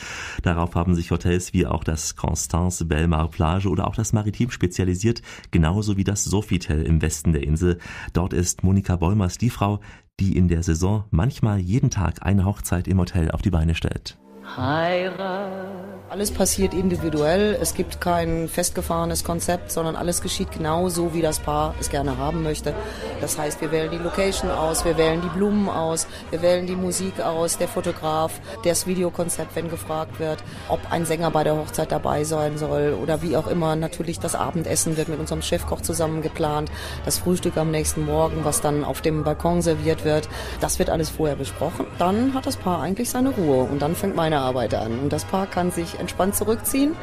Darauf 0.44 0.76
haben 0.76 0.94
sich 0.94 1.10
Hotels 1.10 1.52
wie 1.54 1.66
auch 1.66 1.84
das 1.84 2.16
Constance 2.16 2.86
Belmar 2.86 3.32
Plage 3.32 3.70
oder 3.70 3.88
auch 3.88 3.96
das 3.96 4.14
Maritim 4.14 4.52
spezialisiert, 4.52 5.24
genauso 5.50 5.98
wie 5.98 6.04
das 6.04 6.24
Sofitel 6.24 6.84
im 6.84 7.02
Westen 7.02 7.34
der 7.34 7.42
Insel. 7.42 7.80
Dort 8.14 8.34
ist 8.34 8.64
Monika 8.64 8.98
Bollmers 8.98 9.40
die 9.40 9.50
Frau, 9.50 9.80
die 10.20 10.38
in 10.38 10.48
der 10.48 10.62
Saison 10.62 11.06
manchmal 11.10 11.58
jeden 11.58 11.90
Tag 11.90 12.24
eine 12.24 12.46
Hochzeit 12.46 12.88
im 12.88 13.00
Hotel 13.00 13.32
auf 13.32 13.42
die 13.42 13.50
Beine 13.50 13.74
stellt. 13.74 14.20
Heirat. 14.56 15.91
Alles 16.12 16.30
passiert 16.30 16.74
individuell. 16.74 17.58
Es 17.62 17.74
gibt 17.74 18.02
kein 18.02 18.50
festgefahrenes 18.50 19.24
Konzept, 19.24 19.72
sondern 19.72 19.96
alles 19.96 20.22
geschieht 20.22 20.52
genau 20.52 20.90
so, 20.90 21.14
wie 21.14 21.22
das 21.22 21.40
Paar 21.40 21.74
es 21.80 21.90
gerne 21.90 22.18
haben 22.18 22.44
möchte. 22.44 22.74
Das 23.22 23.38
heißt, 23.38 23.62
wir 23.62 23.72
wählen 23.72 23.90
die 23.90 23.98
Location 23.98 24.52
aus, 24.52 24.84
wir 24.84 24.98
wählen 24.98 25.22
die 25.22 25.30
Blumen 25.30 25.70
aus, 25.70 26.08
wir 26.30 26.42
wählen 26.42 26.68
die 26.68 26.76
Musik 26.76 27.22
aus, 27.22 27.58
der 27.58 27.70
Fotograf, 27.70 28.42
das 28.66 28.88
Videokonzept, 28.88 29.56
wenn 29.56 29.70
gefragt 29.70 30.20
wird, 30.20 30.44
ob 30.68 30.82
ein 30.92 31.06
Sänger 31.06 31.32
bei 31.32 31.46
der 31.46 31.56
Hochzeit 31.56 31.94
dabei 31.94 32.26
sein 32.26 32.58
soll 32.58 32.98
oder 33.02 33.22
wie 33.22 33.38
auch 33.38 33.48
immer. 33.48 33.78
Natürlich 33.78 34.20
das 34.20 34.36
Abendessen 34.36 34.98
wird 34.98 35.08
mit 35.08 35.18
unserem 35.18 35.42
Chefkoch 35.42 35.80
zusammen 35.80 36.22
geplant, 36.22 36.70
das 37.06 37.20
Frühstück 37.20 37.56
am 37.56 37.72
nächsten 37.72 38.04
Morgen, 38.04 38.44
was 38.44 38.60
dann 38.60 38.84
auf 38.84 39.00
dem 39.00 39.24
Balkon 39.24 39.62
serviert 39.62 40.04
wird. 40.04 40.28
Das 40.60 40.78
wird 40.78 40.90
alles 40.90 41.10
vorher 41.10 41.38
besprochen. 41.38 41.88
Dann 42.00 42.34
hat 42.34 42.48
das 42.48 42.58
Paar 42.58 42.82
eigentlich 42.82 43.10
seine 43.10 43.30
Ruhe 43.30 43.64
und 43.64 43.82
dann 43.82 43.96
fängt 43.96 44.18
meine 44.18 44.40
Arbeit 44.40 44.74
an. 44.74 45.00
Und 45.00 45.14
das 45.14 45.24
Paar 45.24 45.48
kann 45.48 45.72
sich 45.72 46.01
entspannt 46.02 46.36
zurückziehen, 46.36 46.96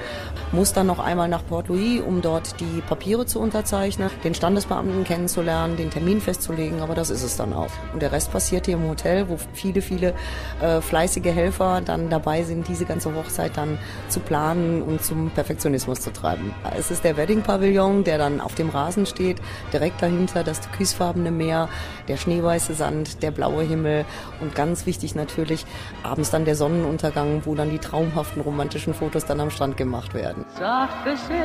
muss 0.53 0.75
dann 0.75 0.87
noch 0.87 0.99
einmal 0.99 1.29
nach 1.29 1.45
Port 1.47 1.69
Louis, 1.69 2.03
um 2.03 2.21
dort 2.21 2.61
die 2.61 2.83
Papiere 2.87 3.25
zu 3.25 3.41
unterzeichnen, 3.41 4.11
den 4.25 4.35
Standesbeamten 4.35 5.05
kennenzulernen, 5.05 5.77
den 5.77 5.91
Termin 5.91 6.21
festzulegen, 6.21 6.81
aber 6.81 6.95
das 6.95 7.09
ist 7.09 7.23
es 7.23 7.37
dann 7.37 7.53
auch. 7.55 7.71
Und 7.93 8.03
der 8.03 8.13
Rest 8.13 8.33
passiert 8.33 8.67
hier 8.67 8.75
im 8.75 8.89
Hotel, 8.89 9.29
wo 9.29 9.39
viele, 9.55 9.81
viele 9.81 10.15
äh, 10.61 10.81
fleißige 10.81 11.27
Helfer 11.27 11.81
dann 11.85 12.11
dabei 12.11 12.43
sind, 12.43 12.69
diese 12.69 12.85
ganze 12.85 13.15
Hochzeit 13.15 13.57
dann 13.57 13.79
zu 14.09 14.21
planen 14.21 14.83
und 14.83 15.03
zum 15.03 15.31
Perfektionismus 15.31 16.01
zu 16.01 16.13
treiben. 16.13 16.55
Es 16.77 16.91
ist 16.91 17.05
der 17.05 17.17
Wedding 17.17 17.43
Pavillon, 17.43 18.05
der 18.05 18.19
dann 18.19 18.41
auf 18.41 18.55
dem 18.55 18.71
Rasen 18.71 19.07
steht, 19.07 19.39
direkt 19.73 20.03
dahinter 20.03 20.45
das 20.45 20.61
türkisfarbene 20.61 21.31
Meer, 21.31 21.69
der 22.09 22.17
schneeweiße 22.17 22.75
Sand, 22.75 23.23
der 23.23 23.31
blaue 23.31 23.63
Himmel 23.63 24.05
und 24.41 24.55
ganz 24.55 24.87
wichtig 24.87 25.15
natürlich 25.15 25.65
abends 26.03 26.31
dann 26.31 26.45
der 26.45 26.55
Sonnenuntergang, 26.55 27.43
wo 27.45 27.55
dann 27.55 27.71
die 27.71 27.79
traumhaften 27.79 28.43
romantischen 28.43 28.88
Fotos 28.95 29.25
dann 29.25 29.41
am 29.41 29.51
Strand 29.51 29.77
gemacht 29.77 30.15
werden. 30.15 30.45
Sacht 30.59 31.05
beseligt, 31.05 31.37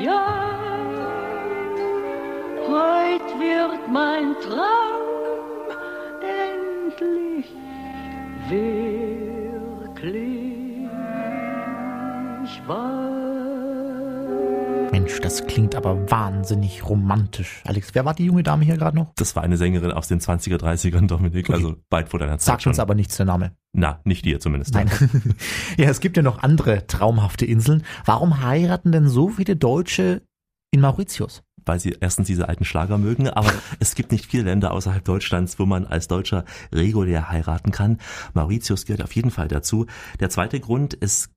ja, 0.00 0.58
heute 2.66 3.38
wird 3.38 3.88
mein 3.90 4.34
Traum 4.40 4.98
endlich 6.22 7.46
wirklich 8.48 9.18
wahr. 12.66 13.27
Das 15.28 15.46
klingt 15.46 15.74
aber 15.74 16.10
wahnsinnig 16.10 16.88
romantisch. 16.88 17.60
Alex, 17.66 17.90
wer 17.92 18.06
war 18.06 18.14
die 18.14 18.24
junge 18.24 18.42
Dame 18.42 18.64
hier 18.64 18.78
gerade 18.78 18.96
noch? 18.96 19.12
Das 19.16 19.36
war 19.36 19.42
eine 19.42 19.58
Sängerin 19.58 19.92
aus 19.92 20.08
den 20.08 20.20
20er, 20.20 20.56
30ern, 20.56 21.06
Dominik, 21.06 21.50
okay. 21.50 21.52
also 21.52 21.76
weit 21.90 22.08
vor 22.08 22.18
deiner 22.18 22.38
Zeit. 22.38 22.46
Sagt 22.46 22.62
schon. 22.62 22.70
uns 22.70 22.78
aber 22.78 22.94
nichts 22.94 23.18
der 23.18 23.26
Name. 23.26 23.52
Na, 23.74 24.00
nicht 24.04 24.24
dir 24.24 24.40
zumindest. 24.40 24.72
Nein. 24.72 24.90
ja, 25.76 25.90
es 25.90 26.00
gibt 26.00 26.16
ja 26.16 26.22
noch 26.22 26.38
andere 26.38 26.86
traumhafte 26.86 27.44
Inseln. 27.44 27.84
Warum 28.06 28.42
heiraten 28.42 28.90
denn 28.90 29.06
so 29.06 29.28
viele 29.28 29.54
Deutsche 29.54 30.22
in 30.70 30.80
Mauritius? 30.80 31.42
weil 31.66 31.78
sie 31.78 31.94
erstens 32.00 32.28
diese 32.28 32.48
alten 32.48 32.64
Schlager 32.64 32.96
mögen, 32.96 33.28
aber 33.28 33.52
es 33.78 33.94
gibt 33.94 34.10
nicht 34.10 34.24
viele 34.24 34.44
Länder 34.44 34.70
außerhalb 34.72 35.04
Deutschlands, 35.04 35.58
wo 35.58 35.66
man 35.66 35.84
als 35.84 36.08
Deutscher 36.08 36.46
regulär 36.72 37.28
heiraten 37.28 37.70
kann. 37.70 37.98
Mauritius 38.32 38.86
gehört 38.86 39.02
auf 39.02 39.12
jeden 39.14 39.30
Fall 39.30 39.48
dazu. 39.48 39.84
Der 40.20 40.30
zweite 40.30 40.58
Grund, 40.58 40.96
es 40.98 41.28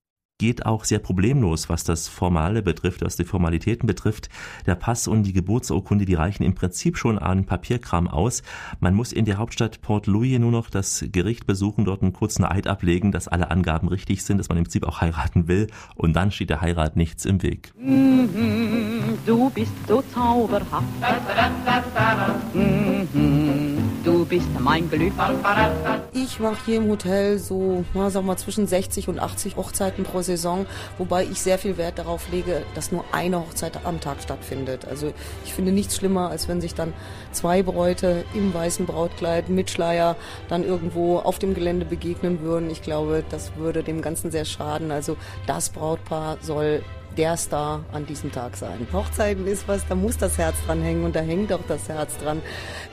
geht 0.41 0.65
auch 0.65 0.86
sehr 0.86 0.97
problemlos, 0.97 1.69
was 1.69 1.84
das 1.84 2.08
Formale 2.08 2.63
betrifft, 2.63 3.06
was 3.06 3.15
die 3.15 3.25
Formalitäten 3.25 3.86
betrifft. 3.86 4.27
Der 4.65 4.73
Pass 4.73 5.08
und 5.08 5.21
die 5.21 5.34
Geburtsurkunde, 5.34 6.06
die 6.06 6.15
reichen 6.15 6.41
im 6.41 6.56
Prinzip 6.56 6.97
schon 6.97 7.19
an 7.19 7.45
Papierkram 7.45 8.08
aus. 8.08 8.41
Man 8.80 8.95
muss 8.95 9.13
in 9.13 9.25
der 9.25 9.38
Hauptstadt 9.38 9.84
Port 9.84 10.08
Louis 10.08 10.39
nur 10.39 10.49
noch 10.49 10.71
das 10.71 11.06
Gericht 11.12 11.45
besuchen, 11.45 11.86
dort 11.86 12.01
einen 12.01 12.12
kurzen 12.12 12.43
Eid 12.43 12.65
ablegen, 12.65 13.12
dass 13.12 13.27
alle 13.27 13.51
Angaben 13.51 13.88
richtig 13.88 14.23
sind, 14.23 14.39
dass 14.39 14.49
man 14.49 14.58
im 14.58 14.63
Prinzip 14.63 14.88
auch 14.88 14.99
heiraten 14.99 15.47
will 15.47 15.67
und 15.93 16.13
dann 16.13 16.32
steht 16.32 16.49
der 16.49 16.62
Heirat 16.62 16.95
nichts 16.95 17.25
im 17.25 17.43
Weg. 17.43 17.71
Mhm, 17.80 19.19
du 19.27 19.51
bist 19.51 19.73
so 19.88 20.04
zauberhaft. 20.12 20.88
Mhm, 22.56 23.08
du 23.13 23.71
bist 24.32 24.48
mein 24.62 24.89
Glück. 24.89 25.12
Ich 26.13 26.39
mache 26.39 26.65
hier 26.65 26.78
im 26.78 26.88
Hotel 26.89 27.38
so, 27.38 27.84
na, 27.94 28.10
sag 28.10 28.24
mal, 28.24 28.38
zwischen 28.38 28.65
60 28.65 29.10
und 29.10 29.20
80 29.20 29.58
Hochzeiten 29.58 30.06
pro 30.06 30.22
Saison, 30.22 30.65
wobei 30.98 31.26
ich 31.26 31.41
sehr 31.41 31.58
viel 31.58 31.76
Wert 31.76 32.00
darauf 32.00 32.32
lege, 32.32 32.63
dass 32.74 32.94
nur 32.94 33.04
eine 33.12 33.41
Hochzeit 33.41 33.86
am 33.86 34.00
Tag 34.00 34.22
stattfindet. 34.24 34.88
Also 34.89 35.12
ich 35.44 35.54
finde 35.54 35.74
nichts 35.74 35.98
schlimmer, 35.98 36.30
als 36.30 36.48
wenn 36.48 36.62
sich 36.62 36.74
dann 36.74 36.94
zwei 37.34 37.62
Bräute 37.62 38.24
im 38.34 38.54
weißen 38.54 38.86
Brautkleid 38.86 39.50
mit 39.50 39.70
Schleier 39.70 40.15
dann 40.48 40.63
irgendwo 40.63 41.20
auf 41.20 41.38
dem 41.38 41.54
Gelände 41.54 41.86
begegnen 41.86 42.39
würden. 42.39 42.70
Ich 42.70 42.82
glaube, 42.82 43.26
das 43.30 43.58
würde 43.58 43.84
dem 43.84 44.02
Ganzen 44.02 44.32
sehr 44.32 44.46
schaden. 44.46 44.91
Also 44.91 45.17
das 45.46 45.72
Brautpaar 45.72 46.38
soll 46.39 46.84
der 47.17 47.38
Star 47.38 47.84
an 47.91 48.06
diesem 48.06 48.32
Tag 48.32 48.56
sein. 48.56 48.88
Hochzeiten 48.91 49.45
ist 49.47 49.67
was, 49.67 49.88
da 49.88 49.95
muss 49.95 50.17
das 50.17 50.38
Herz 50.38 50.56
dran 50.65 50.82
hängen 50.82 51.04
und 51.04 51.15
da 51.15 51.19
hängt 51.19 51.52
auch 51.54 51.63
das 51.67 51.89
Herz 51.89 52.17
dran. 52.17 52.41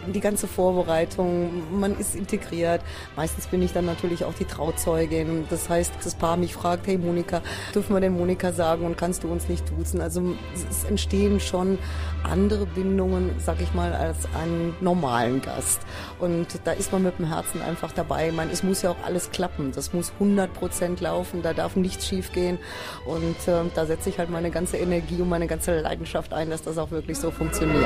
Die 0.07 0.21
ganze 0.21 0.47
Vorbereitung, 0.47 1.79
man 1.79 1.99
ist 1.99 2.15
integriert. 2.15 2.81
Meistens 3.17 3.47
bin 3.47 3.63
ich 3.63 3.73
dann 3.73 3.85
natürlich 3.85 4.25
auch 4.25 4.35
die 4.35 4.45
Trauzeugin. 4.45 5.47
Das 5.51 5.69
heißt, 5.69 5.93
das 6.03 6.15
Paar 6.15 6.37
mich 6.37 6.55
fragt, 6.55 6.87
hey 6.87 6.99
Monika, 6.99 7.43
dürfen 7.75 7.95
wir 7.95 8.01
denn 8.01 8.17
Monika 8.17 8.53
sagen 8.53 8.85
und 8.85 8.97
kannst 8.97 9.25
du 9.25 9.29
uns 9.29 9.49
nicht 9.49 9.69
duzen? 9.71 10.01
Also 10.01 10.35
es 10.71 10.85
entstehen 10.85 11.41
schon 11.41 11.79
andere 12.25 12.67
Bindungen, 12.67 13.31
sag 13.39 13.61
ich 13.61 13.73
mal, 13.75 13.93
als 13.93 14.17
einen 14.35 14.75
normalen 14.81 15.41
Gast. 15.43 15.81
Und 16.19 16.47
da 16.65 16.73
ist 16.73 16.93
man 16.93 17.03
mit 17.03 17.19
dem 17.19 17.27
Herzen 17.27 17.63
einfach 17.63 17.93
dabei. 17.93 18.33
Man, 18.33 18.51
es 18.51 18.63
muss 18.63 18.83
ja 18.83 18.91
auch 18.91 19.05
alles 19.05 19.31
klappen. 19.31 19.73
Das 19.73 19.93
muss 19.93 20.13
100 20.15 20.53
Prozent 20.53 21.01
laufen. 21.01 21.43
Da 21.43 21.53
darf 21.53 21.77
nichts 21.77 22.07
schief 22.07 22.33
gehen. 22.33 22.59
Und 23.07 23.37
äh, 23.47 23.65
da 23.75 23.87
setze 23.87 24.09
ich 24.09 24.18
halt 24.19 24.31
meine 24.31 24.51
ganze 24.51 24.77
Energie 24.77 25.21
und 25.23 25.29
meine 25.29 25.47
ganze 25.47 25.81
Leidenschaft 25.81 26.33
ein, 26.33 26.51
dass 26.51 26.63
das 26.63 26.79
auch 26.79 26.91
wirklich 26.91 27.19
so 27.19 27.31
funktioniert. 27.31 27.85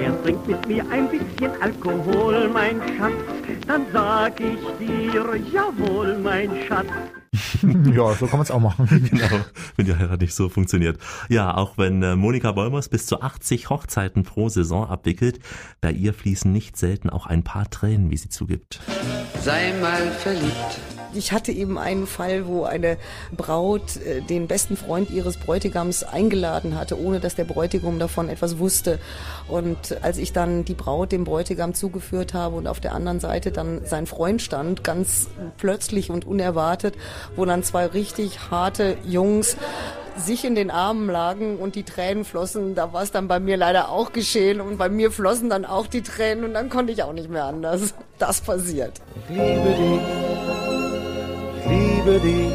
Er 0.00 0.22
trinkt 0.22 0.46
mit 0.46 0.66
mir 0.68 0.84
ein 0.90 1.08
bisschen 1.08 1.50
Alkohol, 1.60 2.48
mein 2.48 2.80
Schatz. 2.96 3.12
Dann 3.66 3.86
sag 3.92 4.40
ich 4.40 4.58
dir, 4.78 5.36
jawohl, 5.52 6.18
mein 6.18 6.50
Schatz. 6.68 6.88
ja, 7.94 8.14
so 8.14 8.26
kann 8.26 8.38
man 8.38 8.42
es 8.42 8.50
auch 8.50 8.60
machen. 8.60 8.86
genau, 9.10 9.44
wenn 9.76 9.86
die 9.86 9.94
Heirat 9.94 10.20
nicht 10.20 10.34
so 10.34 10.48
funktioniert. 10.48 10.98
Ja, 11.28 11.56
auch 11.56 11.78
wenn 11.78 12.02
äh, 12.02 12.16
Monika 12.16 12.52
Bäumers 12.52 12.88
bis 12.88 13.06
zu 13.06 13.20
80 13.20 13.70
Hochzeiten 13.70 14.22
pro 14.22 14.48
Saison 14.48 14.88
abwickelt, 14.88 15.40
bei 15.80 15.92
ihr 15.92 16.12
fließen 16.14 16.52
nicht 16.52 16.76
selten 16.76 17.10
auch 17.10 17.26
ein 17.26 17.42
paar 17.42 17.70
Tränen, 17.70 18.10
wie 18.10 18.16
sie 18.16 18.28
zugibt. 18.28 18.80
Sei 19.40 19.72
mal 19.80 20.10
verliebt 20.10 20.91
ich 21.14 21.32
hatte 21.32 21.52
eben 21.52 21.78
einen 21.78 22.06
Fall, 22.06 22.46
wo 22.46 22.64
eine 22.64 22.96
Braut 23.36 23.96
äh, 23.96 24.20
den 24.20 24.46
besten 24.46 24.76
Freund 24.76 25.10
ihres 25.10 25.36
Bräutigams 25.36 26.04
eingeladen 26.04 26.78
hatte, 26.78 27.00
ohne 27.00 27.20
dass 27.20 27.34
der 27.34 27.44
Bräutigam 27.44 27.98
davon 27.98 28.28
etwas 28.28 28.58
wusste. 28.58 28.98
Und 29.48 30.02
als 30.02 30.18
ich 30.18 30.32
dann 30.32 30.64
die 30.64 30.74
Braut 30.74 31.12
dem 31.12 31.24
Bräutigam 31.24 31.74
zugeführt 31.74 32.34
habe 32.34 32.56
und 32.56 32.66
auf 32.66 32.80
der 32.80 32.94
anderen 32.94 33.20
Seite 33.20 33.52
dann 33.52 33.84
sein 33.84 34.06
Freund 34.06 34.42
stand, 34.42 34.84
ganz 34.84 35.28
plötzlich 35.58 36.10
und 36.10 36.26
unerwartet, 36.26 36.94
wo 37.36 37.44
dann 37.44 37.62
zwei 37.62 37.86
richtig 37.86 38.50
harte 38.50 38.96
Jungs 39.06 39.56
sich 40.16 40.44
in 40.44 40.54
den 40.54 40.70
Armen 40.70 41.08
lagen 41.08 41.56
und 41.56 41.74
die 41.74 41.84
Tränen 41.84 42.24
flossen, 42.24 42.74
da 42.74 42.92
war 42.92 43.02
es 43.02 43.12
dann 43.12 43.28
bei 43.28 43.40
mir 43.40 43.56
leider 43.56 43.88
auch 43.88 44.12
geschehen 44.12 44.60
und 44.60 44.76
bei 44.76 44.88
mir 44.88 45.10
flossen 45.10 45.48
dann 45.48 45.64
auch 45.64 45.86
die 45.86 46.02
Tränen 46.02 46.44
und 46.44 46.54
dann 46.54 46.68
konnte 46.68 46.92
ich 46.92 47.02
auch 47.02 47.12
nicht 47.12 47.30
mehr 47.30 47.44
anders. 47.44 47.94
Das 48.18 48.40
passiert. 48.40 49.00
Ich 49.28 49.36
liebe 49.36 49.74
dich 49.74 50.91
liebe 52.04 52.20
dich. 52.20 52.52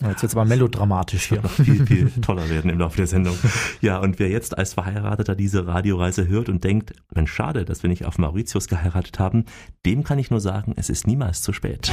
Jetzt 0.00 0.22
wird 0.22 0.32
es 0.32 0.36
aber 0.36 0.44
melodramatisch 0.44 1.28
hier. 1.28 1.40
Noch 1.40 1.50
viel, 1.50 1.86
viel 1.86 2.10
toller 2.20 2.48
werden 2.50 2.70
im 2.70 2.78
Laufe 2.78 2.96
der 2.96 3.06
Sendung. 3.06 3.36
Ja, 3.80 3.98
und 3.98 4.18
wer 4.18 4.28
jetzt 4.28 4.58
als 4.58 4.74
Verheirateter 4.74 5.34
diese 5.34 5.66
Radioreise 5.66 6.28
hört 6.28 6.48
und 6.48 6.62
denkt, 6.62 6.92
Mensch, 7.14 7.32
schade, 7.32 7.64
dass 7.64 7.82
wir 7.82 7.88
nicht 7.88 8.04
auf 8.04 8.18
Mauritius 8.18 8.68
geheiratet 8.68 9.18
haben, 9.18 9.44
dem 9.86 10.04
kann 10.04 10.18
ich 10.18 10.30
nur 10.30 10.40
sagen, 10.40 10.74
es 10.76 10.90
ist 10.90 11.06
niemals 11.06 11.42
zu 11.42 11.52
spät. 11.52 11.90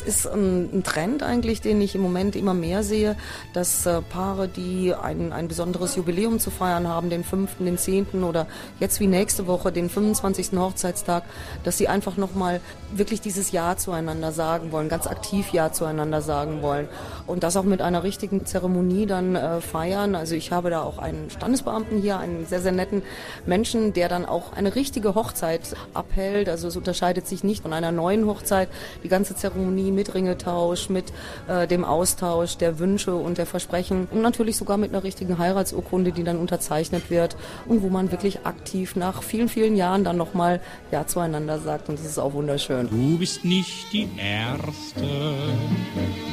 Ist 0.00 0.26
ein, 0.26 0.70
ein, 0.72 0.82
Trend 0.82 1.22
eigentlich, 1.22 1.60
den 1.60 1.80
ich 1.80 1.94
im 1.94 2.00
Moment 2.00 2.36
immer 2.36 2.54
mehr 2.54 2.82
sehe, 2.82 3.16
dass 3.52 3.86
äh, 3.86 4.00
Paare, 4.02 4.48
die 4.48 4.94
ein, 4.94 5.32
ein 5.32 5.48
besonderes 5.48 5.96
Jubiläum 5.96 6.38
zu 6.38 6.50
feiern 6.50 6.88
haben, 6.88 7.10
den 7.10 7.24
5., 7.24 7.56
den 7.58 7.78
10. 7.78 8.24
oder 8.24 8.46
jetzt 8.78 9.00
wie 9.00 9.06
nächste 9.06 9.46
Woche, 9.46 9.72
den 9.72 9.90
25. 9.90 10.52
Hochzeitstag, 10.58 11.24
dass 11.64 11.78
sie 11.78 11.88
einfach 11.88 12.16
nochmal 12.16 12.60
wirklich 12.92 13.20
dieses 13.20 13.52
Ja 13.52 13.76
zueinander 13.76 14.32
sagen 14.32 14.72
wollen, 14.72 14.88
ganz 14.88 15.06
aktiv 15.06 15.52
Ja 15.52 15.72
zueinander 15.72 16.22
sagen 16.22 16.62
wollen 16.62 16.88
und 17.26 17.42
das 17.42 17.56
auch 17.56 17.64
mit 17.64 17.82
einer 17.82 18.02
richtigen 18.02 18.46
Zeremonie 18.46 19.06
dann 19.06 19.36
äh, 19.36 19.60
feiern. 19.60 20.14
Also 20.14 20.34
ich 20.34 20.52
habe 20.52 20.70
da 20.70 20.82
auch 20.82 20.98
einen 20.98 21.30
Standesbeamten 21.30 22.00
hier, 22.00 22.18
einen 22.18 22.46
sehr, 22.46 22.60
sehr 22.60 22.72
netten 22.72 23.02
Menschen, 23.46 23.92
der 23.92 24.08
dann 24.08 24.24
auch 24.24 24.52
eine 24.52 24.74
richtige 24.74 25.14
Hochzeit 25.14 25.76
abhält. 25.94 26.48
Also 26.48 26.68
es 26.68 26.76
unterscheidet 26.76 27.26
sich 27.26 27.44
nicht 27.44 27.62
von 27.62 27.72
einer 27.72 27.92
neuen 27.92 28.26
Hochzeit. 28.26 28.68
Die 29.02 29.08
ganze 29.08 29.34
Zeremonie 29.34 29.89
mit 29.94 30.14
Ringetausch, 30.14 30.88
mit 30.88 31.12
äh, 31.48 31.66
dem 31.66 31.84
Austausch 31.84 32.56
der 32.56 32.78
Wünsche 32.78 33.14
und 33.14 33.38
der 33.38 33.46
Versprechen 33.46 34.08
und 34.10 34.22
natürlich 34.22 34.56
sogar 34.56 34.76
mit 34.76 34.90
einer 34.92 35.02
richtigen 35.02 35.38
Heiratsurkunde, 35.38 36.12
die 36.12 36.24
dann 36.24 36.38
unterzeichnet 36.38 37.10
wird 37.10 37.36
und 37.66 37.82
wo 37.82 37.88
man 37.88 38.10
wirklich 38.10 38.46
aktiv 38.46 38.96
nach 38.96 39.22
vielen, 39.22 39.48
vielen 39.48 39.76
Jahren 39.76 40.04
dann 40.04 40.16
nochmal 40.16 40.60
Ja 40.90 41.06
zueinander 41.06 41.58
sagt 41.58 41.88
und 41.88 41.98
das 41.98 42.06
ist 42.06 42.18
auch 42.18 42.32
wunderschön. 42.32 42.88
Du 42.90 43.18
bist 43.18 43.44
nicht 43.44 43.92
die 43.92 44.08
Erste, 44.16 45.34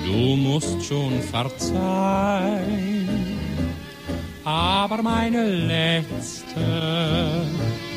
du 0.06 0.36
musst 0.36 0.84
schon 0.84 1.22
verzeihen 1.22 2.78
aber 4.48 5.04
meine 5.04 5.44
letzte, 5.46 6.56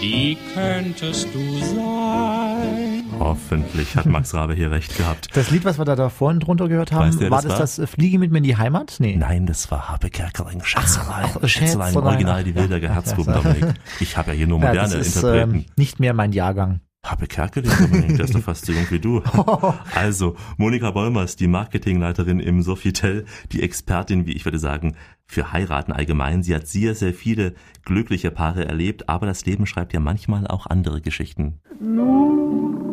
die 0.02 0.36
könntest 0.52 1.28
du 1.32 1.58
sein. 1.76 2.99
Hoffentlich 3.20 3.96
hat 3.96 4.06
Max 4.06 4.32
Rabe 4.32 4.54
hier 4.54 4.70
recht 4.70 4.96
gehabt. 4.96 5.28
Das 5.34 5.50
Lied, 5.50 5.66
was 5.66 5.78
wir 5.78 5.84
da, 5.84 5.94
da 5.94 6.08
vorhin 6.08 6.40
drunter 6.40 6.68
gehört 6.68 6.90
haben, 6.90 7.08
weißt 7.08 7.20
du, 7.20 7.30
war 7.30 7.42
das, 7.42 7.52
war 7.52 7.58
das 7.58 7.78
äh, 7.78 7.86
Fliege 7.86 8.18
mit 8.18 8.32
mir 8.32 8.38
in 8.38 8.44
die 8.44 8.56
Heimat? 8.56 8.96
Nee. 8.98 9.14
Nein, 9.14 9.44
das 9.44 9.70
war 9.70 9.90
Habe 9.90 10.08
Kerkeling, 10.08 10.64
Schätzelein. 10.64 11.28
Ach, 11.34 11.46
Schätzelein, 11.46 11.94
Original, 11.94 12.42
die 12.44 12.54
Wilder 12.54 12.78
Herzbuben, 12.78 13.34
Dominik. 13.34 13.74
Ich 14.00 14.16
habe 14.16 14.30
ja 14.30 14.38
hier 14.38 14.46
nur 14.46 14.58
moderne 14.58 14.76
ja, 14.76 14.82
das 14.84 15.06
ist, 15.06 15.16
Interpreten. 15.16 15.54
Ähm, 15.54 15.64
nicht 15.76 16.00
mehr 16.00 16.14
mein 16.14 16.32
Jahrgang. 16.32 16.80
Habe 17.04 17.26
Kerkeling, 17.26 17.70
Dominik, 17.78 18.16
der 18.16 18.24
ist 18.24 18.34
doch 18.34 18.40
fast 18.40 18.64
so 18.64 18.72
jung 18.72 18.86
wie 18.90 19.00
du. 19.00 19.22
Also, 19.94 20.36
Monika 20.56 20.90
Bäumers, 20.90 21.36
die 21.36 21.46
Marketingleiterin 21.46 22.40
im 22.40 22.62
Sofitel, 22.62 23.26
die 23.52 23.62
Expertin, 23.62 24.26
wie 24.26 24.32
ich 24.32 24.46
würde 24.46 24.58
sagen, 24.58 24.96
für 25.26 25.52
Heiraten 25.52 25.92
allgemein. 25.92 26.42
Sie 26.42 26.54
hat 26.54 26.66
sehr, 26.66 26.94
sehr 26.94 27.12
viele 27.12 27.54
glückliche 27.84 28.30
Paare 28.30 28.66
erlebt, 28.66 29.10
aber 29.10 29.26
das 29.26 29.44
Leben 29.44 29.66
schreibt 29.66 29.92
ja 29.92 30.00
manchmal 30.00 30.46
auch 30.46 30.66
andere 30.66 31.00
Geschichten. 31.02 31.60
Nur 31.80 32.89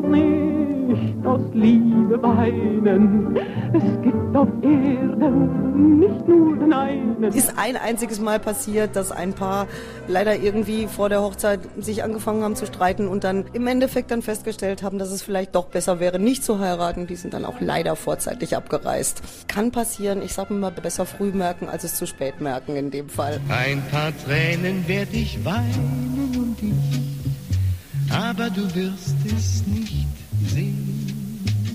nicht 1.01 1.25
aus 1.25 1.41
Liebe 1.53 2.21
weinen, 2.21 3.37
es 3.73 4.01
gibt 4.01 4.35
auf 4.35 4.47
Erden 4.61 5.99
nicht 5.99 6.27
nur 6.27 6.57
den 6.57 6.73
einen. 6.73 7.23
Ist 7.23 7.53
ein 7.57 7.75
einziges 7.77 8.19
Mal 8.19 8.39
passiert, 8.39 8.95
dass 8.95 9.11
ein 9.11 9.33
Paar 9.33 9.67
leider 10.07 10.35
irgendwie 10.35 10.87
vor 10.87 11.09
der 11.09 11.21
Hochzeit 11.21 11.59
sich 11.77 12.03
angefangen 12.03 12.43
haben 12.43 12.55
zu 12.55 12.65
streiten 12.65 13.07
und 13.07 13.23
dann 13.23 13.45
im 13.53 13.67
Endeffekt 13.67 14.11
dann 14.11 14.21
festgestellt 14.21 14.83
haben, 14.83 14.99
dass 14.99 15.11
es 15.11 15.21
vielleicht 15.21 15.55
doch 15.55 15.65
besser 15.65 15.99
wäre, 15.99 16.19
nicht 16.19 16.43
zu 16.43 16.59
heiraten. 16.59 17.07
Die 17.07 17.15
sind 17.15 17.33
dann 17.33 17.45
auch 17.45 17.59
leider 17.59 17.95
vorzeitig 17.95 18.55
abgereist. 18.55 19.21
Kann 19.47 19.71
passieren, 19.71 20.21
ich 20.21 20.33
sag 20.33 20.49
mal, 20.49 20.71
besser 20.71 21.05
früh 21.05 21.31
merken, 21.31 21.67
als 21.67 21.83
es 21.83 21.95
zu 21.95 22.05
spät 22.05 22.41
merken 22.41 22.75
in 22.75 22.91
dem 22.91 23.09
Fall. 23.09 23.39
Ein 23.49 23.83
paar 23.91 24.11
Tränen 24.25 24.87
werde 24.87 25.15
ich 25.15 25.43
weinen 25.43 26.31
und 26.37 26.57
ich, 26.61 28.13
aber 28.13 28.49
du 28.49 28.63
wirst 28.75 29.15
es 29.25 29.65
nicht. 29.67 30.26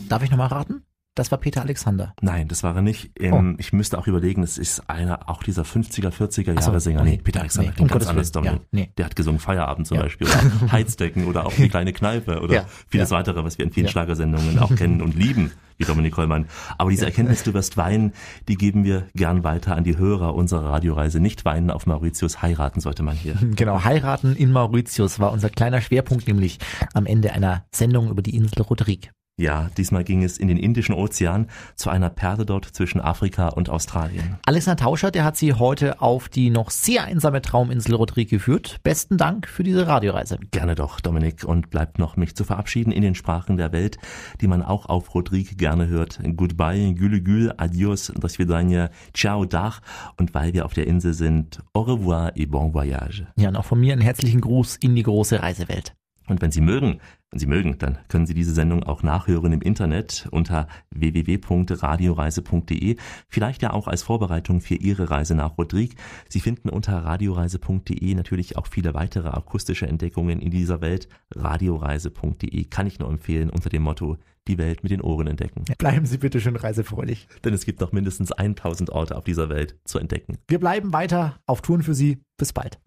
Darf 0.08 0.22
ich 0.22 0.30
nochmal 0.30 0.48
raten? 0.48 0.82
Das 1.14 1.30
war 1.30 1.36
Peter 1.36 1.60
Alexander. 1.60 2.14
Nein, 2.22 2.48
das 2.48 2.62
war 2.62 2.74
er 2.74 2.80
nicht. 2.80 3.10
Ähm, 3.20 3.54
oh. 3.54 3.54
Ich 3.58 3.74
müsste 3.74 3.98
auch 3.98 4.06
überlegen, 4.06 4.42
es 4.42 4.56
ist 4.56 4.88
einer 4.88 5.28
auch 5.28 5.42
dieser 5.42 5.62
50er, 5.62 6.08
40er 6.08 6.58
Jahre 6.58 6.80
Sänger. 6.80 7.00
So, 7.00 7.04
nee, 7.04 7.20
Peter 7.22 7.40
Alexander 7.40 7.68
nee, 7.68 7.76
klingt 7.76 7.92
um 7.92 7.98
ganz 7.98 8.08
anders. 8.08 8.32
Ja, 8.34 8.60
nee. 8.70 8.90
Der 8.96 9.04
hat 9.04 9.14
gesungen 9.14 9.38
Feierabend 9.38 9.86
zum 9.86 9.98
ja. 9.98 10.04
Beispiel 10.04 10.26
oder 10.26 10.40
Heizdecken 10.72 11.26
oder 11.26 11.44
auch 11.44 11.52
die 11.52 11.68
kleine 11.68 11.92
Kneipe 11.92 12.40
oder 12.40 12.54
ja, 12.54 12.66
vieles 12.88 13.10
weitere, 13.10 13.44
was 13.44 13.58
wir 13.58 13.66
in 13.66 13.72
vielen 13.72 13.88
Schlagersendungen 13.88 14.58
auch 14.58 14.74
kennen 14.74 15.02
und 15.02 15.14
lieben, 15.14 15.50
wie 15.76 15.84
Dominik 15.84 16.14
Kollmann. 16.14 16.46
Aber 16.78 16.88
diese 16.88 17.04
Erkenntnis, 17.04 17.42
du 17.42 17.52
wirst 17.52 17.76
weinen, 17.76 18.14
die 18.48 18.56
geben 18.56 18.84
wir 18.84 19.06
gern 19.14 19.44
weiter 19.44 19.76
an 19.76 19.84
die 19.84 19.98
Hörer 19.98 20.34
unserer 20.34 20.70
Radioreise. 20.70 21.20
Nicht 21.20 21.44
weinen 21.44 21.70
auf 21.70 21.86
Mauritius, 21.86 22.40
heiraten 22.40 22.80
sollte 22.80 23.02
man 23.02 23.16
hier. 23.16 23.34
Genau, 23.54 23.84
heiraten 23.84 24.34
in 24.34 24.50
Mauritius 24.50 25.20
war 25.20 25.30
unser 25.30 25.50
kleiner 25.50 25.82
Schwerpunkt, 25.82 26.26
nämlich 26.26 26.58
am 26.94 27.04
Ende 27.04 27.32
einer 27.32 27.66
Sendung 27.70 28.08
über 28.08 28.22
die 28.22 28.34
Insel 28.34 28.62
Rodrigue. 28.62 29.10
Ja, 29.38 29.70
diesmal 29.78 30.04
ging 30.04 30.22
es 30.22 30.36
in 30.36 30.48
den 30.48 30.58
Indischen 30.58 30.94
Ozean 30.94 31.48
zu 31.74 31.88
einer 31.88 32.10
Perle 32.10 32.44
dort 32.44 32.66
zwischen 32.66 33.00
Afrika 33.00 33.48
und 33.48 33.70
Australien. 33.70 34.38
Alexander 34.44 34.84
Tauscher, 34.84 35.10
der 35.10 35.24
hat 35.24 35.38
Sie 35.38 35.54
heute 35.54 36.02
auf 36.02 36.28
die 36.28 36.50
noch 36.50 36.70
sehr 36.70 37.04
einsame 37.04 37.40
Trauminsel 37.40 37.94
Rodrigue 37.94 38.28
geführt. 38.28 38.80
Besten 38.82 39.16
Dank 39.16 39.48
für 39.48 39.62
diese 39.62 39.86
Radioreise. 39.86 40.38
Gerne 40.50 40.74
doch, 40.74 41.00
Dominik. 41.00 41.44
Und 41.44 41.70
bleibt 41.70 41.98
noch, 41.98 42.16
mich 42.16 42.36
zu 42.36 42.44
verabschieden 42.44 42.92
in 42.92 43.00
den 43.00 43.14
Sprachen 43.14 43.56
der 43.56 43.72
Welt, 43.72 43.96
die 44.42 44.48
man 44.48 44.62
auch 44.62 44.86
auf 44.86 45.14
Rodrigue 45.14 45.56
gerne 45.56 45.88
hört. 45.88 46.20
Goodbye, 46.36 46.92
Gülü 46.92 47.22
Gül, 47.22 47.54
Adios, 47.56 48.12
das 48.14 48.38
Vidania, 48.38 48.90
Ciao, 49.14 49.46
Dach. 49.46 49.80
Und 50.18 50.34
weil 50.34 50.52
wir 50.52 50.66
auf 50.66 50.74
der 50.74 50.86
Insel 50.86 51.14
sind, 51.14 51.62
Au 51.72 51.80
revoir 51.80 52.36
et 52.36 52.50
bon 52.50 52.74
voyage. 52.74 53.26
Ja, 53.36 53.48
und 53.48 53.56
auch 53.56 53.64
von 53.64 53.80
mir 53.80 53.94
einen 53.94 54.02
herzlichen 54.02 54.42
Gruß 54.42 54.76
in 54.76 54.94
die 54.94 55.02
große 55.02 55.42
Reisewelt. 55.42 55.94
Und 56.28 56.40
wenn 56.40 56.52
Sie 56.52 56.60
mögen, 56.60 57.00
wenn 57.30 57.40
Sie 57.40 57.46
mögen, 57.46 57.78
dann 57.78 57.98
können 58.08 58.26
Sie 58.26 58.34
diese 58.34 58.52
Sendung 58.52 58.82
auch 58.82 59.02
nachhören 59.02 59.52
im 59.52 59.62
Internet 59.62 60.28
unter 60.30 60.68
www.radioreise.de. 60.90 62.96
Vielleicht 63.28 63.62
ja 63.62 63.72
auch 63.72 63.88
als 63.88 64.02
Vorbereitung 64.02 64.60
für 64.60 64.74
Ihre 64.74 65.10
Reise 65.10 65.34
nach 65.34 65.56
Rodrigue. 65.56 65.96
Sie 66.28 66.40
finden 66.40 66.68
unter 66.68 66.98
radioreise.de 66.98 68.14
natürlich 68.14 68.58
auch 68.58 68.66
viele 68.66 68.94
weitere 68.94 69.28
akustische 69.28 69.86
Entdeckungen 69.86 70.40
in 70.40 70.50
dieser 70.50 70.80
Welt. 70.80 71.08
Radioreise.de 71.34 72.64
kann 72.64 72.86
ich 72.86 72.98
nur 72.98 73.08
empfehlen 73.08 73.50
unter 73.50 73.70
dem 73.70 73.82
Motto 73.82 74.18
die 74.48 74.58
Welt 74.58 74.82
mit 74.82 74.90
den 74.90 75.00
Ohren 75.00 75.28
entdecken. 75.28 75.64
Bleiben 75.78 76.04
Sie 76.04 76.18
bitte 76.18 76.40
schön 76.40 76.56
reisefreudig. 76.56 77.28
Denn 77.44 77.54
es 77.54 77.64
gibt 77.64 77.80
noch 77.80 77.92
mindestens 77.92 78.32
1000 78.32 78.90
Orte 78.90 79.16
auf 79.16 79.24
dieser 79.24 79.48
Welt 79.48 79.78
zu 79.84 79.98
entdecken. 79.98 80.38
Wir 80.48 80.58
bleiben 80.58 80.92
weiter 80.92 81.38
auf 81.46 81.62
Touren 81.62 81.82
für 81.82 81.94
Sie. 81.94 82.18
Bis 82.36 82.52
bald. 82.52 82.82